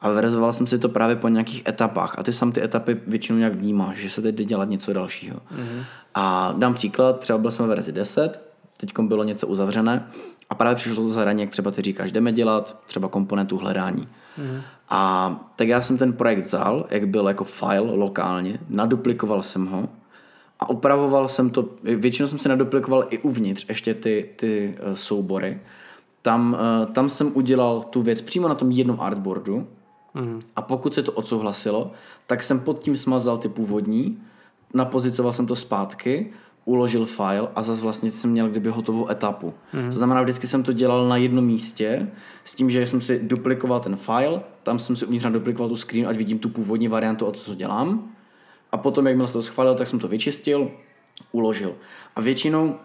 [0.00, 3.38] a verzoval jsem si to právě po nějakých etapách a ty sam ty etapy většinou
[3.38, 5.36] nějak vnímáš, že se teď jde dělat něco dalšího.
[5.36, 5.84] Mm-hmm.
[6.14, 8.40] A dám příklad, třeba byl jsem ve verzi 10,
[8.76, 10.06] teď bylo něco uzavřené
[10.50, 14.08] a právě přišlo to zadání, jak třeba ty říkáš, jdeme dělat třeba komponentu hledání.
[14.38, 14.60] Mm-hmm.
[14.88, 19.88] A tak já jsem ten projekt vzal, jak byl jako file lokálně, naduplikoval jsem ho
[20.62, 25.60] a upravoval jsem to, většinou jsem se naduplikoval i uvnitř ještě ty, ty eh, soubory.
[26.22, 29.66] Tam, eh, tam jsem udělal tu věc přímo na tom jednom artboardu
[30.14, 30.40] Mhm.
[30.56, 31.90] a pokud se to odsouhlasilo,
[32.26, 34.18] tak jsem pod tím smazal ty původní,
[34.74, 36.32] napozicoval jsem to zpátky,
[36.64, 39.54] uložil file a zase vlastně jsem měl kdyby hotovou etapu.
[39.72, 39.90] Mm.
[39.90, 42.08] To znamená, vždycky jsem to dělal na jednom místě
[42.44, 46.08] s tím, že jsem si duplikoval ten file, tam jsem si uvnitř duplikoval tu screen,
[46.08, 48.12] ať vidím tu původní variantu o to, co dělám.
[48.72, 50.70] A potom, jak jsem to schválil, tak jsem to vyčistil,
[51.32, 51.74] uložil.
[52.16, 52.76] A většinou,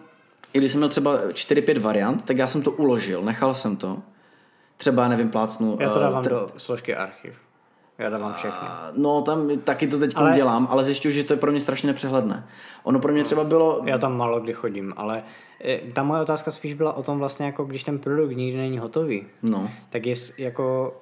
[0.52, 3.98] i když jsem měl třeba 4-5 variant, tak já jsem to uložil, nechal jsem to.
[4.76, 5.76] Třeba, nevím, plácnu...
[5.80, 7.38] Já to eh, dávám te- do složky archiv.
[7.98, 8.68] Já dávám všechny.
[8.96, 10.36] No, tam taky to teď Ale- ale...
[10.36, 12.46] dělám, ale zjišťuju, že to je pro mě strašně nepřehledné.
[12.82, 13.80] Ono pro mě třeba bylo...
[13.84, 15.22] Já tam málo kdy chodím, ale
[15.64, 18.78] eh, ta moje otázka spíš byla o tom vlastně, jako když ten produkt nikdy není
[18.78, 20.96] hotový, No, tak je s- jako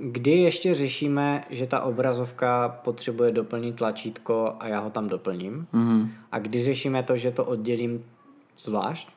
[0.00, 6.10] kdy ještě řešíme, že ta obrazovka potřebuje doplnit tlačítko a já ho tam doplním mhm.
[6.32, 8.04] a kdy řešíme to, že to oddělím
[8.58, 9.08] zvlášť?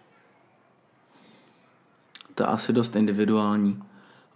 [2.35, 3.83] to je asi dost individuální.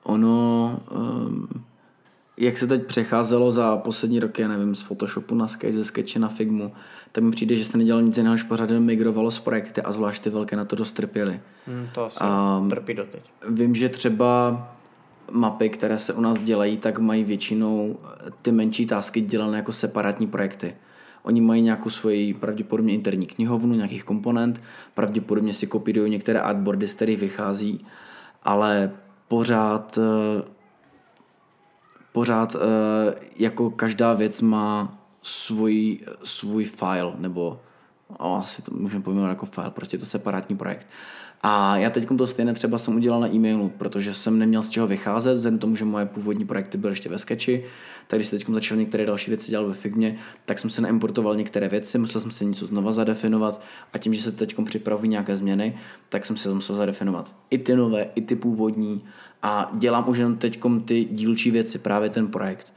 [0.04, 1.48] Ono, um,
[2.38, 6.20] jak se teď přecházelo za poslední roky, já nevím, z Photoshopu na Sketch, ze Sketche
[6.20, 6.72] na Figmu,
[7.12, 10.24] tak mi přijde, že se nedělalo nic jiného, než pořád migrovalo z projekty a zvlášť
[10.24, 11.40] ty velké na to dost trpěly.
[11.68, 12.20] Hmm, to asi
[12.60, 13.22] Um, trpí doteď.
[13.50, 14.68] Vím, že třeba
[15.32, 18.00] mapy, které se u nás dělají, tak mají většinou
[18.42, 20.76] ty menší tásky dělané jako separátní projekty.
[21.24, 24.62] Oni mají nějakou svoji pravděpodobně interní knihovnu, nějakých komponent,
[24.94, 27.86] pravděpodobně si kopírují některé artboardy, z kterých vychází,
[28.44, 28.92] ale
[29.28, 30.44] pořád eh,
[32.12, 37.60] pořád eh, jako každá věc má svůj, svůj file, nebo
[38.18, 40.88] o, asi to můžeme pojmenovat jako file, prostě je to separátní projekt.
[41.42, 44.88] A já teď to stejné třeba jsem udělal na e-mailu, protože jsem neměl z čeho
[44.88, 47.66] vycházet, vzhledem tomu, že moje původní projekty byly ještě ve Sketchi,
[48.08, 51.36] tak když se teď začal některé další věci dělat ve Figmě, tak jsem se naimportoval
[51.36, 53.62] některé věci, musel jsem si něco znova zadefinovat
[53.94, 55.78] a tím, že se teď připravují nějaké změny,
[56.10, 59.04] tak jsem si musel zadefinovat i ty nové, i ty původní
[59.42, 62.74] a dělám už jenom teď ty dílčí věci, právě ten projekt.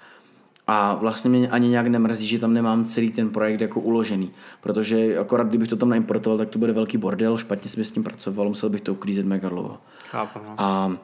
[0.66, 4.30] A vlastně mě ani nějak nemrzí, že tam nemám celý ten projekt jako uložený,
[4.60, 8.05] protože akorát kdybych to tam naimportoval, tak to bude velký bordel, špatně jsem s tím
[8.05, 9.78] pracoval, musel bych to uklízet mega dlouho.
[10.10, 10.55] Chápu, no.
[10.59, 10.97] A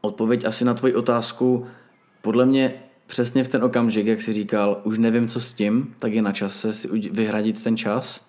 [0.00, 1.66] odpověď asi na tvoji otázku,
[2.22, 2.74] podle mě
[3.06, 6.32] přesně v ten okamžik, jak jsi říkal, už nevím, co s tím, tak je na
[6.32, 8.20] čase si vyhradit ten čas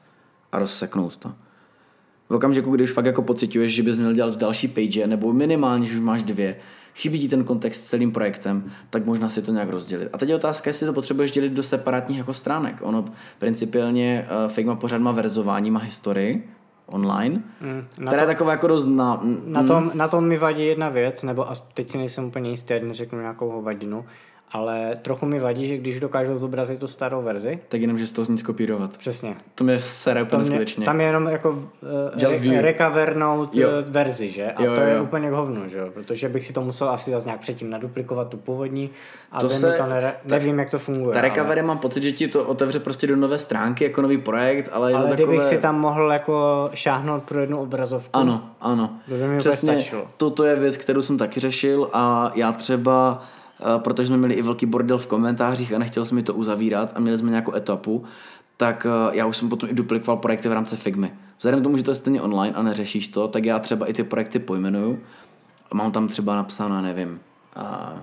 [0.51, 1.33] a rozseknout to.
[2.29, 5.95] V okamžiku, když fakt jako pociťuješ, že bys měl dělat další page, nebo minimálně, že
[5.95, 6.59] už máš dvě,
[6.97, 10.09] chybí ti ten kontext s celým projektem, tak možná si to nějak rozdělit.
[10.13, 12.75] A teď je otázka, jestli to potřebuješ dělit do separátních jako stránek.
[12.81, 13.05] Ono
[13.39, 16.49] principiálně uh, Figma pořád má verzování, má historii
[16.85, 20.89] online, Mm, která je taková jako dost na, Na tom, na tom mi vadí jedna
[20.89, 24.05] věc, nebo as, teď si nejsem úplně jistý, neřeknu nějakou hovadinu,
[24.51, 28.11] ale trochu mi vadí, že když dokážou zobrazit tu starou verzi, tak jenom, že z
[28.11, 28.97] toho nic kopírovat.
[28.97, 29.35] přesně.
[29.55, 30.85] To mě sere To úplně skutečně.
[30.85, 31.61] tam je jenom jako uh,
[32.53, 33.69] re, recovernout Jo.
[33.69, 33.75] jo.
[33.89, 34.51] verzi, že?
[34.51, 35.03] A Jo, to jo, je jo.
[35.03, 35.89] úplně k hovnu, že jo?
[35.93, 38.89] Protože bych si to musel asi zase nějak předtím naduplikovat tu původní
[39.31, 41.13] a To to se- to nere, nevím, jak to funguje.
[41.13, 44.17] Ta ale- recovery mám pocit, že ti to otevře prostě do nové stránky jako nový
[44.17, 45.55] projekt, ale je Ale to kdybych takové...
[45.55, 48.09] si tam mohl jako šáhnout pro jednu obrazovku.
[48.13, 48.89] Ano, ano.
[49.09, 50.07] To by mi Přesně, stačilo.
[50.17, 53.36] toto je věc, kterou jsem taky řešil a já třeba, eh,
[53.77, 56.99] protože jsme měli i velký bordel v komentářích a nechtěl jsem mi to uzavírat a
[56.99, 58.03] měli jsme nějakou etapu,
[58.57, 61.13] tak eh, já už jsem potom i duplikoval projekty v rámci Figmy.
[61.37, 63.93] Vzhledem k tomu, že to je stejně online a neřešíš to, tak já třeba i
[63.93, 64.99] ty projekty pojmenuju.
[65.73, 67.19] Mám tam třeba napsáno, nevím,
[67.55, 67.97] a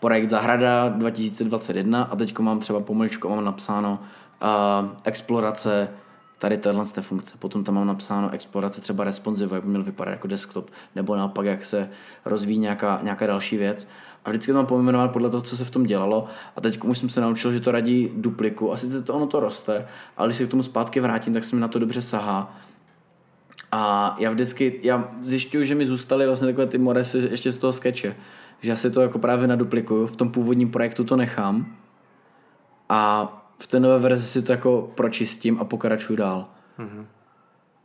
[0.00, 3.98] projekt Zahrada 2021 a teď mám třeba pomlčku, mám napsáno
[4.40, 5.88] a explorace
[6.38, 7.34] tady tahle té funkce.
[7.38, 11.46] Potom tam mám napsáno explorace třeba responsive, jak by měl vypadat jako desktop, nebo naopak,
[11.46, 11.90] jak se
[12.24, 13.88] rozvíjí nějaká, nějaká další věc.
[14.26, 16.26] A vždycky to mám pojmenovat podle toho, co se v tom dělalo.
[16.56, 18.72] A teď už jsem se naučil, že to radí dupliku.
[18.72, 19.86] A sice to ono to roste,
[20.16, 22.56] ale když se k tomu zpátky vrátím, tak se mi na to dobře sahá.
[23.72, 27.72] A já vždycky, já zjišťuju, že mi zůstaly vlastně takové ty moresy ještě z toho
[27.72, 28.16] skeče.
[28.60, 31.76] Že já si to jako právě naduplikuju, v tom původním projektu to nechám
[32.88, 36.48] a v té nové verzi si to jako pročistím a pokračuju dál.
[36.78, 37.04] Mm-hmm.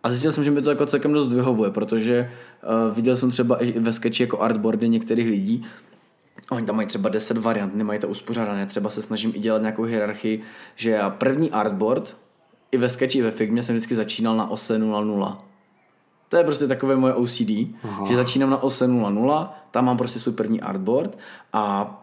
[0.04, 2.32] A zjistil jsem, že mi to jako celkem dost vyhovuje, protože
[2.88, 5.66] uh, viděl jsem třeba i ve sketchi jako artboardy některých lidí,
[6.52, 8.66] Oni tam mají třeba 10 variant, nemají to uspořádané.
[8.66, 10.42] Třeba se snažím i dělat nějakou hierarchii,
[10.76, 12.18] že já první artboard
[12.72, 15.38] i ve sketchi, i ve Figmě jsem vždycky začínal na ose 0.0.
[16.30, 17.52] To je prostě takové moje OCD,
[17.84, 18.06] Aha.
[18.08, 21.18] že začínám na ose 0.0, tam mám prostě svůj první artboard
[21.54, 21.98] a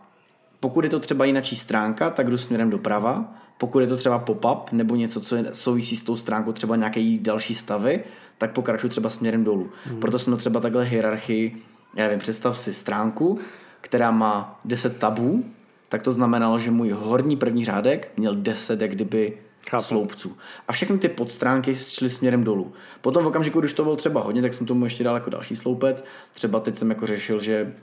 [0.60, 3.34] pokud je to třeba jináčí stránka, tak jdu směrem doprava.
[3.58, 7.16] Pokud je to třeba pop-up nebo něco, co je, souvisí s tou stránkou, třeba nějaké
[7.20, 8.04] další stavy,
[8.38, 9.70] tak pokračuji třeba směrem dolů.
[9.84, 10.00] Hmm.
[10.00, 11.56] Proto jsme třeba takhle hierarchii,
[11.94, 13.38] já nevím, představ si stránku,
[13.80, 15.44] která má 10 tabů,
[15.88, 19.38] tak to znamenalo, že můj horní první řádek měl 10 jak kdyby
[19.70, 19.84] Chápu.
[19.84, 20.36] sloupců.
[20.68, 22.72] A všechny ty podstránky šly směrem dolů.
[23.00, 25.56] Potom v okamžiku, když to bylo třeba hodně, tak jsem tomu ještě dal jako další
[25.56, 26.04] sloupec.
[26.34, 27.74] Třeba teď jsem jako řešil, že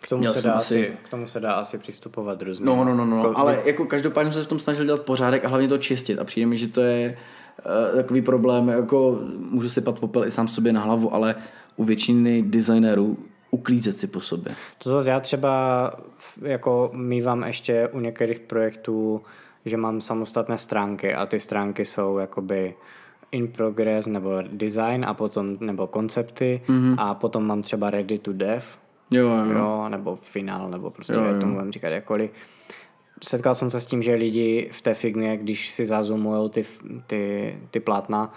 [0.00, 2.66] k tomu, se dá asi, asi, k tomu se dá asi přistupovat různě.
[2.66, 5.44] No, no, no, no, jako, ale jako každopádně jsem se v tom snažil dělat pořádek
[5.44, 7.16] a hlavně to čistit a přijde mi, že to je
[7.90, 11.34] uh, takový problém, jako můžu sypat popel i sám sobě na hlavu, ale
[11.76, 13.18] u většiny designérů
[13.50, 14.54] uklízet si po sobě.
[14.78, 15.92] To zase já třeba
[16.42, 19.22] jako mývám ještě u některých projektů,
[19.64, 22.74] že mám samostatné stránky a ty stránky jsou jakoby
[23.32, 26.94] in progress nebo design a potom nebo koncepty mm-hmm.
[26.98, 28.78] a potom mám třeba ready to dev
[29.10, 29.58] jo, jo.
[29.58, 31.40] jo nebo finál nebo prostě jo, jo.
[31.40, 32.30] tomu můžeme říkat jakkoliv.
[33.24, 36.64] Setkal jsem se s tím, že lidi v té figmě, když si zazumujou ty,
[37.06, 38.32] ty, ty plátna,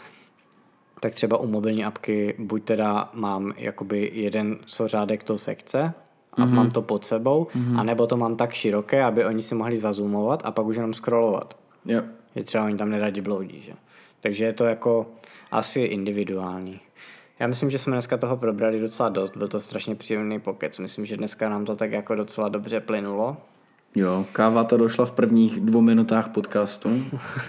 [1.03, 5.93] tak třeba u mobilní apky buď teda mám jakoby jeden co řádek to sekce
[6.33, 6.53] a mm-hmm.
[6.53, 7.79] mám to pod sebou, mm-hmm.
[7.79, 11.57] anebo to mám tak široké, aby oni si mohli zazumovat a pak už jenom scrollovat.
[11.85, 12.05] Yep.
[12.35, 13.73] Že třeba oni tam neradi bloudí, že?
[14.21, 15.05] Takže je to jako
[15.51, 16.79] asi individuální.
[17.39, 20.79] Já myslím, že jsme dneska toho probrali docela dost, byl to strašně příjemný pokec.
[20.79, 23.37] Myslím, že dneska nám to tak jako docela dobře plynulo.
[23.95, 26.89] Jo, káva to došla v prvních dvou minutách podcastu.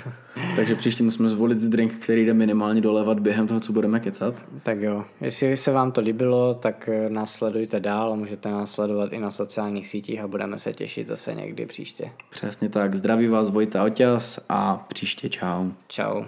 [0.57, 4.35] takže příště musíme zvolit drink, který jde minimálně dolevat během toho, co budeme kecat.
[4.63, 9.13] Tak jo, jestli se vám to líbilo, tak eh, nás sledujte dál, můžete nás sledovat
[9.13, 12.11] i na sociálních sítích a budeme se těšit zase někdy příště.
[12.31, 15.71] Přesně tak, zdraví vás Vojta Oťas a příště čau.
[15.89, 16.25] Čau.